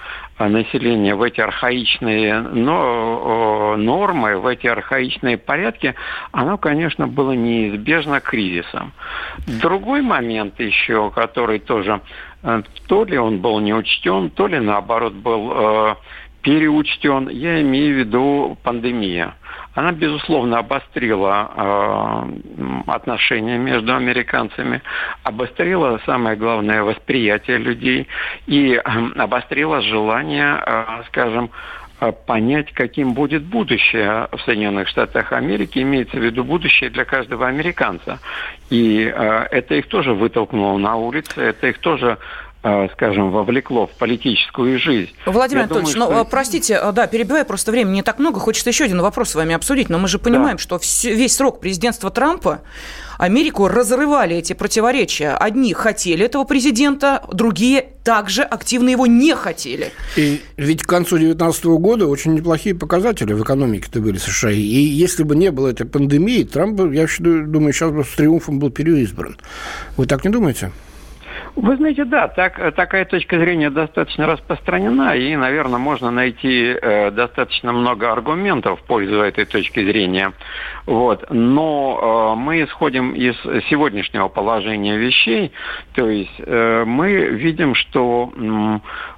населения 0.48 1.16
в 1.16 1.22
эти 1.22 1.42
архаичные 1.42 2.42
нормы, 2.42 4.38
в 4.38 4.46
эти 4.46 4.68
архаичные 4.68 5.38
порядки, 5.38 5.96
оно, 6.32 6.58
конечно, 6.58 7.08
было 7.08 7.32
неизбежно 7.34 8.20
кризисом. 8.20 8.94
Другой 9.62 10.02
момент 10.02 10.60
еще, 10.60 11.12
который 11.12 11.60
тоже, 11.60 12.02
э, 12.44 12.62
то 12.88 13.04
ли 13.04 13.18
он 13.18 13.40
был 13.40 13.60
не 13.60 13.74
учтен, 13.74 14.30
то 14.30 14.48
ли 14.48 14.60
наоборот 14.60 15.14
был 15.14 15.52
э, 15.52 15.96
переучтен, 16.50 17.30
я 17.30 17.62
имею 17.62 17.96
в 17.96 18.00
виду 18.00 18.58
пандемия 18.64 19.36
она, 19.76 19.92
безусловно, 19.92 20.58
обострила 20.58 21.52
э, 21.56 22.92
отношения 22.92 23.58
между 23.58 23.96
американцами, 23.96 24.82
обострила, 25.24 26.02
самое 26.06 26.36
главное, 26.36 26.84
восприятие 26.84 27.60
людей 27.60 28.08
и 28.48 28.74
э, 28.74 28.82
обострила 29.16 29.82
желание, 29.82 30.62
э, 30.66 31.04
скажем, 31.08 31.52
э, 32.02 32.12
понять, 32.12 32.74
каким 32.74 33.14
будет 33.14 33.44
будущее 33.44 34.28
в 34.32 34.42
Соединенных 34.42 34.90
Штатах 34.90 35.32
Америки, 35.32 35.80
имеется 35.80 36.18
в 36.18 36.24
виду 36.24 36.44
будущее 36.44 36.90
для 36.90 37.06
каждого 37.06 37.48
американца. 37.48 38.20
И 38.70 39.06
э, 39.06 39.48
это 39.52 39.76
их 39.76 39.88
тоже 39.88 40.14
вытолкнуло 40.14 40.78
на 40.78 40.96
улицы, 40.96 41.42
это 41.42 41.68
их 41.68 41.78
тоже 41.78 42.18
скажем, 42.94 43.32
вовлекло 43.32 43.88
в 43.88 43.92
политическую 43.92 44.78
жизнь. 44.80 45.12
Владимир 45.26 45.62
Я 45.62 45.66
Анатольевич, 45.66 45.94
думаю, 45.94 46.12
ну, 46.12 46.20
что... 46.20 46.30
простите, 46.30 46.80
э, 46.82 46.92
да, 46.92 47.08
перебиваю, 47.08 47.46
просто 47.46 47.72
времени 47.72 47.96
не 47.96 48.04
так 48.04 48.20
много, 48.20 48.40
хочется 48.40 48.70
еще 48.70 48.84
один 48.84 49.02
вопрос 49.02 49.30
с 49.30 49.36
вами 49.36 49.56
обсудить, 49.56 49.90
но 49.90 49.98
мы 49.98 50.10
же 50.10 50.20
понимаем, 50.20 50.58
да. 50.58 50.62
что 50.62 50.78
все, 50.78 51.14
весь 51.14 51.36
срок 51.36 51.62
президентства 51.62 52.12
Трампа 52.12 52.62
Америку 53.18 53.68
разрывали 53.68 54.36
эти 54.36 54.54
противоречия. 54.54 55.32
Одни 55.32 55.74
хотели 55.74 56.26
этого 56.26 56.44
президента, 56.44 57.24
другие 57.32 57.86
также 58.04 58.44
активно 58.44 58.90
его 58.90 59.08
не 59.08 59.36
хотели. 59.36 59.92
И 60.18 60.42
ведь 60.58 60.84
к 60.84 60.88
концу 60.88 61.18
2019 61.18 61.66
года 61.66 62.08
очень 62.08 62.34
неплохие 62.34 62.76
показатели 62.76 63.34
в 63.34 63.44
экономике-то 63.44 64.02
были 64.02 64.18
США. 64.18 64.52
И 64.52 64.58
если 64.58 65.24
бы 65.24 65.36
не 65.36 65.52
было 65.52 65.70
этой 65.70 65.86
пандемии, 65.86 66.44
Трамп, 66.44 66.80
я 66.94 67.08
думаю, 67.20 67.74
сейчас 67.74 67.92
бы 67.92 68.04
с 68.04 68.16
триумфом 68.16 68.60
был 68.60 68.70
переизбран. 68.70 69.38
Вы 69.96 70.06
так 70.06 70.26
не 70.26 70.30
думаете? 70.30 70.72
Вы 71.62 71.76
знаете, 71.76 72.06
да, 72.06 72.30
так, 72.30 72.74
такая 72.76 73.04
точка 73.04 73.38
зрения 73.38 73.70
достаточно 73.70 74.26
распространена, 74.28 75.16
и, 75.16 75.36
наверное, 75.36 75.78
можно 75.78 76.10
найти 76.10 76.68
э, 76.72 77.12
достаточно 77.12 77.74
много 77.74 78.12
аргументов 78.12 78.80
в 78.80 78.84
пользу 78.84 79.22
этой 79.22 79.44
точки 79.44 79.84
зрения. 79.84 80.32
Вот. 80.86 81.26
Но 81.30 82.34
э, 82.34 82.40
мы 82.40 82.64
исходим 82.64 83.12
из 83.12 83.36
сегодняшнего 83.70 84.30
положения 84.30 84.98
вещей, 84.98 85.52
то 85.96 86.10
есть 86.10 86.40
э, 86.40 86.86
мы 86.86 87.12
видим, 87.12 87.76
что 87.76 88.32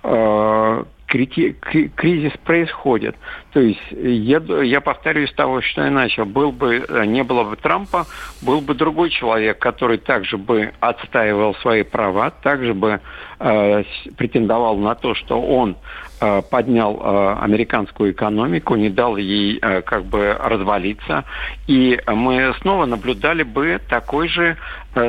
э, 0.03 0.83
кризис 1.11 2.33
происходит. 2.43 3.15
То 3.51 3.59
есть 3.59 3.81
я, 3.91 4.39
я 4.63 4.81
повторюсь 4.81 5.31
того, 5.33 5.61
что 5.61 5.83
я 5.83 5.91
начал. 5.91 6.25
Был 6.25 6.51
бы, 6.51 6.85
не 7.05 7.23
было 7.23 7.43
бы 7.43 7.55
Трампа, 7.57 8.05
был 8.41 8.61
бы 8.61 8.73
другой 8.73 9.09
человек, 9.09 9.59
который 9.59 9.97
также 9.97 10.37
бы 10.37 10.71
отстаивал 10.79 11.55
свои 11.55 11.83
права, 11.83 12.31
также 12.31 12.73
бы 12.73 13.01
э, 13.39 13.83
претендовал 14.17 14.77
на 14.77 14.95
то, 14.95 15.13
что 15.15 15.41
он 15.41 15.75
Э, 15.75 16.10
поднял 16.49 16.99
э, 17.01 17.35
американскую 17.41 18.11
экономику, 18.11 18.75
не 18.75 18.89
дал 18.89 19.17
ей 19.17 19.57
э, 19.59 19.81
как 19.81 20.05
бы 20.05 20.37
развалиться, 20.39 21.25
и 21.67 21.99
мы 22.07 22.53
снова 22.61 22.85
наблюдали 22.85 23.43
бы 23.43 23.79
такой 23.89 24.27
же 24.27 24.57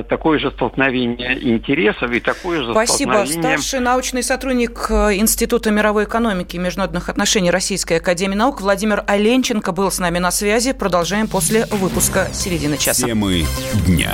такое 0.08 0.38
же 0.38 0.52
столкновение 0.52 1.56
интересов 1.56 2.12
и 2.12 2.20
такое 2.20 2.62
же 2.62 2.70
Спасибо. 2.70 3.10
столкновение... 3.14 3.58
Старший 3.58 3.80
научный 3.80 4.22
сотрудник 4.22 4.90
Института 4.90 5.72
мировой 5.72 6.04
экономики 6.04 6.54
и 6.54 6.58
международных 6.60 7.08
отношений 7.08 7.50
Российской 7.50 7.94
Академии 7.94 8.36
Наук 8.36 8.60
Владимир 8.60 9.02
Оленченко 9.08 9.72
был 9.72 9.90
с 9.90 9.98
нами 9.98 10.20
на 10.20 10.30
связи. 10.30 10.72
Продолжаем 10.72 11.26
после 11.26 11.66
выпуска 11.66 12.28
«Середины 12.32 12.78
часа». 12.78 13.06
Темы 13.06 13.42
дня. 13.84 14.12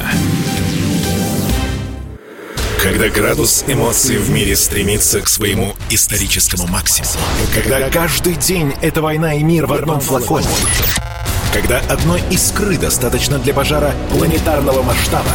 Когда 2.83 3.09
градус 3.09 3.65
эмоций 3.67 4.19
в 4.19 4.31
мире 4.31 4.55
стремится 4.55 5.21
к 5.21 5.29
своему 5.29 5.75
историческому 5.91 6.69
максимуму. 6.69 7.13
Когда 7.53 7.91
каждый 7.91 8.35
день— 8.37 8.73
это 8.83 9.03
война 9.03 9.35
и 9.35 9.43
мир 9.43 9.67
в 9.67 9.73
одном 9.73 10.01
флаконе. 10.01 10.47
Когда 11.53 11.81
одной 11.89 12.23
искры 12.31 12.79
достаточно 12.79 13.41
для 13.41 13.53
пожара 13.53 13.93
планетарного 14.11 14.83
масштаба. 14.83 15.33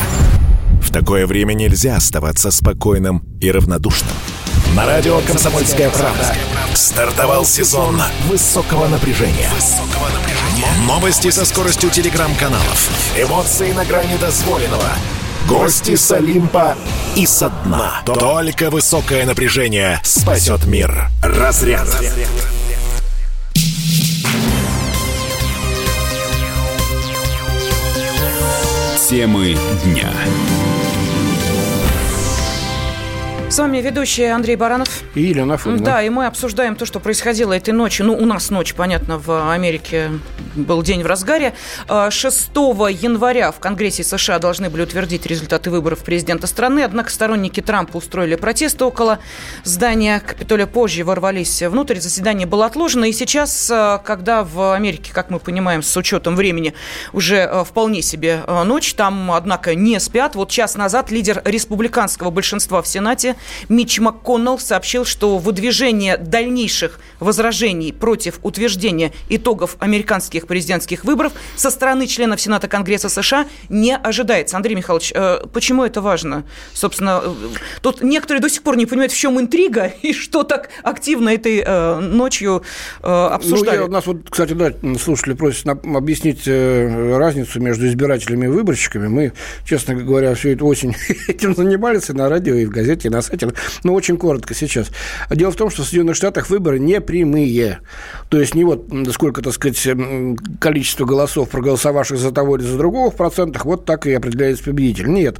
В 0.81 0.89
такое 0.91 1.27
время 1.27 1.53
нельзя 1.53 1.97
оставаться 1.97 2.49
спокойным 2.49 3.23
и 3.41 3.51
равнодушным. 3.51 4.15
На 4.73 4.85
радио 4.85 5.19
«Комсомольская 5.27 5.89
правда» 5.89 6.35
стартовал 6.73 7.45
сезон 7.45 8.01
высокого 8.29 8.87
напряжения. 8.87 9.49
Новости 10.87 11.29
со 11.29 11.43
скоростью 11.43 11.89
телеграм-каналов. 11.89 12.89
Эмоции 13.17 13.73
на 13.73 13.83
грани 13.83 14.15
дозволенного. 14.17 14.89
Гости 15.47 15.95
с 15.95 16.11
Олимпа 16.11 16.75
и 17.15 17.25
со 17.25 17.49
дна. 17.49 18.01
Только 18.05 18.69
высокое 18.69 19.25
напряжение 19.25 19.99
спасет 20.03 20.65
мир. 20.65 21.09
Разряд. 21.21 21.87
Темы 29.09 29.57
дня. 29.83 30.11
С 33.53 33.59
вами 33.59 33.77
ведущий 33.81 34.25
Андрей 34.25 34.55
Баранов. 34.55 35.03
И 35.13 35.21
Елена 35.21 35.53
Афонина. 35.53 35.85
Да, 35.85 36.01
и 36.01 36.09
мы 36.09 36.25
обсуждаем 36.25 36.75
то, 36.75 36.87
что 36.87 36.99
происходило 36.99 37.53
этой 37.53 37.69
ночью. 37.69 38.07
Ну, 38.07 38.17
у 38.17 38.25
нас 38.25 38.49
ночь, 38.49 38.73
понятно, 38.73 39.19
в 39.19 39.51
Америке 39.53 40.09
был 40.55 40.81
день 40.81 41.03
в 41.03 41.05
разгаре. 41.05 41.53
6 41.87 42.49
а, 42.55 42.87
января 42.87 43.51
в 43.51 43.59
Конгрессе 43.59 44.03
США 44.03 44.39
должны 44.39 44.71
были 44.71 44.81
утвердить 44.81 45.27
результаты 45.27 45.69
выборов 45.69 45.99
президента 45.99 46.47
страны. 46.47 46.79
Однако 46.79 47.11
сторонники 47.11 47.61
Трампа 47.61 47.97
устроили 47.97 48.33
протесты 48.33 48.85
около 48.85 49.19
здания 49.63 50.19
Капитолия. 50.19 50.65
Позже 50.65 51.03
ворвались 51.03 51.61
внутрь. 51.61 51.99
Заседание 51.99 52.47
было 52.47 52.65
отложено. 52.65 53.05
И 53.05 53.11
сейчас, 53.11 53.69
а, 53.71 53.99
когда 53.99 54.43
в 54.43 54.73
Америке, 54.73 55.11
как 55.13 55.29
мы 55.29 55.37
понимаем, 55.37 55.83
с 55.83 55.95
учетом 55.95 56.35
времени 56.35 56.73
уже 57.11 57.43
а, 57.43 57.63
вполне 57.63 58.01
себе 58.01 58.41
ночь, 58.65 58.95
там, 58.95 59.31
однако, 59.31 59.75
не 59.75 59.99
спят. 59.99 60.33
Вот 60.33 60.49
час 60.49 60.73
назад 60.73 61.11
лидер 61.11 61.39
республиканского 61.45 62.31
большинства 62.31 62.81
в 62.81 62.87
Сенате 62.87 63.35
Митч 63.69 63.99
МакКоннелл 63.99 64.59
сообщил, 64.59 65.05
что 65.05 65.37
выдвижение 65.37 66.17
дальнейших 66.17 66.99
возражений 67.19 67.91
против 67.93 68.39
утверждения 68.43 69.11
итогов 69.29 69.77
американских 69.79 70.47
президентских 70.47 71.05
выборов 71.05 71.33
со 71.55 71.71
стороны 71.71 72.07
членов 72.07 72.41
Сената 72.41 72.67
Конгресса 72.67 73.09
США 73.09 73.47
не 73.69 73.95
ожидается. 73.95 74.57
Андрей 74.57 74.75
Михайлович, 74.75 75.11
э, 75.15 75.45
почему 75.51 75.83
это 75.83 76.01
важно? 76.01 76.43
Собственно, 76.73 77.21
э, 77.23 77.33
тут 77.81 78.01
некоторые 78.01 78.41
до 78.41 78.49
сих 78.49 78.63
пор 78.63 78.77
не 78.77 78.85
понимают, 78.85 79.11
в 79.11 79.17
чем 79.17 79.39
интрига 79.39 79.85
и 80.01 80.13
что 80.13 80.43
так 80.43 80.69
активно 80.83 81.29
этой 81.29 81.63
э, 81.65 81.99
ночью 81.99 82.63
обсуждали. 83.01 83.77
Ну, 83.77 83.83
я, 83.83 83.89
нас 83.89 84.05
вот, 84.05 84.29
кстати, 84.29 84.53
да, 84.53 84.73
слушатели 84.99 85.33
просят 85.33 85.67
объяснить 85.67 86.47
разницу 86.47 87.59
между 87.59 87.87
избирателями 87.87 88.45
и 88.45 88.49
выборщиками. 88.49 89.07
Мы, 89.07 89.33
честно 89.65 89.95
говоря, 89.95 90.33
всю 90.35 90.49
эту 90.49 90.65
осень 90.67 90.95
этим 91.27 91.55
занимались 91.55 92.09
и 92.09 92.13
на 92.13 92.29
радио, 92.29 92.55
и 92.55 92.65
в 92.65 92.69
газете, 92.69 93.07
и 93.07 93.11
на 93.11 93.21
сайте. 93.23 93.49
Но 93.83 93.93
очень 93.93 94.17
коротко 94.17 94.53
сейчас. 94.53 94.89
Дело 95.29 95.51
в 95.51 95.55
том, 95.55 95.69
что 95.69 95.83
в 95.83 95.85
Соединенных 95.85 96.15
Штатах 96.15 96.49
выборы 96.49 96.79
не 96.79 97.01
прямые. 97.01 97.79
То 98.29 98.39
есть 98.39 98.55
не 98.55 98.63
вот 98.63 98.87
сколько, 99.11 99.41
так 99.41 99.53
сказать, 99.53 99.87
количество 100.59 101.05
голосов, 101.05 101.49
проголосовавших 101.49 102.17
за 102.17 102.31
того 102.31 102.57
или 102.57 102.63
за 102.63 102.77
другого 102.77 103.11
в 103.11 103.15
процентах, 103.15 103.65
вот 103.65 103.85
так 103.85 104.05
и 104.05 104.13
определяется 104.13 104.63
победитель. 104.63 105.09
Нет. 105.09 105.37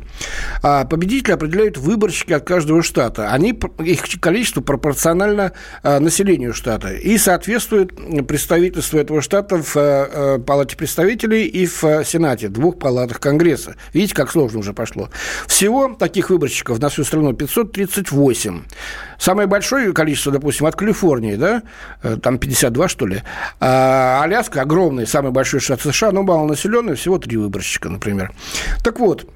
А 0.62 0.86
победителя 0.86 1.36
определяют 1.36 1.78
выборщики 1.78 2.34
от 2.34 2.46
каждого 2.46 2.84
штата. 2.84 3.32
Они, 3.32 3.60
их 3.80 4.04
количество 4.20 4.62
пропорционально 4.62 5.54
а, 5.82 6.00
населению 6.00 6.54
штата. 6.54 6.94
И 6.94 7.18
соответствует 7.18 7.92
представительству 8.28 9.00
этого 9.00 9.22
штата 9.22 9.62
в 9.62 9.76
а, 9.76 10.40
Палате 10.40 10.78
представителей 10.78 11.46
и 11.46 11.66
в 11.66 12.04
Сенате, 12.04 12.50
двух 12.50 12.80
палатах 12.80 13.20
Конгресса. 13.20 13.76
Видите, 13.94 14.16
как 14.16 14.32
сложно 14.32 14.60
уже 14.60 14.74
пошло. 14.74 15.10
Всего 15.48 15.94
таких 15.94 16.30
выборщиков 16.30 16.80
на 16.80 16.90
всю 16.90 17.04
страну 17.04 17.34
538. 17.74 18.64
Самое 19.18 19.48
большое 19.48 19.94
количество, 19.94 20.32
допустим, 20.32 20.66
от 20.66 20.76
Калифорнии, 20.76 21.36
да, 21.36 21.64
э, 22.02 22.18
там 22.22 22.38
52, 22.38 22.88
что 22.88 23.06
ли. 23.06 23.22
А 23.60 24.22
Аляска 24.24 24.62
огромный, 24.62 25.08
самый 25.08 25.32
большой 25.32 25.60
штат 25.60 25.82
США, 25.82 26.12
но 26.12 26.24
малонаселенный, 26.24 26.96
всего 26.96 27.18
три 27.18 27.38
выборщика, 27.38 27.90
например. 27.90 28.32
Так 28.84 29.00
вот, 29.00 29.28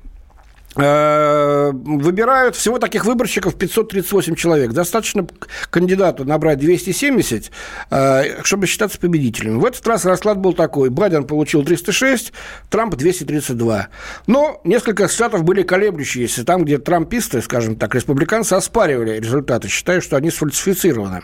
выбирают 0.78 2.56
всего 2.56 2.78
таких 2.78 3.06
выборщиков 3.06 3.56
538 3.56 4.36
человек. 4.36 4.72
Достаточно 4.72 5.28
кандидату 5.70 6.24
набрать 6.26 6.60
270, 6.60 7.52
э, 7.90 8.44
чтобы 8.44 8.68
считаться 8.68 9.00
победителем. 9.00 9.60
В 9.60 9.66
этот 9.66 9.86
раз 9.88 10.06
расклад 10.06 10.38
был 10.38 10.54
такой. 10.54 10.90
Байден 10.90 11.26
получил 11.26 11.64
306, 11.64 12.32
Трамп 12.70 12.96
232. 12.96 13.88
Но 14.28 14.62
несколько 14.64 15.08
штатов 15.08 15.44
были 15.44 15.64
колеблющиеся. 15.64 16.46
Там, 16.46 16.64
где 16.64 16.78
трамписты, 16.78 17.42
скажем 17.42 17.76
так, 17.76 17.96
республиканцы 17.96 18.54
оспаривали 18.54 19.20
результаты, 19.20 19.68
считая, 19.68 20.02
что 20.02 20.16
они 20.16 20.30
сфальсифицированы. 20.30 21.24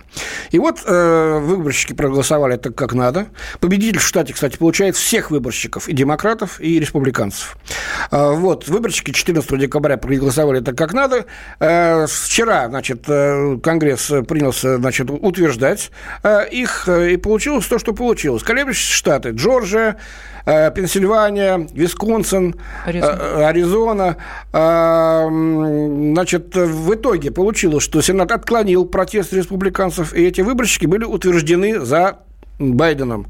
И 0.51 0.59
вот 0.59 0.79
э, 0.85 1.39
выборщики 1.39 1.93
проголосовали 1.93 2.57
так, 2.57 2.75
как 2.75 2.93
надо. 2.93 3.27
Победитель 3.59 3.99
в 3.99 4.03
штате, 4.03 4.33
кстати, 4.33 4.57
получает 4.57 4.95
всех 4.95 5.31
выборщиков, 5.31 5.87
и 5.87 5.93
демократов, 5.93 6.59
и 6.59 6.79
республиканцев. 6.79 7.57
вот, 8.11 8.67
выборщики 8.67 9.11
14 9.11 9.42
14 9.43 9.59
декабря 9.59 9.97
проголосовали 9.97 10.61
так, 10.61 10.77
как 10.77 10.93
надо. 10.93 11.25
Э, 11.59 12.05
вчера, 12.07 12.67
значит, 12.67 13.03
э, 13.07 13.57
Конгресс 13.61 14.11
принялся, 14.27 14.77
значит, 14.77 15.09
утверждать 15.09 15.91
э, 16.23 16.47
их, 16.49 16.87
и 16.87 17.17
получилось 17.17 17.65
то, 17.65 17.79
что 17.79 17.93
получилось. 17.93 18.43
Колеблющиеся 18.43 18.93
штаты 18.93 19.29
Джорджия, 19.29 19.97
Пенсильвания, 20.45 21.67
Висконсин, 21.73 22.55
Аризона. 22.85 23.47
Аризона. 23.47 24.17
Значит, 24.51 26.55
в 26.55 26.93
итоге 26.93 27.31
получилось, 27.31 27.83
что 27.83 28.01
Сенат 28.01 28.31
отклонил 28.31 28.85
протест 28.85 29.31
республиканцев, 29.31 30.13
и 30.13 30.25
эти 30.25 30.41
выборщики 30.41 30.85
были 30.85 31.05
утверждены 31.05 31.79
за 31.79 32.17
Байденом. 32.71 33.27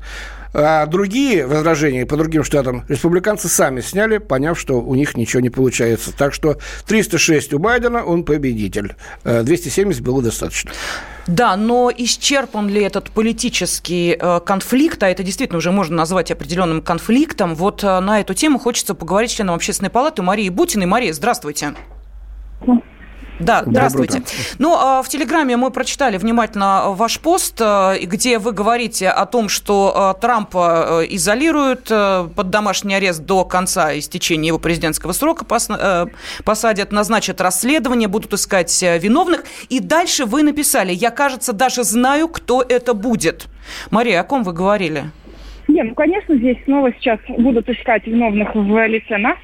А 0.53 0.85
другие 0.85 1.47
возражения 1.47 2.05
по 2.05 2.15
другим 2.15 2.43
штатам 2.43 2.83
республиканцы 2.87 3.49
сами 3.49 3.81
сняли, 3.81 4.19
поняв, 4.19 4.59
что 4.59 4.79
у 4.79 4.93
них 4.93 5.17
ничего 5.17 5.41
не 5.41 5.49
получается. 5.49 6.15
Так 6.15 6.33
что 6.33 6.57
306 6.85 7.53
у 7.53 7.59
Байдена, 7.59 8.03
он 8.03 8.23
победитель. 8.23 8.95
270 9.23 9.99
э, 9.99 10.03
было 10.03 10.21
достаточно. 10.21 10.71
Да, 11.25 11.55
но 11.55 11.91
исчерпан 11.95 12.69
ли 12.69 12.83
этот 12.83 13.09
политический 13.09 14.15
э, 14.19 14.39
конфликт, 14.45 15.01
а 15.01 15.09
это 15.09 15.23
действительно 15.23 15.57
уже 15.57 15.71
можно 15.71 15.95
назвать 15.95 16.29
определенным 16.29 16.81
конфликтом, 16.83 17.55
вот 17.55 17.83
э, 17.83 17.99
на 17.99 18.19
эту 18.19 18.35
тему 18.35 18.59
хочется 18.59 18.93
поговорить 18.93 19.31
с 19.31 19.33
членом 19.33 19.55
общественной 19.55 19.89
палаты 19.89 20.21
Марии 20.21 20.49
Бутиной. 20.49 20.85
Мария, 20.85 21.13
здравствуйте. 21.13 21.73
Да, 23.43 23.63
здравствуйте. 23.65 24.23
Ну, 24.59 24.75
а 24.75 25.01
в 25.03 25.09
Телеграме 25.09 25.57
мы 25.57 25.71
прочитали 25.71 26.17
внимательно 26.17 26.85
ваш 26.87 27.19
пост, 27.19 27.59
э, 27.59 27.99
где 28.03 28.39
вы 28.39 28.51
говорите 28.51 29.09
о 29.09 29.25
том, 29.25 29.49
что 29.49 30.13
э, 30.17 30.21
Трампа 30.21 31.03
э, 31.03 31.07
изолируют 31.09 31.83
под 31.89 32.49
домашний 32.49 32.95
арест 32.95 33.25
до 33.25 33.45
конца 33.45 33.97
истечения 33.97 34.47
его 34.47 34.59
президентского 34.59 35.11
срока, 35.11 35.45
посадят, 36.43 36.91
назначат 36.91 37.41
расследование, 37.41 38.07
будут 38.07 38.33
искать 38.33 38.81
виновных. 38.81 39.43
И 39.69 39.79
дальше 39.79 40.25
вы 40.25 40.43
написали, 40.43 40.93
я, 40.93 41.11
кажется, 41.11 41.53
даже 41.53 41.83
знаю, 41.83 42.27
кто 42.27 42.61
это 42.61 42.93
будет. 42.93 43.47
Мария, 43.91 44.21
о 44.21 44.23
ком 44.23 44.43
вы 44.43 44.53
говорили? 44.53 45.11
Не, 45.67 45.83
ну, 45.83 45.95
конечно, 45.95 46.35
здесь 46.35 46.57
снова 46.65 46.91
сейчас 46.93 47.19
будут 47.27 47.69
искать 47.69 48.05
виновных 48.05 48.53
в 48.53 48.87
лице 48.87 49.17
нас. 49.17 49.37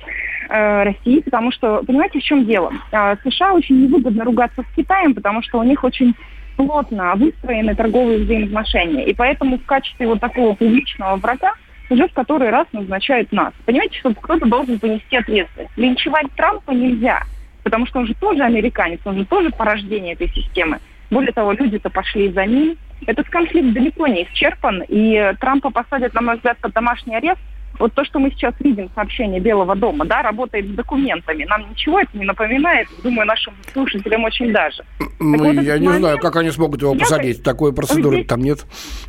Э, 0.49 0.81
России, 0.83 1.19
потому 1.19 1.51
что, 1.51 1.83
понимаете, 1.85 2.19
в 2.19 2.23
чем 2.23 2.43
дело? 2.45 2.73
Э, 2.91 3.15
США 3.23 3.53
очень 3.53 3.83
невыгодно 3.83 4.23
ругаться 4.23 4.63
с 4.63 4.75
Китаем, 4.75 5.13
потому 5.13 5.43
что 5.43 5.59
у 5.59 5.63
них 5.63 5.83
очень 5.83 6.15
плотно 6.57 7.13
выстроены 7.15 7.75
торговые 7.75 8.23
взаимоотношения. 8.23 9.05
И 9.05 9.13
поэтому 9.13 9.59
в 9.59 9.65
качестве 9.65 10.07
вот 10.07 10.19
такого 10.19 10.55
публичного 10.55 11.17
врага 11.17 11.53
уже 11.91 12.07
в 12.07 12.13
который 12.13 12.49
раз 12.49 12.65
назначают 12.71 13.31
нас. 13.31 13.53
Понимаете, 13.65 13.99
что 13.99 14.11
кто-то 14.15 14.47
должен 14.47 14.79
понести 14.79 15.17
ответственность. 15.17 15.71
Линчевать 15.77 16.31
Трампа 16.35 16.71
нельзя, 16.71 17.21
потому 17.63 17.85
что 17.85 17.99
он 17.99 18.07
же 18.07 18.15
тоже 18.15 18.41
американец, 18.41 18.99
он 19.05 19.19
же 19.19 19.25
тоже 19.25 19.51
порождение 19.51 20.13
этой 20.13 20.29
системы. 20.29 20.79
Более 21.11 21.31
того, 21.31 21.51
люди-то 21.51 21.91
пошли 21.91 22.31
за 22.31 22.45
ним. 22.45 22.75
Этот 23.05 23.29
конфликт 23.29 23.71
далеко 23.73 24.07
не 24.07 24.23
исчерпан, 24.23 24.83
и 24.87 25.33
Трампа 25.39 25.69
посадят, 25.69 26.15
на 26.15 26.21
мой 26.21 26.35
взгляд, 26.35 26.57
под 26.57 26.73
домашний 26.73 27.15
арест 27.15 27.39
вот 27.79 27.93
то, 27.93 28.03
что 28.03 28.19
мы 28.19 28.29
сейчас 28.31 28.53
видим, 28.59 28.89
сообщение 28.93 29.39
Белого 29.39 29.75
дома, 29.75 30.05
да, 30.05 30.21
работает 30.21 30.65
с 30.67 30.69
документами, 30.69 31.45
нам 31.45 31.69
ничего 31.69 31.99
это 31.99 32.17
не 32.17 32.25
напоминает, 32.25 32.87
думаю, 33.03 33.25
нашим 33.25 33.53
слушателям 33.73 34.23
очень 34.25 34.51
даже. 34.51 34.83
Ну, 35.19 35.37
вот 35.37 35.63
я 35.63 35.77
не 35.77 35.85
момент... 35.85 36.03
знаю, 36.03 36.17
как 36.19 36.35
они 36.35 36.51
смогут 36.51 36.81
его 36.81 36.93
посадить, 36.93 37.37
я... 37.37 37.43
такой 37.43 37.73
процедуры 37.73 38.17
здесь... 38.17 38.27
там 38.27 38.41
нет. 38.41 38.65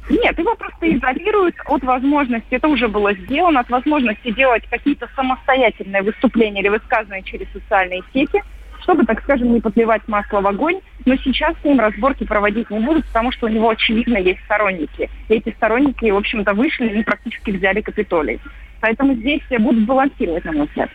Нет, 0.08 0.38
его 0.38 0.54
просто 0.54 0.96
изолируют 0.96 1.56
от 1.66 1.82
возможности, 1.82 2.54
это 2.54 2.68
уже 2.68 2.88
было 2.88 3.12
сделано, 3.12 3.60
от 3.60 3.70
возможности 3.70 4.30
делать 4.30 4.62
какие-то 4.70 5.08
самостоятельные 5.14 6.02
выступления 6.02 6.60
или 6.60 6.68
высказывания 6.68 7.22
через 7.22 7.46
социальные 7.52 8.02
сети– 8.12 8.42
чтобы, 8.82 9.04
так 9.04 9.22
скажем, 9.22 9.52
не 9.52 9.60
подливать 9.60 10.06
масло 10.08 10.40
в 10.40 10.46
огонь. 10.46 10.80
Но 11.06 11.16
сейчас 11.16 11.54
с 11.60 11.64
ним 11.64 11.80
разборки 11.80 12.24
проводить 12.24 12.70
не 12.70 12.80
будут, 12.80 13.06
потому 13.06 13.32
что 13.32 13.46
у 13.46 13.48
него, 13.48 13.70
очевидно, 13.70 14.18
есть 14.18 14.40
сторонники. 14.44 15.10
И 15.28 15.34
эти 15.34 15.54
сторонники, 15.56 16.10
в 16.10 16.16
общем-то, 16.16 16.54
вышли 16.54 16.88
и 16.88 17.02
практически 17.02 17.50
взяли 17.50 17.80
Капитолий. 17.80 18.40
Поэтому 18.80 19.14
здесь 19.14 19.42
будут 19.58 19.86
балансировать, 19.86 20.44
на 20.44 20.52
мой 20.52 20.66
взгляд. 20.66 20.90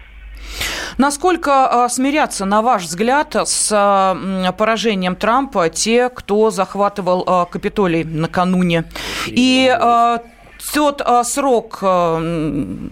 Насколько 0.98 1.86
э, 1.88 1.90
смирятся, 1.90 2.46
на 2.46 2.62
ваш 2.62 2.84
взгляд, 2.84 3.36
с 3.36 3.72
э, 3.72 4.52
поражением 4.54 5.16
Трампа 5.16 5.70
те, 5.70 6.10
кто 6.10 6.52
захватывал 6.52 7.24
э, 7.28 7.52
Капитолий 7.52 8.04
накануне? 8.04 8.86
И 9.28 9.70
растет 9.70 11.02
срок 11.26 11.84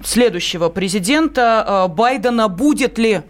следующего 0.06 0.70
президента 0.70 1.88
Байдена. 1.90 2.48
Будет 2.48 3.00
ли 3.00 3.22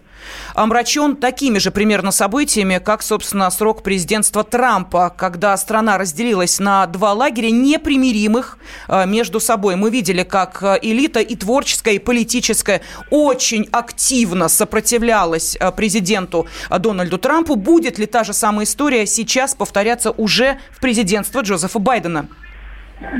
омрачен 0.54 1.16
такими 1.16 1.58
же 1.58 1.72
примерно 1.72 2.12
событиями, 2.12 2.80
как, 2.84 3.02
собственно, 3.02 3.50
срок 3.50 3.84
президентства 3.84 4.44
Трампа, 4.44 5.14
когда 5.16 5.56
страна 5.58 5.98
разделилась 5.98 6.60
на 6.60 6.86
два 6.88 7.14
лагеря 7.14 7.52
непримиримых 7.52 8.58
э, 8.88 9.06
между 9.06 9.40
собой. 9.40 9.76
Мы 9.76 9.90
видели, 9.90 10.24
как 10.24 10.62
э, 10.64 10.80
элита 10.82 11.20
и 11.20 11.36
творческая, 11.36 11.96
и 11.96 12.00
политическая 12.00 12.82
очень 13.10 13.68
активно 13.72 14.48
сопротивлялась 14.48 15.58
э, 15.60 15.72
президенту 15.72 16.48
Дональду 16.70 17.18
Трампу. 17.18 17.56
Будет 17.56 17.98
ли 17.98 18.06
та 18.06 18.24
же 18.24 18.34
самая 18.34 18.66
история 18.66 19.06
сейчас 19.06 19.56
повторяться 19.56 20.12
уже 20.12 20.58
в 20.72 20.80
президентство 20.80 21.42
Джозефа 21.42 21.80
Байдена? 21.80 22.28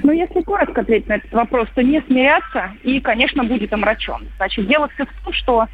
Ну, 0.04 0.12
если 0.12 0.42
коротко 0.42 0.82
ответить 0.82 1.08
на 1.08 1.16
этот 1.16 1.32
вопрос, 1.32 1.68
то 1.76 1.82
не 1.82 2.02
смиряться 2.02 2.72
и, 2.84 3.00
конечно, 3.00 3.44
будет 3.44 3.74
омрачен. 3.74 4.28
Значит, 4.38 4.68
дело 4.68 4.88
все 4.94 5.06
в 5.06 5.24
том, 5.24 5.34
что 5.34 5.68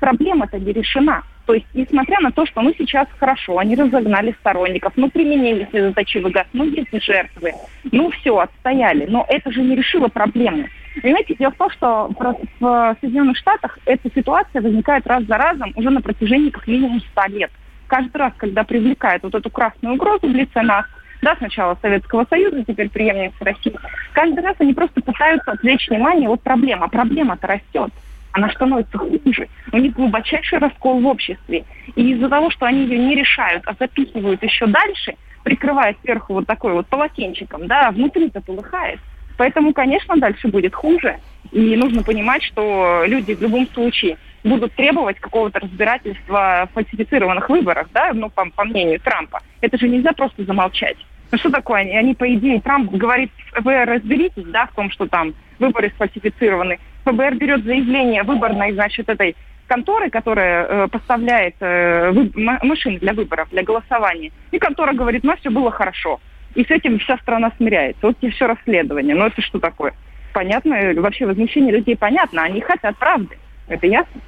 проблема-то 0.00 0.58
не 0.58 0.72
решена. 0.72 1.22
То 1.46 1.52
есть, 1.52 1.66
несмотря 1.74 2.20
на 2.20 2.32
то, 2.32 2.46
что 2.46 2.62
ну 2.62 2.72
сейчас 2.76 3.06
хорошо, 3.18 3.58
они 3.58 3.76
разогнали 3.76 4.34
сторонников, 4.40 4.94
ну 4.96 5.10
применили 5.10 5.68
слезоточивый 5.70 6.32
газ, 6.32 6.46
ну 6.54 6.64
есть 6.64 6.88
жертвы, 7.04 7.52
ну 7.92 8.10
все, 8.10 8.38
отстояли. 8.38 9.06
Но 9.06 9.26
это 9.28 9.52
же 9.52 9.60
не 9.60 9.76
решило 9.76 10.08
проблему. 10.08 10.66
Понимаете, 11.02 11.34
дело 11.34 11.50
в 11.50 11.56
том, 11.56 11.70
что 11.70 12.10
в 12.60 12.96
Соединенных 13.00 13.36
Штатах 13.36 13.78
эта 13.84 14.08
ситуация 14.14 14.62
возникает 14.62 15.06
раз 15.06 15.24
за 15.24 15.36
разом 15.36 15.72
уже 15.74 15.90
на 15.90 16.00
протяжении 16.00 16.50
как 16.50 16.66
минимум 16.66 17.00
100 17.00 17.22
лет. 17.36 17.50
Каждый 17.88 18.16
раз, 18.16 18.32
когда 18.38 18.64
привлекают 18.64 19.22
вот 19.22 19.34
эту 19.34 19.50
красную 19.50 19.96
угрозу 19.96 20.26
в 20.26 20.34
лице 20.34 20.62
нас, 20.62 20.86
да, 21.20 21.36
сначала 21.36 21.76
Советского 21.82 22.26
Союза, 22.30 22.64
теперь 22.64 22.88
преемниц 22.88 23.32
России, 23.40 23.74
каждый 24.12 24.42
раз 24.42 24.56
они 24.58 24.72
просто 24.72 25.00
пытаются 25.02 25.52
отвлечь 25.52 25.88
внимание 25.88 26.28
от 26.28 26.42
проблемы. 26.42 26.84
А 26.86 26.88
проблема-то 26.88 27.46
растет 27.46 27.90
она 28.34 28.50
становится 28.50 28.98
хуже. 28.98 29.48
У 29.72 29.78
них 29.78 29.94
глубочайший 29.94 30.58
раскол 30.58 31.00
в 31.00 31.06
обществе. 31.06 31.64
И 31.94 32.12
из-за 32.12 32.28
того, 32.28 32.50
что 32.50 32.66
они 32.66 32.82
ее 32.82 32.98
не 32.98 33.14
решают, 33.14 33.62
а 33.66 33.74
запихивают 33.78 34.42
еще 34.42 34.66
дальше, 34.66 35.14
прикрывая 35.44 35.94
сверху 36.02 36.34
вот 36.34 36.46
такой 36.46 36.72
вот 36.72 36.88
полотенчиком, 36.88 37.68
да, 37.68 37.92
внутри-то 37.92 38.40
полыхает. 38.40 38.98
Поэтому, 39.38 39.72
конечно, 39.72 40.16
дальше 40.16 40.48
будет 40.48 40.74
хуже. 40.74 41.18
И 41.52 41.76
нужно 41.76 42.02
понимать, 42.02 42.42
что 42.42 43.04
люди 43.06 43.34
в 43.34 43.40
любом 43.40 43.68
случае 43.68 44.16
будут 44.42 44.72
требовать 44.74 45.20
какого-то 45.20 45.60
разбирательства 45.60 46.68
в 46.70 46.74
фальсифицированных 46.74 47.48
выборах, 47.48 47.86
да, 47.94 48.12
ну, 48.12 48.30
по, 48.30 48.50
по 48.50 48.64
мнению 48.64 48.98
Трампа. 48.98 49.42
Это 49.60 49.78
же 49.78 49.88
нельзя 49.88 50.12
просто 50.12 50.44
замолчать. 50.44 50.96
Ну 51.30 51.38
что 51.38 51.50
такое? 51.50 51.82
Они, 51.82 51.96
они, 51.96 52.14
по 52.14 52.32
идее, 52.34 52.60
Трамп 52.60 52.90
говорит, 52.90 53.30
вы 53.60 53.84
разберитесь, 53.84 54.46
да, 54.46 54.66
в 54.66 54.74
том, 54.74 54.90
что 54.90 55.06
там 55.06 55.34
выборы 55.60 55.92
сфальсифицированы. 55.94 56.78
ФБР 57.04 57.36
берет 57.36 57.64
заявление 57.64 58.22
выборной, 58.22 58.72
значит, 58.72 59.08
этой 59.08 59.36
конторы, 59.66 60.10
которая 60.10 60.64
э, 60.64 60.88
поставляет 60.88 61.56
э, 61.60 62.12
машины 62.34 62.98
для 62.98 63.12
выборов, 63.12 63.48
для 63.50 63.62
голосования. 63.62 64.32
И 64.50 64.58
контора 64.58 64.92
говорит, 64.92 65.24
ну, 65.24 65.34
все 65.36 65.50
было 65.50 65.70
хорошо. 65.70 66.20
И 66.54 66.64
с 66.64 66.70
этим 66.70 66.98
вся 66.98 67.16
страна 67.18 67.52
смиряется. 67.56 68.06
Вот 68.06 68.16
и 68.20 68.30
все 68.30 68.46
расследование. 68.46 69.14
Ну, 69.14 69.26
это 69.26 69.40
что 69.42 69.58
такое? 69.58 69.94
Понятно, 70.32 70.76
вообще 70.96 71.26
возмущение 71.26 71.72
людей 71.72 71.96
понятно. 71.96 72.42
Они 72.42 72.60
хотят 72.60 72.96
правды. 72.96 73.36
Это 73.68 73.86
ясно? 73.86 74.20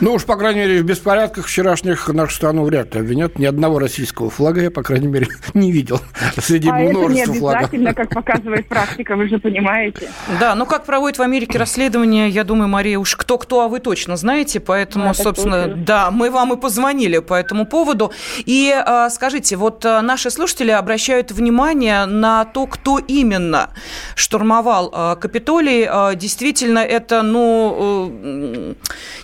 Ну 0.00 0.14
уж, 0.14 0.24
по 0.24 0.36
крайней 0.36 0.60
мере, 0.60 0.82
в 0.82 0.84
беспорядках 0.84 1.46
вчерашних 1.46 2.08
нашу 2.08 2.34
страну 2.34 2.64
вряд 2.64 2.94
ли 2.94 3.00
обвинят. 3.00 3.38
Ни 3.38 3.44
одного 3.44 3.78
российского 3.78 4.30
флага 4.30 4.62
я, 4.62 4.70
по 4.70 4.82
крайней 4.82 5.08
мере, 5.08 5.28
не 5.54 5.70
видел 5.72 6.00
среди 6.38 6.68
а 6.68 6.74
множества 6.74 7.34
флагов. 7.34 7.62
это 7.64 7.76
не 7.76 7.86
обязательно, 7.86 7.94
как 7.94 8.08
показывает 8.14 8.68
практика, 8.68 9.16
вы 9.16 9.28
же 9.28 9.38
понимаете. 9.38 10.10
Да, 10.38 10.54
ну 10.54 10.64
как 10.66 10.84
проводят 10.84 11.18
в 11.18 11.22
Америке 11.22 11.58
расследование, 11.58 12.28
я 12.28 12.44
думаю, 12.44 12.68
Мария, 12.68 12.98
уж 12.98 13.14
кто-кто, 13.16 13.62
а 13.62 13.68
вы 13.68 13.80
точно 13.80 14.16
знаете, 14.16 14.60
поэтому, 14.60 15.08
ну, 15.08 15.14
собственно, 15.14 15.64
точно. 15.64 15.84
да, 15.84 16.10
мы 16.10 16.30
вам 16.30 16.54
и 16.54 16.56
позвонили 16.56 17.18
по 17.18 17.34
этому 17.34 17.66
поводу. 17.66 18.12
И 18.38 18.72
а, 18.74 19.10
скажите, 19.10 19.56
вот 19.56 19.84
а, 19.84 20.00
наши 20.00 20.30
слушатели 20.30 20.70
обращают 20.70 21.30
внимание 21.30 22.06
на 22.06 22.44
то, 22.46 22.66
кто 22.66 22.98
именно 22.98 23.70
штурмовал 24.14 24.90
а, 24.92 25.16
Капитолий. 25.16 25.86
А, 25.88 26.14
действительно, 26.14 26.78
это, 26.78 27.22
ну, 27.22 28.10
э, 28.22 28.74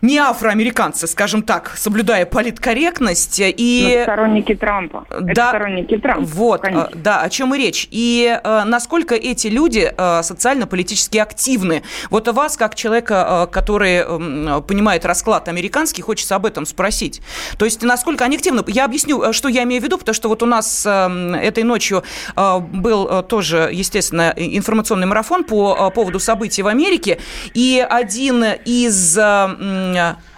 не 0.02 0.18
афроамериканцы, 0.30 1.06
скажем 1.06 1.42
так, 1.42 1.72
соблюдая 1.76 2.26
политкорректность. 2.26 3.40
И... 3.40 3.94
Но 3.96 4.02
сторонники 4.02 4.54
Трампа. 4.54 5.06
Да, 5.10 5.32
Это 5.32 5.48
сторонники 5.48 5.96
Трампа. 5.98 6.24
Вот, 6.26 6.60
конечно. 6.62 6.90
да, 6.94 7.22
о 7.22 7.30
чем 7.30 7.54
и 7.54 7.58
речь. 7.58 7.88
И 7.90 8.38
э, 8.42 8.64
насколько 8.64 9.14
эти 9.14 9.48
люди 9.48 9.92
э, 9.96 10.22
социально-политически 10.22 11.18
активны. 11.18 11.82
Вот 12.10 12.28
вас, 12.28 12.56
как 12.56 12.74
человека, 12.74 13.46
э, 13.48 13.52
который 13.52 14.02
э, 14.04 14.62
понимает 14.62 15.04
расклад 15.04 15.48
американский, 15.48 16.02
хочется 16.02 16.36
об 16.36 16.46
этом 16.46 16.66
спросить. 16.66 17.22
То 17.58 17.64
есть, 17.64 17.82
насколько 17.82 18.24
они 18.24 18.36
активны. 18.36 18.62
Я 18.66 18.84
объясню, 18.84 19.22
э, 19.22 19.32
что 19.32 19.48
я 19.48 19.62
имею 19.62 19.80
в 19.80 19.84
виду, 19.84 19.98
потому 19.98 20.14
что 20.14 20.28
вот 20.28 20.42
у 20.42 20.46
нас 20.46 20.84
э, 20.86 21.36
этой 21.42 21.64
ночью 21.64 22.02
э, 22.36 22.58
был 22.58 23.08
э, 23.08 23.22
тоже, 23.22 23.70
естественно, 23.72 24.32
информационный 24.36 25.06
марафон 25.06 25.44
по 25.44 25.76
э, 25.78 25.94
поводу 25.94 26.20
событий 26.20 26.62
в 26.62 26.66
Америке. 26.66 27.18
И 27.54 27.84
один 27.88 28.44
из 28.64 29.18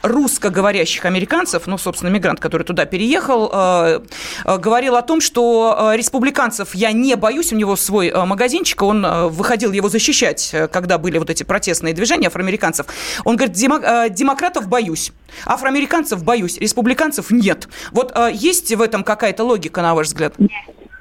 русскоговорящих 0.02 1.04
американцев, 1.04 1.66
ну, 1.66 1.78
собственно, 1.78 2.10
мигрант, 2.10 2.40
который 2.40 2.62
туда 2.62 2.84
переехал, 2.84 3.50
э, 3.52 4.00
э, 4.44 4.58
говорил 4.58 4.96
о 4.96 5.02
том, 5.02 5.20
что 5.20 5.92
э, 5.92 5.96
республиканцев 5.96 6.74
я 6.74 6.92
не 6.92 7.16
боюсь, 7.16 7.52
у 7.52 7.56
него 7.56 7.76
свой 7.76 8.12
магазинчик, 8.12 8.82
он 8.82 9.06
выходил 9.28 9.72
его 9.72 9.88
защищать, 9.88 10.54
когда 10.72 10.98
были 10.98 11.18
вот 11.18 11.30
эти 11.30 11.42
протестные 11.42 11.94
движения 11.94 12.28
афроамериканцев. 12.28 12.86
Он 13.24 13.36
говорит, 13.36 13.54
демократов 13.54 14.68
боюсь, 14.68 15.12
афроамериканцев 15.44 16.24
боюсь, 16.24 16.58
республиканцев 16.58 17.30
нет. 17.30 17.68
Вот 17.92 18.16
есть 18.32 18.74
в 18.74 18.82
этом 18.82 19.04
какая-то 19.04 19.44
логика, 19.44 19.82
на 19.82 19.94
ваш 19.94 20.08
взгляд? 20.08 20.34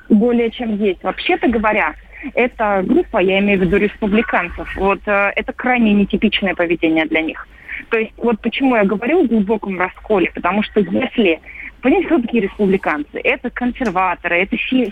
Более 0.09 0.51
чем 0.51 0.77
есть. 0.77 1.03
Вообще-то 1.03 1.47
говоря, 1.47 1.93
эта 2.33 2.83
группа, 2.85 3.19
я 3.19 3.39
имею 3.39 3.59
в 3.59 3.63
виду 3.63 3.77
республиканцев, 3.77 4.67
вот 4.75 4.99
это 5.05 5.53
крайне 5.53 5.93
нетипичное 5.93 6.55
поведение 6.55 7.05
для 7.05 7.21
них. 7.21 7.47
То 7.89 7.97
есть 7.97 8.13
вот 8.17 8.39
почему 8.41 8.75
я 8.75 8.83
говорю 8.83 9.23
о 9.23 9.27
глубоком 9.27 9.79
расколе, 9.79 10.31
потому 10.33 10.63
что 10.63 10.79
если 10.79 11.39
Понимаете, 11.81 12.07
кто 12.07 12.21
такие 12.21 12.43
республиканцы? 12.43 13.19
Это 13.23 13.51
консерваторы, 13.51 14.41
это 14.41 14.57
семьи, 14.57 14.91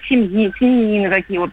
семьи 0.59 1.09
такие 1.09 1.39
вот 1.39 1.51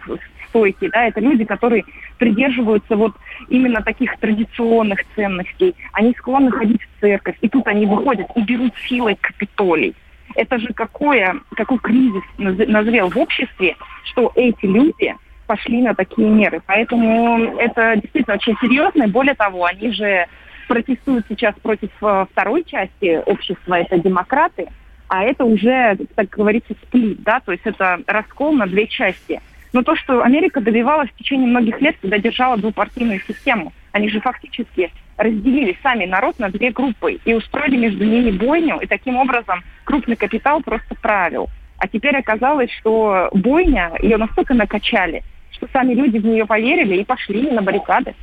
стойкие, 0.49 0.91
да, 0.91 1.07
это 1.07 1.21
люди, 1.21 1.45
которые 1.45 1.85
придерживаются 2.19 2.97
вот 2.97 3.15
именно 3.49 3.81
таких 3.83 4.17
традиционных 4.19 5.01
ценностей. 5.17 5.75
Они 5.95 6.15
склонны 6.19 6.51
ходить 6.53 6.83
в 6.83 7.01
церковь, 7.01 7.37
и 7.41 7.49
тут 7.49 7.67
они 7.67 7.87
выходят 7.87 8.29
и 8.37 8.43
берут 8.43 8.75
силой 8.87 9.17
Капитолий. 9.21 9.95
Это 10.37 10.59
же 10.59 10.69
какое, 10.75 11.37
какой 11.57 11.79
кризис 11.79 12.23
назрел 12.37 13.11
в 13.11 13.17
обществе, 13.19 13.77
что 14.05 14.33
эти 14.35 14.67
люди 14.67 15.15
пошли 15.47 15.83
на 15.83 15.95
такие 15.95 16.29
меры. 16.29 16.63
Поэтому 16.67 17.57
это 17.59 17.97
действительно 17.97 18.37
очень 18.37 18.57
серьезно. 18.61 19.05
И 19.05 19.11
более 19.11 19.35
того, 19.35 19.65
они 19.65 19.93
же 19.93 20.27
протестуют 20.73 21.27
сейчас 21.29 21.55
против 21.57 21.91
э, 22.01 22.27
второй 22.33 22.65
части 22.65 23.21
общества, 23.27 23.75
это 23.75 23.99
демократы, 23.99 24.69
а 25.07 25.23
это 25.23 25.45
уже, 25.45 25.99
так 26.15 26.31
говорится, 26.31 26.73
сплит, 26.83 27.23
да, 27.23 27.41
то 27.41 27.53
есть 27.53 27.67
это 27.67 28.01
раскол 28.07 28.55
на 28.55 28.67
две 28.67 28.87
части. 28.87 29.43
Но 29.75 29.83
то, 29.83 29.95
что 29.97 30.23
Америка 30.23 30.63
добивалась 30.63 31.11
в 31.11 31.17
течение 31.17 31.47
многих 31.47 31.79
лет, 31.83 31.97
когда 32.01 32.17
держала 32.17 32.57
двупартийную 32.57 33.21
систему, 33.21 33.75
они 33.93 34.09
же 34.09 34.23
фактически 34.23 34.91
разделили 35.19 35.77
сами 35.83 36.07
народ 36.07 36.39
на 36.39 36.49
две 36.49 36.71
группы 36.71 37.19
и 37.23 37.35
устроили 37.35 37.77
между 37.77 38.05
ними 38.05 38.31
бойню, 38.31 38.81
и 38.81 38.87
таким 38.87 39.17
образом 39.17 39.63
крупный 39.85 40.17
капитал 40.17 40.63
просто 40.63 40.95
правил. 40.95 41.51
А 41.77 41.87
теперь 41.87 42.17
оказалось, 42.17 42.71
что 42.81 43.29
бойня, 43.35 43.93
ее 44.01 44.17
настолько 44.17 44.55
накачали, 44.55 45.23
что 45.51 45.69
сами 45.71 45.93
люди 45.93 46.17
в 46.17 46.25
нее 46.25 46.47
поверили 46.47 47.03
и 47.03 47.05
пошли 47.05 47.51
на 47.51 47.61
баррикады. 47.61 48.15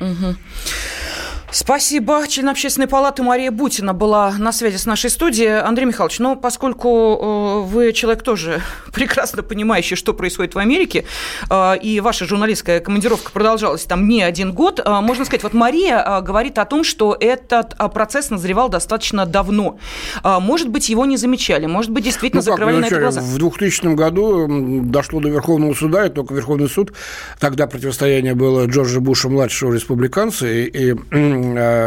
Угу. 0.00 0.34
Спасибо. 1.50 2.26
Член 2.28 2.50
общественной 2.50 2.88
палаты 2.88 3.22
Мария 3.22 3.50
Бутина 3.50 3.94
была 3.94 4.32
на 4.32 4.52
связи 4.52 4.76
с 4.76 4.84
нашей 4.84 5.08
студией. 5.08 5.60
Андрей 5.60 5.86
Михайлович, 5.86 6.18
ну, 6.18 6.36
поскольку 6.36 6.88
э, 6.88 7.66
вы 7.66 7.94
человек 7.94 8.22
тоже 8.22 8.60
прекрасно 8.92 9.42
понимающий, 9.42 9.96
что 9.96 10.12
происходит 10.12 10.54
в 10.54 10.58
Америке, 10.58 11.06
э, 11.48 11.78
и 11.80 12.00
ваша 12.00 12.26
журналистская 12.26 12.80
командировка 12.80 13.32
продолжалась 13.32 13.84
там 13.84 14.08
не 14.08 14.22
один 14.22 14.52
год, 14.52 14.78
э, 14.84 15.00
можно 15.00 15.24
сказать, 15.24 15.42
вот 15.42 15.54
Мария 15.54 16.20
говорит 16.20 16.58
о 16.58 16.66
том, 16.66 16.84
что 16.84 17.16
этот 17.18 17.74
процесс 17.94 18.28
назревал 18.28 18.68
достаточно 18.68 19.24
давно. 19.24 19.78
Может 20.22 20.68
быть, 20.68 20.88
его 20.88 21.06
не 21.06 21.16
замечали, 21.16 21.66
может 21.66 21.90
быть, 21.90 22.04
действительно 22.04 22.42
ну, 22.42 22.50
закрывали 22.50 22.76
на 22.76 22.86
это 22.86 23.00
глаза. 23.00 23.20
В 23.22 23.38
2000 23.38 23.94
году 23.94 24.82
дошло 24.82 25.20
до 25.20 25.28
Верховного 25.28 25.72
суда, 25.74 26.06
и 26.06 26.10
только 26.10 26.34
Верховный 26.34 26.68
суд, 26.68 26.92
тогда 27.40 27.66
противостояние 27.66 28.34
было 28.34 28.66
Джорджа 28.66 29.00
Буша-младшего 29.00 29.72
республиканца 29.72 30.46
и, 30.46 30.92
и 30.92 31.37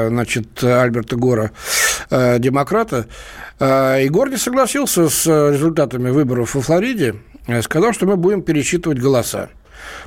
значит, 0.09 0.63
Альберта 0.63 1.15
Гора, 1.15 1.51
э, 2.09 2.39
демократа. 2.39 3.07
Э, 3.59 4.03
и 4.03 4.09
Гор 4.09 4.29
не 4.29 4.37
согласился 4.37 5.09
с 5.09 5.25
результатами 5.25 6.09
выборов 6.09 6.55
во 6.55 6.61
Флориде, 6.61 7.15
сказал, 7.61 7.93
что 7.93 8.05
мы 8.05 8.17
будем 8.17 8.41
пересчитывать 8.41 8.99
голоса. 8.99 9.49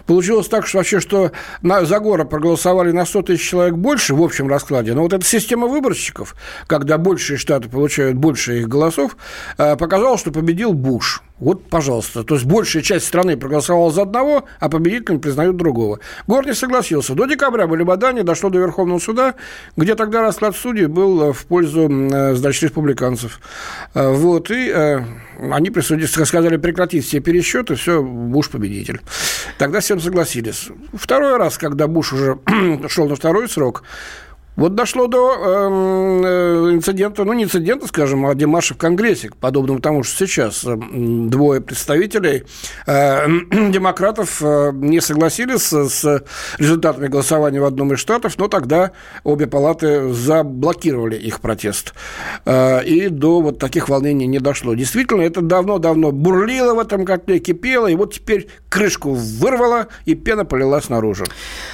Получилось 0.06 0.48
так, 0.48 0.66
что 0.66 0.78
вообще, 0.78 1.00
что 1.00 1.32
на, 1.62 1.84
за 1.84 2.00
Гора 2.00 2.24
проголосовали 2.24 2.92
на 2.92 3.04
100 3.04 3.22
тысяч 3.22 3.48
человек 3.48 3.74
больше 3.74 4.14
в 4.14 4.22
общем 4.22 4.48
раскладе, 4.48 4.94
но 4.94 5.02
вот 5.02 5.12
эта 5.12 5.24
система 5.24 5.66
выборщиков, 5.66 6.34
когда 6.66 6.98
большие 6.98 7.38
штаты 7.38 7.68
получают 7.68 8.16
больше 8.16 8.60
их 8.60 8.68
голосов, 8.68 9.16
э, 9.58 9.76
показала, 9.76 10.18
что 10.18 10.30
победил 10.30 10.72
Буш. 10.72 11.22
Вот, 11.38 11.68
пожалуйста. 11.68 12.22
То 12.22 12.36
есть 12.36 12.46
большая 12.46 12.82
часть 12.82 13.06
страны 13.06 13.36
проголосовала 13.36 13.90
за 13.90 14.02
одного, 14.02 14.44
а 14.60 14.68
победителем 14.68 15.20
признают 15.20 15.56
другого. 15.56 15.98
Гор 16.26 16.46
не 16.46 16.54
согласился. 16.54 17.14
До 17.14 17.26
декабря 17.26 17.66
были 17.66 17.82
бадания, 17.82 18.22
дошло 18.22 18.50
до 18.50 18.58
Верховного 18.58 19.00
суда, 19.00 19.34
где 19.76 19.96
тогда 19.96 20.22
расклад 20.22 20.56
судей 20.56 20.86
был 20.86 21.32
в 21.32 21.46
пользу, 21.46 21.88
э, 21.90 22.34
значит, 22.34 22.62
республиканцев. 22.62 23.40
Э, 23.94 24.12
вот, 24.12 24.50
и 24.50 24.72
они 25.50 25.70
присудили, 25.70 26.06
сказали 26.06 26.56
прекратить 26.56 27.04
все 27.04 27.20
пересчеты, 27.20 27.74
все, 27.74 28.02
Буш 28.02 28.48
победитель. 28.50 29.00
Тогда 29.58 29.80
всем 29.80 30.00
согласились. 30.00 30.68
Второй 30.92 31.36
раз, 31.36 31.58
когда 31.58 31.86
Буш 31.86 32.12
уже 32.12 32.38
шел 32.88 33.08
на 33.08 33.16
второй 33.16 33.48
срок, 33.48 33.84
вот 34.56 34.76
дошло 34.76 35.08
до 35.08 35.32
эм, 35.32 36.24
э, 36.24 36.74
инцидента, 36.74 37.24
ну 37.24 37.32
не 37.32 37.44
инцидента, 37.44 37.88
скажем, 37.88 38.24
а 38.26 38.34
демарша 38.34 38.74
в 38.74 38.78
Конгрессе, 38.78 39.30
подобному 39.40 39.80
тому, 39.80 40.04
что 40.04 40.26
сейчас 40.26 40.64
э, 40.64 40.76
двое 40.76 41.60
представителей 41.60 42.44
э, 42.86 43.26
демократов 43.70 44.40
э, 44.40 44.70
не 44.74 45.00
согласились 45.00 45.62
с, 45.62 45.88
с 45.88 46.24
результатами 46.58 47.08
голосования 47.08 47.60
в 47.60 47.64
одном 47.64 47.94
из 47.94 47.98
штатов, 47.98 48.38
но 48.38 48.46
тогда 48.46 48.92
обе 49.24 49.48
палаты 49.48 50.12
заблокировали 50.12 51.16
их 51.16 51.40
протест. 51.40 51.92
Э, 52.44 52.84
и 52.84 53.08
до 53.08 53.40
вот 53.40 53.58
таких 53.58 53.88
волнений 53.88 54.28
не 54.28 54.38
дошло. 54.38 54.74
Действительно, 54.74 55.22
это 55.22 55.40
давно-давно 55.40 56.12
бурлило 56.12 56.74
в 56.74 56.78
этом 56.78 57.04
котле, 57.04 57.40
кипело, 57.40 57.88
и 57.88 57.96
вот 57.96 58.14
теперь 58.14 58.48
крышку 58.68 59.14
вырвало, 59.14 59.88
и 60.04 60.14
пена 60.14 60.44
полилась 60.44 60.88
наружу. 60.88 61.24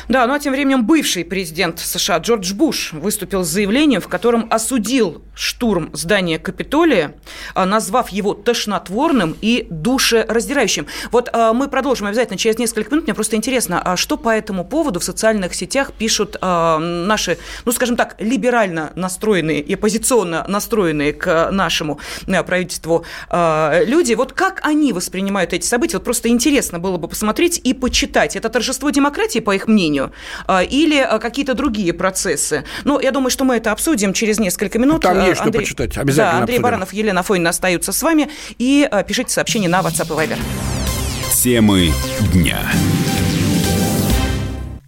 Да, 0.08 0.26
ну 0.26 0.32
а 0.32 0.38
тем 0.38 0.54
временем 0.54 0.86
бывший 0.86 1.24
президент 1.24 1.78
США 1.78 2.18
Джордж 2.18 2.54
Буш 2.54 2.69
Буш 2.70 2.92
выступил 2.92 3.42
с 3.42 3.48
заявлением, 3.48 4.00
в 4.00 4.06
котором 4.06 4.46
осудил 4.48 5.22
штурм 5.34 5.90
здания 5.92 6.38
Капитолия, 6.38 7.14
а, 7.54 7.66
назвав 7.66 8.10
его 8.10 8.32
тошнотворным 8.32 9.36
и 9.40 9.66
душераздирающим. 9.70 10.86
Вот 11.10 11.30
а, 11.32 11.52
мы 11.52 11.66
продолжим 11.66 12.06
обязательно 12.06 12.38
через 12.38 12.58
несколько 12.58 12.92
минут. 12.92 13.06
Мне 13.06 13.14
просто 13.14 13.34
интересно, 13.34 13.82
а 13.82 13.96
что 13.96 14.16
по 14.16 14.28
этому 14.28 14.64
поводу 14.64 15.00
в 15.00 15.04
социальных 15.04 15.54
сетях 15.54 15.92
пишут 15.92 16.36
наши, 16.40 17.38
ну, 17.64 17.72
скажем 17.72 17.96
так, 17.96 18.14
либерально 18.20 18.92
настроенные 18.94 19.60
и 19.60 19.74
оппозиционно 19.74 20.44
настроенные 20.46 21.12
к 21.12 21.50
нашему 21.50 21.98
правительству 22.46 23.04
люди. 23.30 24.14
Вот 24.14 24.32
как 24.32 24.60
они 24.62 24.92
воспринимают 24.92 25.52
эти 25.52 25.66
события? 25.66 25.96
Вот 25.96 26.04
просто 26.04 26.28
интересно 26.28 26.78
было 26.78 26.98
бы 26.98 27.08
посмотреть 27.08 27.60
и 27.64 27.74
почитать. 27.74 28.36
Это 28.36 28.48
торжество 28.48 28.90
демократии, 28.90 29.40
по 29.40 29.54
их 29.54 29.66
мнению, 29.66 30.12
или 30.48 31.18
какие-то 31.18 31.54
другие 31.54 31.92
процессы? 31.92 32.59
Ну, 32.84 33.00
я 33.00 33.10
думаю, 33.10 33.30
что 33.30 33.44
мы 33.44 33.56
это 33.56 33.72
обсудим 33.72 34.12
через 34.12 34.38
несколько 34.38 34.78
минут. 34.78 35.02
Там 35.02 35.18
есть 35.24 35.40
Андрей... 35.40 35.64
что 35.64 35.76
почитать, 35.76 35.98
обязательно 35.98 36.32
Да, 36.32 36.38
Андрей 36.38 36.54
обсудим. 36.54 36.62
Баранов, 36.62 36.92
Елена 36.92 37.22
Фойна 37.22 37.50
остаются 37.50 37.92
с 37.92 38.02
вами. 38.02 38.30
И 38.58 38.88
э, 38.90 39.04
пишите 39.04 39.32
сообщения 39.32 39.68
на 39.68 39.80
WhatsApp 39.80 40.06
и 40.06 40.26
Viber. 40.26 40.38
Темы 41.34 41.92
дня. 42.32 42.58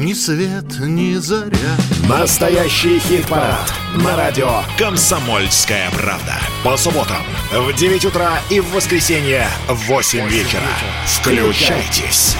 ни 0.00 0.14
свет, 0.14 0.78
ни 0.80 1.14
заря. 1.16 1.76
Настоящий 2.08 2.98
хит-парад 2.98 3.72
на 3.96 4.16
радио 4.16 4.62
«Комсомольская 4.78 5.90
правда». 5.90 6.38
По 6.64 6.76
субботам 6.76 7.22
в 7.52 7.72
9 7.74 8.06
утра 8.06 8.40
и 8.48 8.60
в 8.60 8.70
воскресенье 8.72 9.46
в 9.68 9.86
8 9.86 10.26
вечера. 10.28 10.62
Включайтесь. 11.06 12.36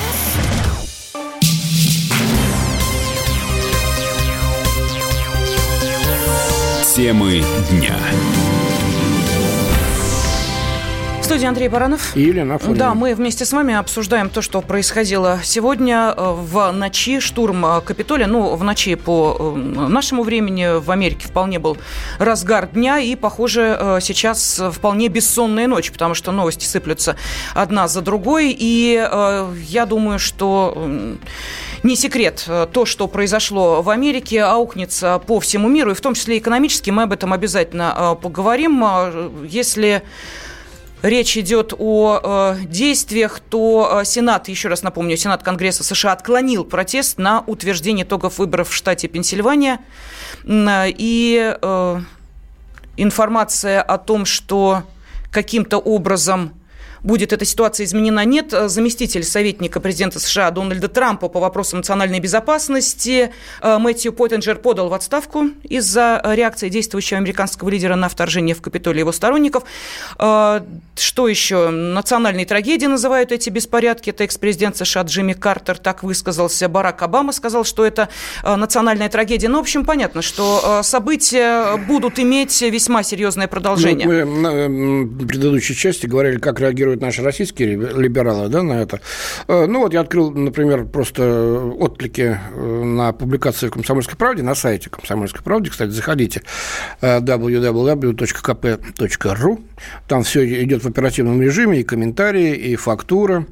Темы 6.97 7.45
дня 7.71 7.99
студии 11.31 11.47
Андрей 11.47 11.69
Баранов. 11.69 12.17
И 12.17 12.23
Елена 12.23 12.57
Афонина. 12.57 12.77
Да, 12.77 12.95
мы 12.95 13.15
вместе 13.15 13.45
с 13.45 13.53
вами 13.53 13.73
обсуждаем 13.73 14.31
то, 14.31 14.43
что 14.43 14.61
происходило 14.63 15.39
сегодня 15.45 16.13
э, 16.17 16.33
в 16.37 16.73
ночи. 16.73 17.21
Штурм 17.21 17.65
э, 17.65 17.81
Капитолия, 17.83 18.27
ну, 18.27 18.57
в 18.57 18.65
ночи 18.65 18.97
по 18.97 19.37
э, 19.39 19.57
нашему 19.57 20.25
времени 20.25 20.81
в 20.81 20.91
Америке 20.91 21.29
вполне 21.29 21.61
был 21.61 21.79
разгар 22.19 22.67
дня. 22.67 22.99
И, 22.99 23.15
похоже, 23.15 24.01
сейчас 24.03 24.61
вполне 24.73 25.07
бессонная 25.07 25.69
ночь, 25.69 25.93
потому 25.93 26.15
что 26.15 26.33
новости 26.33 26.65
сыплются 26.65 27.15
одна 27.55 27.87
за 27.87 28.01
другой. 28.01 28.53
И 28.59 28.95
я 29.69 29.87
думаю, 29.87 30.19
что 30.19 31.17
не 31.85 31.95
секрет, 31.95 32.45
то, 32.73 32.85
что 32.85 33.07
произошло 33.07 33.83
в 33.83 33.91
Америке, 33.91 34.43
аукнется 34.43 35.23
по 35.25 35.39
всему 35.39 35.69
миру, 35.69 35.93
и 35.93 35.95
в 35.95 36.01
том 36.01 36.15
числе 36.15 36.39
экономически. 36.39 36.91
Мы 36.91 37.05
об 37.05 37.13
этом 37.13 37.33
обязательно 37.33 38.19
поговорим. 38.21 38.85
Если 39.45 40.03
речь 41.03 41.37
идет 41.37 41.73
о 41.79 42.57
э, 42.59 42.65
действиях, 42.67 43.41
то 43.41 44.01
э, 44.01 44.05
Сенат, 44.05 44.49
еще 44.49 44.69
раз 44.69 44.83
напомню, 44.83 45.17
Сенат 45.17 45.43
Конгресса 45.43 45.85
США 45.85 46.13
отклонил 46.13 46.65
протест 46.65 47.19
на 47.19 47.41
утверждение 47.47 48.05
итогов 48.05 48.39
выборов 48.39 48.71
в 48.71 48.75
штате 48.75 49.09
Пенсильвания. 49.09 49.81
И 50.47 51.57
э, 51.61 52.01
информация 52.97 53.83
о 53.83 53.99
том, 53.99 54.25
что 54.25 54.83
каким-то 55.31 55.79
образом 55.79 56.53
будет 57.03 57.33
эта 57.33 57.45
ситуация 57.45 57.85
изменена, 57.85 58.25
нет. 58.25 58.53
Заместитель 58.67 59.25
советника 59.25 59.81
президента 59.81 60.19
США 60.19 60.51
Дональда 60.51 60.89
Трампа 60.89 61.29
по 61.29 61.41
вопросам 61.41 61.81
национальной 61.81 62.21
безопасности 62.21 63.33
э, 63.63 63.79
Мэтью 63.79 64.13
Поттенджер 64.13 64.57
подал 64.57 64.89
в 64.89 64.95
отставку 64.95 65.49
из-за 65.63 66.21
реакции 66.25 66.69
действующего 66.69 67.19
американского 67.19 67.69
лидера 67.69 67.97
на 67.97 68.09
вторжение 68.09 68.55
в 68.55 68.63
Капитолий 68.63 69.01
его 69.01 69.13
сторонников. 69.13 69.65
Э, 70.19 70.61
что 70.97 71.29
еще? 71.29 71.71
Национальной 71.71 72.45
трагедией 72.45 72.89
называют 72.89 73.33
эти 73.33 73.51
беспорядки. 73.51 74.11
Это 74.11 74.25
экс-президент 74.25 74.77
США 74.77 75.03
Джимми 75.03 75.33
Картер 75.33 75.79
так 75.79 76.03
высказался. 76.03 76.69
Барак 76.69 77.03
Обама 77.03 77.33
сказал, 77.33 77.65
что 77.65 77.85
это 77.85 78.09
э, 78.43 78.57
национальная 78.57 79.09
трагедия. 79.09 79.49
Ну, 79.49 79.59
в 79.59 79.63
общем, 79.63 79.85
понятно, 79.85 80.23
что 80.23 80.81
события 80.83 81.77
будут 81.77 82.19
иметь 82.19 82.61
весьма 82.61 83.03
серьезное 83.03 83.49
продолжение. 83.49 84.07
Ну, 84.07 84.27
мы 84.27 85.05
в 85.05 85.27
предыдущей 85.27 85.75
части 85.75 86.07
говорили, 86.07 86.39
как 86.39 86.61
реагируют 86.61 86.90
реагируют 86.91 87.01
наши 87.01 87.23
российские 87.23 87.77
либералы 87.77 88.49
да, 88.49 88.63
на 88.63 88.83
это. 88.83 89.01
Э, 89.49 89.67
ну, 89.67 89.81
вот 89.81 89.93
я 89.95 90.01
открыл, 90.01 90.31
например, 90.31 90.87
просто 90.87 91.73
отклики 91.79 92.39
э, 92.55 92.85
на 92.85 93.13
публикации 93.13 93.69
в 93.69 93.71
«Комсомольской 93.71 94.17
правде», 94.17 94.43
на 94.43 94.55
сайте 94.55 94.91
«Комсомольской 94.91 95.43
правды». 95.43 95.71
Кстати, 95.71 95.91
заходите 95.91 96.43
www.kp.ru. 97.01 98.11
Там 100.09 100.23
все 100.23 100.63
идет 100.65 100.85
в 100.85 100.89
оперативном 100.89 101.41
режиме, 101.41 101.81
и 101.81 101.85
комментарии, 101.85 102.55
и 102.55 102.77
фактура. 102.77 103.47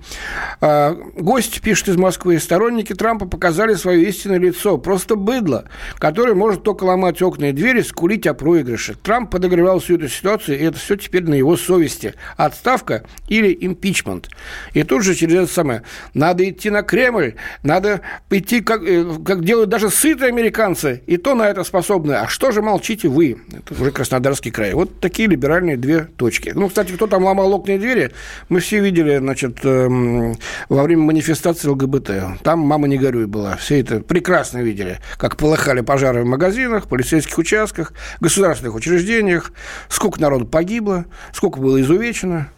Э, 0.61 0.95
гость 1.17 1.61
пишет 1.61 1.89
из 1.89 1.97
Москвы. 1.97 2.39
Сторонники 2.39 2.95
Трампа 2.95 3.27
показали 3.27 3.75
свое 3.75 4.09
истинное 4.09 4.39
лицо. 4.39 4.79
Просто 4.79 5.17
быдло, 5.17 5.65
которое 5.99 6.35
может 6.35 6.63
только 6.63 6.85
ломать 6.85 7.23
окна 7.23 7.51
и 7.51 7.53
двери, 7.53 7.83
скулить 7.83 8.27
о 8.27 8.35
проигрыше. 8.35 8.95
Трамп 8.95 9.31
подогревал 9.31 9.79
всю 9.81 9.97
эту 9.97 10.09
ситуацию, 10.09 10.59
и 10.59 10.65
это 10.65 10.79
все 10.79 10.97
теперь 10.97 11.25
на 11.25 11.35
его 11.35 11.57
совести. 11.57 12.15
Отставка 12.37 13.05
или 13.29 13.57
импичмент. 13.61 14.29
И 14.73 14.83
тут 14.83 15.05
же 15.05 15.15
через 15.15 15.35
это 15.35 15.53
самое, 15.53 15.83
надо 16.15 16.49
идти 16.49 16.71
на 16.71 16.83
Кремль, 16.83 17.35
надо 17.63 18.01
идти, 18.31 18.61
как, 18.61 18.83
э, 18.83 19.05
как 19.25 19.45
делают 19.45 19.71
даже 19.71 19.91
сытые 19.91 20.29
американцы, 20.29 21.03
и 21.07 21.17
то 21.17 21.35
на 21.35 21.49
это 21.49 21.65
способны. 21.65 22.15
А 22.15 22.29
что 22.29 22.51
же 22.51 22.63
молчите 22.63 23.09
вы? 23.09 23.39
Это 23.53 23.81
уже 23.81 23.91
Краснодарский 23.91 24.51
край. 24.51 24.75
Вот 24.75 25.01
такие 25.01 25.29
либеральные 25.29 25.77
две 25.77 26.05
точки. 26.05 26.53
Ну, 26.55 26.69
кстати, 26.69 26.93
кто 26.93 27.07
там 27.07 27.25
ломал 27.25 27.53
окна 27.53 27.73
и 27.73 27.79
двери, 27.79 28.13
мы 28.49 28.61
все 28.61 28.81
видели, 28.81 29.19
значит, 29.19 29.59
эм, 29.65 30.37
во 30.69 30.83
время 30.83 31.03
манифестации 31.03 31.69
ЛГБТ. 31.69 32.43
Там 32.43 32.61
«Мама, 32.61 32.89
не 32.89 32.99
горюй» 32.99 33.27
была. 33.27 33.57
Все 33.57 33.81
это 33.81 34.01
прекрасно 34.01 34.59
видели, 34.59 34.99
как 35.17 35.37
полыхали 35.37 35.81
пожары 35.81 36.23
в 36.23 36.27
магазинах, 36.27 36.89
полицейских 36.89 37.39
участках, 37.39 37.93
государственных 38.21 38.75
учреждениях, 38.75 39.53
сколько 39.89 40.21
народу 40.21 40.47
погибло, 40.47 41.05
сколько 41.33 41.61
было 41.61 41.81
изувечено. 41.81 42.51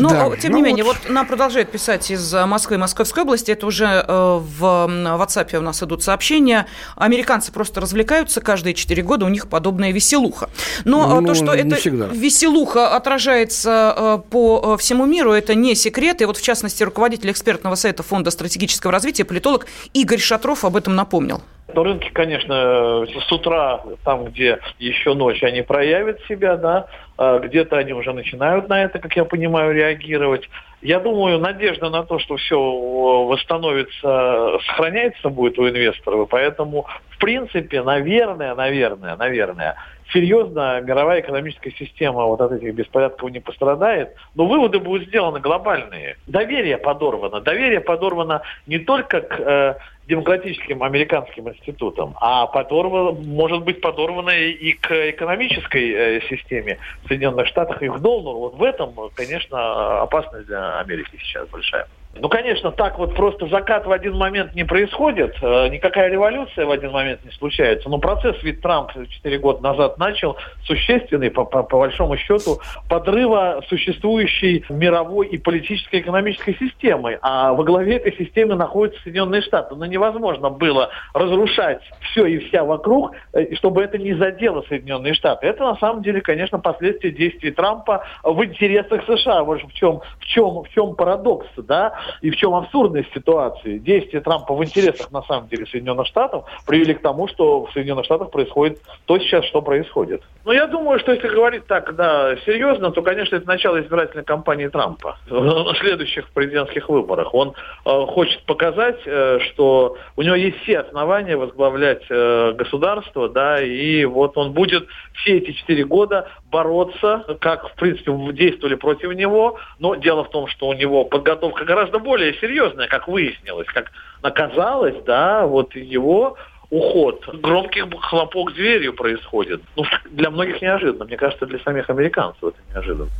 Но, 0.00 0.08
да. 0.08 0.36
тем 0.36 0.52
ну 0.52 0.58
не 0.58 0.62
менее, 0.62 0.84
вот... 0.84 0.96
вот 1.02 1.10
нам 1.10 1.26
продолжают 1.26 1.70
писать 1.70 2.10
из 2.10 2.32
Москвы 2.32 2.76
и 2.76 2.78
Московской 2.78 3.22
области, 3.22 3.50
это 3.50 3.66
уже 3.66 3.84
э, 3.84 4.02
в 4.08 4.62
WhatsApp 4.62 5.56
у 5.56 5.62
нас 5.62 5.82
идут 5.82 6.02
сообщения, 6.02 6.66
американцы 6.96 7.52
просто 7.52 7.80
развлекаются 7.80 8.40
каждые 8.40 8.74
4 8.74 9.02
года, 9.02 9.26
у 9.26 9.28
них 9.28 9.48
подобная 9.48 9.92
веселуха. 9.92 10.50
Но 10.84 11.18
э, 11.18 11.20
ну, 11.20 11.26
то, 11.26 11.34
что 11.34 11.52
это 11.52 11.76
всегда. 11.76 12.06
веселуха 12.06 12.96
отражается 12.96 13.94
э, 13.96 14.18
по 14.30 14.76
всему 14.76 15.06
миру, 15.06 15.32
это 15.32 15.54
не 15.54 15.74
секрет, 15.74 16.22
и 16.22 16.24
вот 16.24 16.36
в 16.36 16.42
частности 16.42 16.82
руководитель 16.82 17.30
экспертного 17.30 17.74
совета 17.74 18.02
Фонда 18.02 18.30
стратегического 18.30 18.92
развития, 18.92 19.24
политолог 19.24 19.66
Игорь 19.92 20.20
Шатров 20.20 20.64
об 20.64 20.76
этом 20.76 20.94
напомнил. 20.96 21.42
Но 21.74 21.82
рынки, 21.82 22.10
конечно, 22.12 23.06
с 23.06 23.32
утра, 23.32 23.80
там, 24.04 24.26
где 24.26 24.58
еще 24.78 25.14
ночь, 25.14 25.42
они 25.42 25.62
проявят 25.62 26.20
себя, 26.28 26.56
да, 26.56 26.86
а 27.16 27.38
где-то 27.38 27.76
они 27.76 27.92
уже 27.92 28.12
начинают 28.12 28.68
на 28.68 28.82
это, 28.82 28.98
как 28.98 29.14
я 29.16 29.24
понимаю, 29.24 29.74
реагировать. 29.74 30.48
Я 30.82 31.00
думаю, 31.00 31.38
надежда 31.38 31.90
на 31.90 32.04
то, 32.04 32.18
что 32.18 32.36
все 32.36 32.58
восстановится, 32.58 34.58
сохраняется 34.66 35.28
будет 35.28 35.58
у 35.58 35.68
инвесторов, 35.68 36.28
поэтому, 36.30 36.86
в 37.10 37.18
принципе, 37.18 37.82
наверное, 37.82 38.54
наверное, 38.54 39.16
наверное, 39.16 39.76
серьезно 40.12 40.80
мировая 40.80 41.20
экономическая 41.20 41.70
система 41.72 42.24
вот 42.24 42.40
от 42.40 42.52
этих 42.52 42.74
беспорядков 42.74 43.30
не 43.30 43.40
пострадает, 43.40 44.14
но 44.34 44.46
выводы 44.46 44.78
будут 44.78 45.08
сделаны 45.08 45.40
глобальные. 45.40 46.16
Доверие 46.26 46.78
подорвано. 46.78 47.40
Доверие 47.40 47.80
подорвано 47.80 48.42
не 48.66 48.78
только 48.78 49.20
к 49.20 49.38
э, 49.38 49.74
демократическим 50.10 50.82
американским 50.82 51.48
институтам, 51.48 52.16
а 52.20 52.46
подорвано, 52.46 53.12
может 53.12 53.62
быть 53.62 53.80
подорвано 53.80 54.30
и 54.30 54.72
к 54.72 54.90
экономической 55.10 55.90
э, 55.90 56.20
системе 56.28 56.78
в 57.04 57.08
Соединенных 57.08 57.46
Штатах 57.46 57.80
и 57.80 57.88
к 57.88 57.98
доллару. 57.98 58.38
Вот 58.40 58.54
в 58.56 58.62
этом, 58.62 58.92
конечно, 59.14 60.02
опасность 60.02 60.46
для 60.48 60.80
Америки 60.80 61.16
сейчас 61.22 61.48
большая. 61.48 61.86
Ну, 62.14 62.28
конечно, 62.28 62.72
так 62.72 62.98
вот 62.98 63.14
просто 63.14 63.46
закат 63.46 63.86
в 63.86 63.92
один 63.92 64.16
момент 64.16 64.54
не 64.56 64.64
происходит, 64.64 65.36
э, 65.40 65.68
никакая 65.68 66.10
революция 66.10 66.66
в 66.66 66.70
один 66.72 66.90
момент 66.90 67.24
не 67.24 67.30
случается, 67.30 67.88
но 67.88 67.98
процесс 67.98 68.36
ведь 68.42 68.60
Трамп 68.62 68.90
4 69.08 69.38
года 69.38 69.62
назад 69.62 69.96
начал 69.96 70.36
существенный, 70.64 71.30
по, 71.30 71.44
по, 71.44 71.62
по 71.62 71.78
большому 71.78 72.16
счету, 72.16 72.58
подрыва 72.88 73.62
существующей 73.68 74.64
мировой 74.68 75.28
и 75.28 75.38
политической 75.38 76.00
экономической 76.00 76.56
системы, 76.58 77.18
а 77.22 77.52
во 77.52 77.62
главе 77.62 77.96
этой 77.96 78.16
системы 78.16 78.56
находятся 78.56 79.00
Соединенные 79.02 79.42
Штаты. 79.42 79.76
Но 79.76 79.86
невозможно 79.86 80.50
было 80.50 80.90
разрушать 81.14 81.80
все 82.10 82.26
и 82.26 82.38
вся 82.38 82.64
вокруг, 82.64 83.12
э, 83.32 83.54
чтобы 83.54 83.82
это 83.82 83.98
не 83.98 84.14
задело 84.14 84.64
Соединенные 84.68 85.14
Штаты. 85.14 85.46
Это 85.46 85.62
на 85.62 85.76
самом 85.76 86.02
деле, 86.02 86.20
конечно, 86.20 86.58
последствия 86.58 87.12
действий 87.12 87.52
Трампа 87.52 88.04
в 88.24 88.44
интересах 88.44 89.04
США. 89.06 89.44
Вот 89.44 89.62
в 89.62 89.72
чем, 89.74 90.00
в 90.18 90.24
чем, 90.24 90.64
в 90.64 90.68
чем 90.70 90.96
парадокс, 90.96 91.46
да? 91.56 91.99
И 92.22 92.30
в 92.30 92.36
чем 92.36 92.54
абсурдность 92.54 93.12
ситуации? 93.12 93.78
Действия 93.78 94.20
Трампа 94.20 94.54
в 94.54 94.64
интересах, 94.64 95.10
на 95.10 95.22
самом 95.22 95.48
деле, 95.48 95.66
Соединенных 95.66 96.06
Штатов 96.06 96.44
привели 96.66 96.94
к 96.94 97.02
тому, 97.02 97.28
что 97.28 97.66
в 97.66 97.72
Соединенных 97.72 98.04
Штатах 98.04 98.30
происходит 98.30 98.80
то 99.06 99.18
сейчас, 99.18 99.44
что 99.44 99.62
происходит. 99.62 100.22
Но 100.44 100.52
я 100.52 100.66
думаю, 100.66 100.98
что 100.98 101.12
если 101.12 101.28
говорить 101.28 101.66
так, 101.66 101.94
да, 101.96 102.36
серьезно, 102.46 102.90
то, 102.90 103.02
конечно, 103.02 103.36
это 103.36 103.46
начало 103.46 103.80
избирательной 103.80 104.24
кампании 104.24 104.68
Трампа 104.68 105.18
на 105.28 105.74
следующих 105.74 106.28
президентских 106.30 106.88
выборах. 106.88 107.34
Он 107.34 107.54
э, 107.84 108.06
хочет 108.06 108.42
показать, 108.44 109.00
э, 109.04 109.38
что 109.40 109.96
у 110.16 110.22
него 110.22 110.34
есть 110.34 110.58
все 110.62 110.80
основания 110.80 111.36
возглавлять 111.36 112.02
э, 112.08 112.52
государство, 112.52 113.28
да, 113.28 113.60
и 113.60 114.04
вот 114.04 114.36
он 114.36 114.52
будет 114.52 114.86
все 115.14 115.38
эти 115.38 115.52
четыре 115.52 115.84
года 115.84 116.28
бороться, 116.50 117.24
как, 117.40 117.68
в 117.68 117.74
принципе, 117.74 118.12
действовали 118.32 118.74
против 118.74 119.12
него, 119.14 119.58
но 119.78 119.94
дело 119.94 120.24
в 120.24 120.30
том, 120.30 120.46
что 120.46 120.68
у 120.68 120.72
него 120.72 121.04
подготовка 121.04 121.64
гораздо 121.64 121.89
более 121.98 122.34
серьезная, 122.34 122.86
как 122.86 123.08
выяснилось, 123.08 123.66
как 123.68 123.90
оказалось, 124.22 124.96
да, 125.04 125.46
вот 125.46 125.74
его 125.74 126.36
уход. 126.70 127.26
Громкий 127.40 127.82
хлопок 128.00 128.54
дверью 128.54 128.94
происходит. 128.94 129.60
Ну, 129.76 129.84
для 130.10 130.30
многих 130.30 130.62
неожиданно. 130.62 131.04
Мне 131.04 131.16
кажется, 131.16 131.46
для 131.46 131.58
самих 131.60 131.90
американцев 131.90 132.42
это 132.42 132.58
неожиданно. 132.72 133.10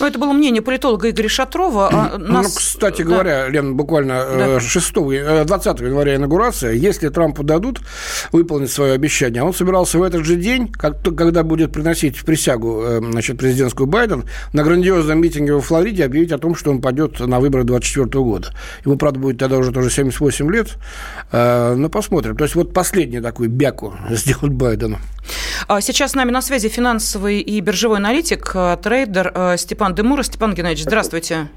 Ну, 0.00 0.06
это 0.06 0.18
было 0.18 0.32
мнение 0.32 0.62
политолога 0.62 1.10
Игоря 1.10 1.28
Шатрова. 1.28 1.88
А 1.92 2.18
ну, 2.18 2.32
нас... 2.32 2.46
Ну, 2.46 2.58
кстати 2.58 3.02
да. 3.02 3.08
говоря, 3.08 3.48
Лен, 3.48 3.76
буквально 3.76 4.58
да. 4.58 4.60
6, 4.60 4.92
20 4.92 5.80
января 5.80 6.16
инаугурация, 6.16 6.72
если 6.72 7.08
Трампу 7.08 7.42
дадут 7.42 7.80
выполнить 8.32 8.70
свое 8.70 8.94
обещание, 8.94 9.42
он 9.42 9.54
собирался 9.54 9.98
в 9.98 10.02
этот 10.02 10.24
же 10.24 10.36
день, 10.36 10.70
как, 10.70 11.02
когда 11.16 11.42
будет 11.42 11.72
приносить 11.72 12.22
присягу 12.24 12.82
э, 12.82 13.00
значит, 13.10 13.38
президентскую 13.38 13.86
Байден, 13.86 14.24
на 14.52 14.62
грандиозном 14.62 15.20
митинге 15.20 15.54
во 15.54 15.60
Флориде 15.60 16.04
объявить 16.04 16.32
о 16.32 16.38
том, 16.38 16.54
что 16.54 16.70
он 16.70 16.80
пойдет 16.80 17.20
на 17.20 17.40
выборы 17.40 17.64
24 17.64 18.08
года. 18.24 18.52
Ему, 18.84 18.96
правда, 18.96 19.18
будет 19.18 19.38
тогда 19.38 19.58
уже 19.58 19.72
тоже 19.72 19.90
78 19.90 20.50
лет, 20.50 20.68
э, 21.30 21.74
но 21.74 21.88
посмотрим. 21.88 22.36
То 22.36 22.44
есть 22.44 22.54
вот 22.54 22.72
последний 22.72 23.20
такой 23.20 23.48
бяку 23.48 23.94
сделать 24.10 24.52
Байдену. 24.52 24.98
А 25.68 25.80
сейчас 25.80 26.12
с 26.12 26.14
нами 26.14 26.30
на 26.30 26.42
связи 26.42 26.68
финансовый 26.68 27.40
и 27.40 27.60
биржевой 27.60 27.98
аналитик, 27.98 28.50
э, 28.54 28.76
трейдер 28.82 29.32
Степан 29.62 29.94
Демура. 29.94 30.22
Степан 30.22 30.54
Геннадьевич, 30.54 30.84
здравствуйте. 30.84 31.48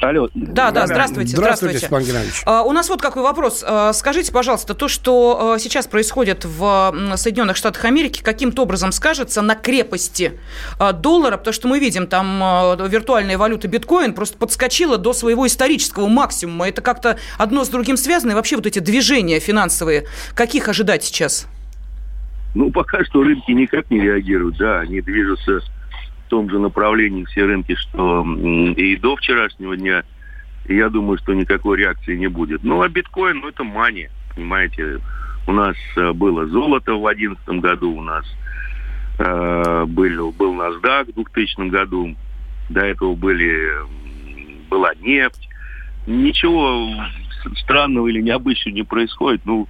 Алло. 0.00 0.28
Да, 0.34 0.70
да, 0.70 0.86
здравствуйте. 0.86 1.36
Здравствуйте, 1.36 1.78
Степан 1.78 2.02
Геннадьевич. 2.02 2.42
Uh, 2.46 2.62
у 2.62 2.72
нас 2.72 2.88
вот 2.88 3.02
какой 3.02 3.22
вопрос. 3.22 3.62
Uh, 3.62 3.92
скажите, 3.92 4.32
пожалуйста, 4.32 4.74
то, 4.74 4.88
что 4.88 5.54
uh, 5.56 5.58
сейчас 5.60 5.86
происходит 5.86 6.46
в 6.46 6.94
Соединенных 7.16 7.56
Штатах 7.56 7.84
Америки, 7.84 8.22
каким-то 8.22 8.62
образом 8.62 8.92
скажется 8.92 9.42
на 9.42 9.54
крепости 9.54 10.40
доллара, 10.94 11.36
потому 11.36 11.52
что 11.52 11.68
мы 11.68 11.78
видим, 11.78 12.06
там 12.06 12.38
виртуальная 12.88 13.36
валюта 13.36 13.68
биткоин 13.68 14.14
просто 14.14 14.38
подскочила 14.38 14.96
до 14.96 15.12
своего 15.12 15.46
исторического 15.46 16.08
максимума. 16.08 16.68
Это 16.68 16.80
как-то 16.80 17.18
одно 17.36 17.64
с 17.64 17.68
другим 17.68 17.98
связано? 17.98 18.30
И 18.32 18.34
вообще 18.34 18.56
вот 18.56 18.66
эти 18.66 18.78
движения 18.78 19.40
финансовые, 19.40 20.06
каких 20.34 20.68
ожидать 20.68 21.04
сейчас? 21.04 21.46
Ну, 22.54 22.70
пока 22.70 23.04
что 23.04 23.22
рынки 23.22 23.52
никак 23.52 23.90
не 23.90 24.00
реагируют, 24.00 24.56
да, 24.56 24.80
они 24.80 25.00
движутся 25.02 25.60
том 26.30 26.48
же 26.48 26.58
направлении 26.58 27.24
все 27.24 27.44
рынки, 27.44 27.74
что 27.74 28.24
и 28.76 28.96
до 28.96 29.16
вчерашнего 29.16 29.76
дня. 29.76 30.04
Я 30.66 30.88
думаю, 30.88 31.18
что 31.18 31.34
никакой 31.34 31.78
реакции 31.78 32.16
не 32.16 32.28
будет. 32.28 32.62
Ну, 32.62 32.80
а 32.80 32.88
биткоин, 32.88 33.40
ну, 33.40 33.48
это 33.48 33.64
мания, 33.64 34.10
понимаете. 34.34 35.00
У 35.46 35.52
нас 35.52 35.74
э, 35.96 36.12
было 36.12 36.46
золото 36.46 36.94
в 36.94 37.02
2011 37.02 37.48
году, 37.60 37.96
у 37.96 38.02
нас 38.02 38.24
э, 39.18 39.84
был, 39.86 40.32
был 40.32 40.54
NASDAQ 40.54 41.12
в 41.12 41.14
2000 41.14 41.68
году, 41.70 42.14
до 42.68 42.80
этого 42.80 43.14
были, 43.16 43.72
была 44.68 44.92
нефть. 45.00 45.48
Ничего 46.06 46.94
странного 47.56 48.06
или 48.08 48.20
необычного 48.20 48.74
не 48.74 48.84
происходит. 48.84 49.40
Ну, 49.44 49.66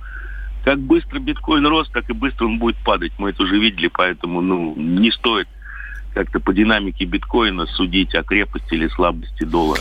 как 0.65 0.79
быстро 0.81 1.19
биткоин 1.21 1.67
рос, 1.67 1.89
так 1.91 2.11
и 2.11 2.13
быстро 2.13 2.47
он 2.47 2.59
будет 2.59 2.77
падать. 2.85 3.13
Мы 3.17 3.31
это 3.31 3.45
уже 3.45 3.59
видели, 3.59 3.89
поэтому 3.89 4.43
ну, 4.43 4.75
не 4.77 5.11
стоит 5.13 5.49
как-то 6.13 6.41
по 6.41 6.53
динамике 6.53 7.05
биткоина 7.05 7.67
судить 7.67 8.15
о 8.15 8.23
крепости 8.23 8.75
или 8.75 8.89
слабости 8.89 9.45
доллара. 9.45 9.81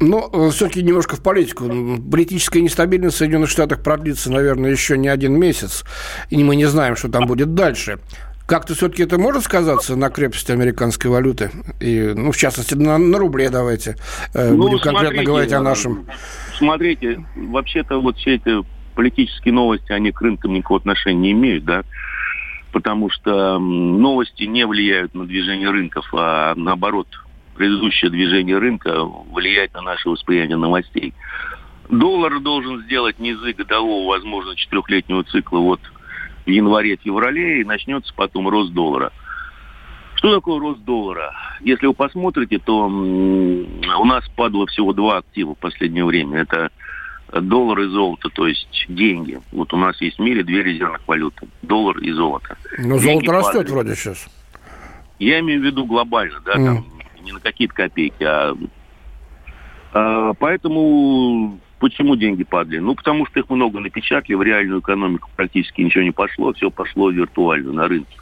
Но 0.00 0.28
э, 0.32 0.50
все-таки 0.50 0.82
немножко 0.82 1.16
в 1.16 1.22
политику. 1.22 1.64
Политическая 2.10 2.60
нестабильность 2.60 3.16
в 3.16 3.18
Соединенных 3.18 3.50
Штатах 3.50 3.82
продлится, 3.82 4.30
наверное, 4.30 4.70
еще 4.70 4.98
не 4.98 5.08
один 5.08 5.38
месяц. 5.38 5.84
И 6.30 6.42
мы 6.42 6.56
не 6.56 6.66
знаем, 6.66 6.96
что 6.96 7.08
там 7.08 7.26
будет 7.26 7.54
дальше. 7.54 7.98
Как-то 8.46 8.74
все-таки 8.74 9.02
это 9.02 9.18
может 9.18 9.44
сказаться 9.44 9.96
на 9.96 10.10
крепости 10.10 10.52
американской 10.52 11.10
валюты? 11.10 11.50
И, 11.80 12.12
ну, 12.14 12.32
в 12.32 12.36
частности, 12.36 12.74
на, 12.74 12.98
на 12.98 13.18
рубле 13.18 13.48
давайте. 13.48 13.96
Э, 14.34 14.50
ну, 14.50 14.68
будем 14.68 14.80
конкретно 14.80 15.22
говорить 15.22 15.52
о 15.52 15.60
нашем. 15.60 16.06
Смотрите, 16.58 17.24
вообще-то 17.36 18.00
вот 18.00 18.18
все 18.18 18.34
эти 18.34 18.64
политические 18.94 19.54
новости, 19.54 19.92
они 19.92 20.12
к 20.12 20.20
рынкам 20.20 20.52
никакого 20.52 20.80
отношения 20.80 21.20
не 21.20 21.32
имеют, 21.32 21.64
да 21.64 21.84
потому 22.74 23.08
что 23.08 23.60
новости 23.60 24.42
не 24.42 24.66
влияют 24.66 25.14
на 25.14 25.26
движение 25.26 25.70
рынков, 25.70 26.06
а 26.12 26.54
наоборот, 26.56 27.06
предыдущее 27.54 28.10
движение 28.10 28.58
рынка 28.58 29.04
влияет 29.04 29.72
на 29.74 29.80
наше 29.80 30.08
восприятие 30.08 30.56
новостей. 30.56 31.14
Доллар 31.88 32.40
должен 32.40 32.82
сделать 32.82 33.20
низы 33.20 33.52
годового, 33.52 34.08
возможно, 34.08 34.56
четырехлетнего 34.56 35.22
цикла 35.22 35.60
вот 35.60 35.80
в 36.44 36.50
январе-феврале, 36.50 37.60
и 37.60 37.64
начнется 37.64 38.12
потом 38.16 38.48
рост 38.48 38.72
доллара. 38.72 39.12
Что 40.16 40.34
такое 40.34 40.58
рост 40.58 40.80
доллара? 40.80 41.32
Если 41.60 41.86
вы 41.86 41.94
посмотрите, 41.94 42.58
то 42.58 42.86
у 42.86 44.04
нас 44.04 44.28
падало 44.30 44.66
всего 44.66 44.92
два 44.92 45.18
актива 45.18 45.54
в 45.54 45.58
последнее 45.58 46.04
время. 46.04 46.40
Это 46.40 46.70
доллар 47.40 47.80
и 47.80 47.86
золото, 47.88 48.28
то 48.30 48.46
есть 48.46 48.86
деньги. 48.88 49.40
Вот 49.52 49.72
у 49.72 49.76
нас 49.76 50.00
есть 50.00 50.18
в 50.18 50.22
мире 50.22 50.42
две 50.42 50.62
резервных 50.62 51.06
валюты. 51.06 51.48
Доллар 51.62 51.98
и 51.98 52.10
золото. 52.12 52.56
Но 52.78 52.98
деньги 52.98 53.26
золото 53.26 53.32
растет 53.32 53.52
падают. 53.52 53.70
вроде 53.70 53.94
сейчас. 53.94 54.26
Я 55.18 55.40
имею 55.40 55.60
в 55.60 55.64
виду 55.64 55.84
глобально, 55.86 56.40
да, 56.44 56.54
mm. 56.54 56.64
там 56.64 56.84
не 57.22 57.32
на 57.32 57.40
какие-то 57.40 57.74
копейки, 57.74 58.22
а, 58.22 58.54
а 59.92 60.34
поэтому 60.34 61.58
почему 61.78 62.16
деньги 62.16 62.44
падали? 62.44 62.78
Ну, 62.78 62.94
потому 62.94 63.26
что 63.26 63.40
их 63.40 63.48
много 63.48 63.80
напечатали, 63.80 64.34
в 64.34 64.42
реальную 64.42 64.80
экономику 64.80 65.30
практически 65.36 65.80
ничего 65.80 66.02
не 66.02 66.10
пошло, 66.10 66.52
все 66.52 66.70
пошло 66.70 67.10
виртуально 67.10 67.72
на 67.72 67.88
рынке. 67.88 68.16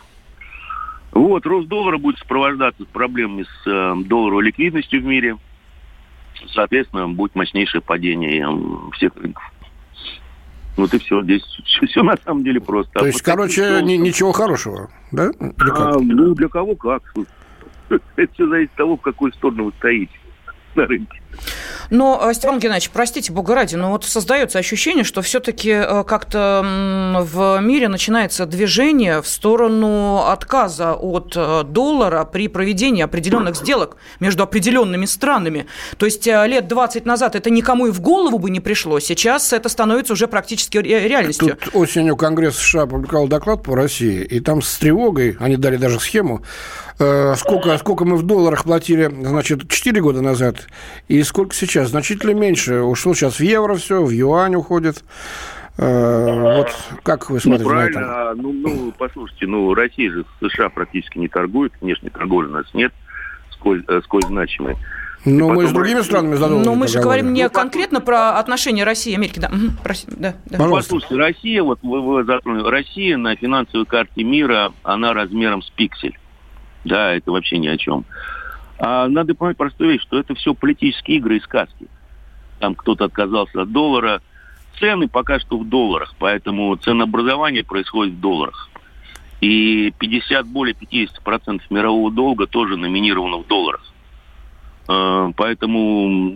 Вот, 1.12 1.44
рост 1.44 1.68
доллара 1.68 1.98
будет 1.98 2.18
сопровождаться 2.18 2.84
с 2.84 2.86
проблемами 2.86 3.42
с 3.42 3.66
э, 3.66 3.94
долларовой 4.06 4.44
ликвидностью 4.44 5.02
в 5.02 5.04
мире. 5.04 5.36
Соответственно, 6.48 7.08
будет 7.08 7.34
мощнейшее 7.34 7.80
падение 7.80 8.46
э, 8.46 8.96
всех 8.96 9.14
рынков. 9.16 9.44
Вот 10.76 10.92
и 10.94 10.98
все. 10.98 11.22
Здесь 11.22 11.42
все, 11.42 11.86
все 11.86 12.02
на 12.02 12.16
самом 12.16 12.44
деле 12.44 12.60
просто. 12.60 12.92
То 12.98 13.06
есть, 13.06 13.20
а 13.20 13.24
короче, 13.24 13.80
ни, 13.82 13.94
ничего 13.94 14.32
хорошего, 14.32 14.90
да? 15.10 15.30
А, 15.38 15.98
ну, 15.98 16.34
для 16.34 16.48
кого 16.48 16.74
как. 16.74 17.02
Это 18.16 18.32
все 18.34 18.48
зависит 18.48 18.70
от 18.72 18.76
того, 18.76 18.96
в 18.96 19.00
какую 19.00 19.32
сторону 19.32 19.64
вы 19.64 19.72
стоите 19.78 20.12
на 20.74 20.86
рынке. 20.86 21.21
Но, 21.90 22.18
э, 22.22 22.34
Степан 22.34 22.58
Геннадьевич, 22.58 22.90
простите, 22.90 23.32
бога 23.32 23.54
ради, 23.54 23.76
но 23.76 23.90
вот 23.90 24.04
создается 24.04 24.58
ощущение, 24.58 25.04
что 25.04 25.20
все-таки 25.20 25.70
э, 25.70 26.04
как-то 26.04 26.62
в 27.22 27.60
мире 27.60 27.88
начинается 27.88 28.46
движение 28.46 29.20
в 29.20 29.28
сторону 29.28 30.24
отказа 30.26 30.94
от 30.94 31.34
э, 31.36 31.64
доллара 31.64 32.24
при 32.24 32.48
проведении 32.48 33.02
определенных 33.02 33.56
сделок 33.56 33.96
между 34.20 34.42
определенными 34.42 35.04
странами. 35.04 35.66
То 35.98 36.06
есть 36.06 36.26
лет 36.26 36.66
20 36.66 37.04
назад 37.04 37.36
это 37.36 37.50
никому 37.50 37.86
и 37.86 37.90
в 37.90 38.00
голову 38.00 38.38
бы 38.38 38.50
не 38.50 38.60
пришло. 38.60 38.98
Сейчас 39.00 39.52
это 39.52 39.68
становится 39.68 40.14
уже 40.14 40.28
практически 40.28 40.78
реальностью. 40.78 41.58
Тут 41.62 41.74
осенью 41.74 42.16
Конгресс 42.16 42.56
США 42.56 42.82
опубликовал 42.82 43.28
доклад 43.28 43.62
по 43.62 43.76
России, 43.76 44.22
и 44.22 44.40
там 44.40 44.62
с 44.62 44.78
тревогой, 44.78 45.36
они 45.38 45.56
дали 45.56 45.76
даже 45.76 46.00
схему, 46.00 46.42
сколько, 46.96 47.76
сколько 47.78 48.04
мы 48.04 48.16
в 48.16 48.22
долларах 48.22 48.64
платили, 48.64 49.12
значит, 49.22 49.68
4 49.68 50.00
года 50.00 50.20
назад, 50.22 50.56
и 51.08 51.21
сколько 51.24 51.54
сейчас? 51.54 51.90
Значительно 51.90 52.32
меньше. 52.32 52.80
Ушло 52.80 53.14
сейчас 53.14 53.36
в 53.36 53.40
евро 53.40 53.74
все, 53.74 54.02
в 54.02 54.10
юань 54.10 54.54
уходит. 54.54 55.04
Э, 55.78 56.56
вот 56.56 56.76
как 57.02 57.30
вы 57.30 57.40
смотрите 57.40 57.64
ну, 57.64 57.70
правильно. 57.70 58.00
на 58.00 58.04
это? 58.04 58.34
Ну, 58.42 58.52
ну, 58.52 58.92
послушайте, 58.96 59.46
ну, 59.46 59.72
Россия 59.74 60.10
же 60.10 60.24
с 60.24 60.48
США 60.48 60.68
практически 60.68 61.18
не 61.18 61.28
торгует, 61.28 61.72
внешней 61.80 62.10
торговли 62.10 62.48
у 62.48 62.52
нас 62.52 62.66
нет, 62.74 62.92
сколь, 63.52 63.82
э, 63.88 64.00
сколь 64.04 64.22
значимой. 64.22 64.76
Ну, 65.24 65.52
мы 65.52 65.66
с 65.66 65.72
другими 65.72 65.98
Россия... 65.98 66.10
странами 66.10 66.34
задумали. 66.34 66.66
Но 66.66 66.74
мы 66.74 66.88
же 66.88 67.00
говорим 67.00 67.32
не 67.32 67.44
ну, 67.44 67.50
конкретно 67.50 68.00
про 68.00 68.38
отношения 68.38 68.84
России 68.84 69.12
и 69.12 69.16
Америки. 69.16 69.38
Да, 69.38 69.48
угу, 69.48 69.72
прости, 69.82 70.08
да, 70.10 70.34
да. 70.46 70.58
Ну, 70.58 70.70
послушайте, 70.70 71.16
Россия, 71.16 71.62
вот 71.62 71.78
вы, 71.82 72.00
вы 72.00 72.24
затронули, 72.24 72.68
Россия 72.68 73.16
на 73.16 73.36
финансовой 73.36 73.86
карте 73.86 74.24
мира, 74.24 74.72
она 74.82 75.12
размером 75.12 75.62
с 75.62 75.70
пиксель. 75.70 76.18
Да, 76.84 77.14
это 77.14 77.30
вообще 77.30 77.58
ни 77.58 77.68
о 77.68 77.78
чем. 77.78 78.04
А 78.84 79.06
надо 79.06 79.36
понимать 79.36 79.56
простую 79.56 79.90
вещь, 79.92 80.02
что 80.02 80.18
это 80.18 80.34
все 80.34 80.54
политические 80.54 81.18
игры 81.18 81.36
и 81.36 81.40
сказки. 81.40 81.86
Там 82.58 82.74
кто-то 82.74 83.04
отказался 83.04 83.62
от 83.62 83.70
доллара. 83.70 84.20
Цены 84.80 85.06
пока 85.06 85.38
что 85.38 85.56
в 85.56 85.68
долларах, 85.68 86.16
поэтому 86.18 86.74
ценообразование 86.74 87.62
происходит 87.62 88.14
в 88.14 88.20
долларах. 88.20 88.70
И 89.40 89.92
50, 90.00 90.46
более 90.48 90.74
50% 90.74 91.60
мирового 91.70 92.10
долга 92.10 92.48
тоже 92.48 92.76
номинировано 92.76 93.36
в 93.36 93.46
долларах. 93.46 93.91
А, 94.88 95.30
поэтому 95.36 96.32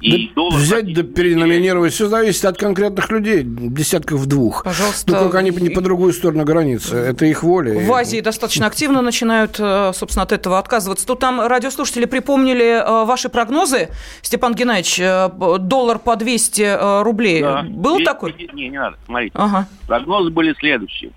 и 0.00 0.28
да 0.28 0.34
доллар... 0.34 0.58
Взять 0.58 0.94
да 0.94 1.02
переноминировать, 1.02 1.92
все 1.92 2.08
зависит 2.08 2.44
от 2.44 2.56
конкретных 2.56 3.10
людей, 3.10 3.42
десятков 3.44 4.26
двух. 4.26 4.64
Пожалуйста. 4.64 5.12
Ну, 5.12 5.18
только 5.18 5.38
они 5.38 5.50
не 5.50 5.70
по 5.70 5.80
другую 5.80 6.12
сторону 6.12 6.44
границы, 6.44 6.96
это 6.96 7.26
их 7.26 7.42
воля. 7.42 7.78
В 7.78 7.92
Азии 7.92 8.20
достаточно 8.20 8.66
активно 8.66 9.02
начинают, 9.02 9.56
э, 9.58 9.92
собственно, 9.94 10.22
от 10.22 10.32
этого 10.32 10.58
отказываться. 10.58 11.06
Тут 11.06 11.20
там 11.20 11.40
радиослушатели 11.40 12.06
припомнили 12.06 12.64
э, 12.64 13.04
ваши 13.04 13.28
прогнозы, 13.28 13.90
Степан 14.22 14.54
Геннадьевич, 14.54 14.98
э, 15.00 15.58
доллар 15.58 15.98
по 15.98 16.16
200 16.16 17.02
рублей. 17.02 17.42
Да. 17.42 17.62
Был 17.68 18.00
такой? 18.02 18.34
Не, 18.52 18.68
не 18.68 18.78
надо, 18.78 18.96
смотрите. 19.04 19.32
Ага. 19.34 19.68
Прогнозы 19.86 20.30
были 20.30 20.54
следующие. 20.58 21.10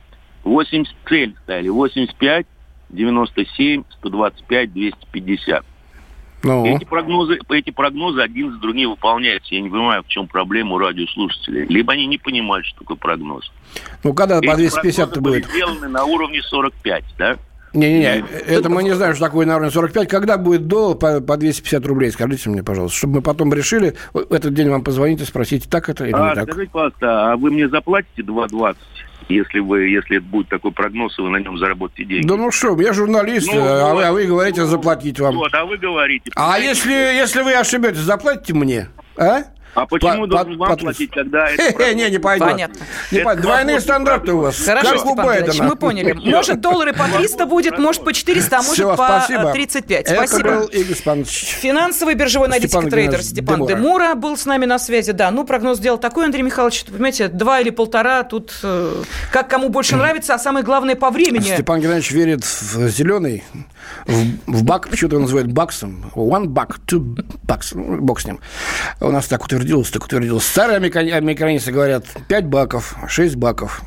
80 0.44 0.94
цель 1.08 1.36
ставили, 1.44 1.70
85, 1.70 2.46
97, 2.90 3.84
125, 4.00 4.74
250. 4.74 5.66
Ну. 6.44 6.66
Эти, 6.66 6.86
прогнозы, 6.86 7.40
эти 7.50 7.70
прогнозы 7.70 8.22
один 8.22 8.52
за 8.52 8.60
другим 8.60 8.92
выполняются. 8.92 9.54
Я 9.54 9.62
не 9.62 9.70
понимаю, 9.70 10.04
в 10.04 10.08
чем 10.08 10.28
проблема 10.28 10.76
у 10.76 10.78
радиослушателей. 10.78 11.66
Либо 11.68 11.94
они 11.94 12.06
не 12.06 12.18
понимают, 12.18 12.66
что 12.66 12.80
такое 12.80 12.98
прогноз. 12.98 13.52
Ну, 14.04 14.14
когда 14.14 14.42
по 14.42 14.56
250 14.56 15.20
будет? 15.20 15.46
сделаны 15.46 15.88
на 15.88 16.06
уровне 16.06 16.42
45, 16.42 17.04
да? 17.18 17.38
Не-не-не, 17.74 18.26
это 18.48 18.68
мы 18.70 18.84
не 18.84 18.96
знаем, 18.96 19.14
что 19.14 19.26
такое 19.26 19.46
на 19.46 19.56
уровне 19.56 19.72
45. 19.72 20.08
Когда 20.08 20.38
будет 20.38 20.68
доллар 20.68 20.98
по, 20.98 21.22
по 21.22 21.38
250 21.38 21.86
рублей, 21.86 22.12
скажите 22.12 22.50
мне, 22.50 22.64
пожалуйста, 22.64 22.98
чтобы 22.98 23.16
мы 23.16 23.22
потом 23.22 23.54
решили, 23.54 23.96
этот 24.14 24.54
день 24.54 24.70
вам 24.70 24.84
позвонить 24.84 25.22
и 25.22 25.26
спросить, 25.26 25.70
так 25.70 25.88
это 25.90 26.06
или 26.06 26.14
а, 26.14 26.30
не 26.30 26.36
так. 26.36 26.46
Скажите, 26.46 26.72
пожалуйста, 26.72 27.32
а 27.32 27.38
вы 27.38 27.52
мне 27.52 27.70
заплатите 27.70 28.24
2,20? 28.24 28.76
Если 29.30 29.60
вы, 29.60 29.88
если 29.88 30.18
будет 30.18 30.50
такой 30.50 30.72
прогноз, 30.72 31.18
и 31.18 31.22
вы 31.22 31.30
на 31.30 31.38
нем 31.38 31.58
заработаете 31.58 32.06
деньги. 32.06 32.28
Да 32.28 32.36
ну 32.36 32.52
что, 32.52 32.80
я 32.82 32.94
журналист, 32.94 33.48
ну, 33.54 33.62
а, 33.62 33.94
вот, 33.94 33.98
вы, 33.98 34.04
а 34.04 34.12
вы 34.12 34.26
говорите 34.26 34.66
заплатить 34.66 35.20
вам. 35.20 35.36
Вот, 35.36 35.54
а 35.54 35.66
вы 35.66 35.78
говорите. 35.78 36.32
А 36.36 36.60
если, 36.60 36.92
если 36.92 37.44
вы 37.44 37.54
ошибетесь, 37.54 38.00
заплатите 38.00 38.54
мне, 38.54 38.90
а? 39.16 39.44
А 39.74 39.86
почему 39.86 40.22
по, 40.22 40.28
должен 40.28 40.58
по, 40.58 40.66
вам 40.66 40.78
по, 40.78 40.84
платить, 40.84 41.12
когда 41.12 41.50
это... 41.50 41.94
Не, 42.00 42.10
не 42.10 42.20
пойдет. 42.20 42.48
Понятно. 42.48 42.86
Не 43.12 43.20
пойдет. 43.20 43.44
Двойные 43.44 43.80
стандарты 43.80 44.34
у 44.34 44.40
вас. 44.40 44.60
Хорошо, 44.60 45.16
как 45.16 45.52
Степан 45.52 45.68
мы 45.68 45.76
поняли. 45.76 46.14
Может, 46.30 46.62
доллары 46.62 46.94
по 46.94 47.06
300 47.06 47.46
будет, 47.46 47.78
может, 47.78 48.04
по 48.04 48.14
400, 48.14 48.56
а 48.56 48.60
может, 48.60 48.74
Все, 48.74 48.96
по 48.96 48.96
спасибо. 48.96 49.52
35. 49.52 50.06
Это 50.06 50.14
спасибо. 50.14 50.50
был 50.50 50.66
Игорь 50.68 50.96
Спанович. 50.96 51.58
Финансовый 51.62 52.16
биржевой 52.16 52.48
аналитик 52.48 52.90
трейдер 52.90 53.22
Степан 53.22 53.66
Демура. 53.66 53.76
Демура 53.76 54.16
был 54.16 54.38
с 54.38 54.46
нами 54.46 54.66
на 54.66 54.80
связи. 54.80 55.12
Да, 55.12 55.32
ну, 55.32 55.46
прогноз 55.46 55.78
сделал 55.78 55.98
такой, 55.98 56.26
Андрей 56.26 56.44
Михайлович, 56.44 56.86
понимаете, 56.86 57.28
два 57.28 57.60
или 57.60 57.70
полтора, 57.70 58.24
тут 58.24 58.54
э, 58.64 59.04
как 59.32 59.50
кому 59.50 59.70
больше 59.70 59.96
нравится, 59.96 60.36
а 60.36 60.40
самое 60.40 60.64
главное, 60.66 60.96
по 60.96 61.10
времени. 61.10 61.44
Степан 61.44 61.80
Геннадьевич 61.80 62.12
верит 62.12 62.44
в 62.44 62.90
зеленый, 62.90 63.44
в, 64.06 64.26
в 64.48 64.64
бак, 64.64 64.90
почему-то 64.90 65.16
его 65.16 65.24
называют 65.24 65.52
баксом. 65.52 66.12
One 66.16 66.46
buck, 66.46 66.78
two 66.88 67.00
bucks. 67.46 67.72
Ну, 67.74 68.00
бог 68.02 68.20
с 68.20 68.26
ним. 68.26 68.40
У 69.00 69.12
нас 69.12 69.28
так 69.28 69.44
утвердилось, 69.60 69.90
так 69.90 70.04
утвердилось 70.06 70.46
Старые 70.46 70.78
американцы 70.78 71.72
говорят 71.72 72.06
5 72.28 72.46
баков, 72.46 72.96
6 73.08 73.36
баков. 73.36 73.82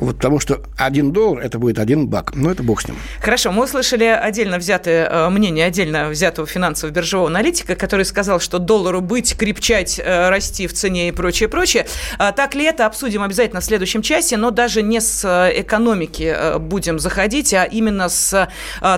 Вот 0.00 0.16
потому 0.16 0.40
что 0.40 0.62
1 0.78 1.12
доллар– 1.12 1.42
это 1.44 1.58
будет 1.58 1.78
1 1.78 2.08
бак. 2.08 2.34
Но 2.34 2.50
это 2.50 2.62
бог 2.62 2.80
с 2.80 2.88
ним. 2.88 2.96
Хорошо, 3.20 3.52
мы 3.52 3.64
услышали 3.64 4.04
отдельно 4.04 4.56
взятое 4.56 5.06
э, 5.06 5.28
мнение 5.28 5.66
отдельно 5.66 6.08
взятого 6.08 6.46
финансового 6.46 6.94
биржевого 6.94 7.28
аналитика, 7.28 7.74
который 7.76 8.06
сказал, 8.06 8.40
что 8.40 8.58
доллару 8.58 9.02
быть, 9.02 9.36
крепчать, 9.36 10.00
э, 10.02 10.30
расти 10.30 10.66
в 10.66 10.72
цене 10.72 11.08
и 11.08 11.12
прочее, 11.12 11.50
прочее. 11.50 11.86
А 12.18 12.32
так 12.32 12.54
ли 12.54 12.64
это, 12.64 12.86
обсудим 12.86 13.22
обязательно 13.22 13.60
в 13.60 13.64
следующем 13.64 14.00
часе, 14.00 14.38
но 14.38 14.50
даже 14.50 14.80
не 14.80 15.02
с 15.02 15.22
э, 15.22 15.60
экономики 15.60 16.58
будем 16.58 16.98
заходить, 16.98 17.52
а 17.52 17.64
именно 17.64 18.08
с 18.08 18.48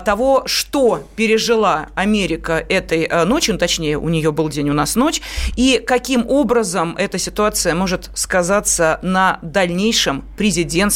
того, 0.04 0.44
что 0.46 1.04
пережила 1.16 1.88
Америка 1.96 2.64
этой 2.68 3.08
ночью, 3.26 3.54
ну, 3.54 3.58
точнее, 3.58 3.98
у 3.98 4.08
нее 4.08 4.30
был 4.30 4.48
день, 4.48 4.70
у 4.70 4.72
нас 4.72 4.94
ночь, 4.94 5.20
и 5.56 5.82
каким 5.84 6.26
образом 6.28 6.94
эта 6.96 7.18
ситуация 7.18 7.74
может 7.74 8.10
сказаться 8.14 9.00
на 9.02 9.38
дальнейшем 9.42 10.24
президентстве 10.36 10.91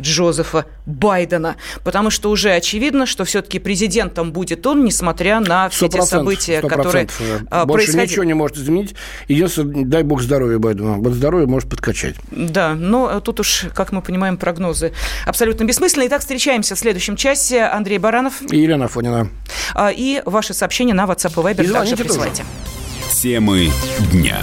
Джозефа 0.00 0.66
Байдена. 0.86 1.56
Потому 1.84 2.10
что 2.10 2.30
уже 2.30 2.52
очевидно, 2.52 3.06
что 3.06 3.24
все-таки 3.24 3.58
президентом 3.58 4.32
будет 4.32 4.66
он, 4.66 4.84
несмотря 4.84 5.40
на 5.40 5.68
все 5.68 5.88
те 5.88 6.02
события, 6.02 6.60
100%. 6.60 6.68
которые 6.68 7.08
а, 7.50 7.66
Больше 7.66 7.86
происходили. 7.86 8.10
ничего 8.10 8.24
не 8.24 8.34
может 8.34 8.56
изменить. 8.56 8.94
Единственное, 9.28 9.84
дай 9.84 10.02
бог 10.02 10.22
здоровья 10.22 10.58
Байдену. 10.58 11.00
Вот 11.00 11.12
здоровье 11.12 11.46
может 11.46 11.68
подкачать. 11.68 12.16
Да, 12.30 12.74
но 12.74 13.20
тут 13.20 13.40
уж, 13.40 13.66
как 13.74 13.92
мы 13.92 14.02
понимаем, 14.02 14.36
прогнозы 14.36 14.92
абсолютно 15.26 15.64
бессмысленные. 15.64 16.08
Итак, 16.08 16.20
встречаемся 16.20 16.74
в 16.74 16.78
следующем 16.78 17.16
часе. 17.16 17.62
Андрей 17.64 17.98
Баранов. 17.98 18.42
И 18.50 18.56
Елена 18.56 18.88
Фонина. 18.88 19.28
А, 19.74 19.90
и 19.90 20.22
ваши 20.24 20.54
сообщения 20.54 20.94
на 20.94 21.04
WhatsApp 21.04 21.32
и 21.32 21.54
Viber 21.54 21.72
также 21.72 21.96
присылайте. 21.96 22.44
Темы 23.12 23.70
дня. 24.12 24.38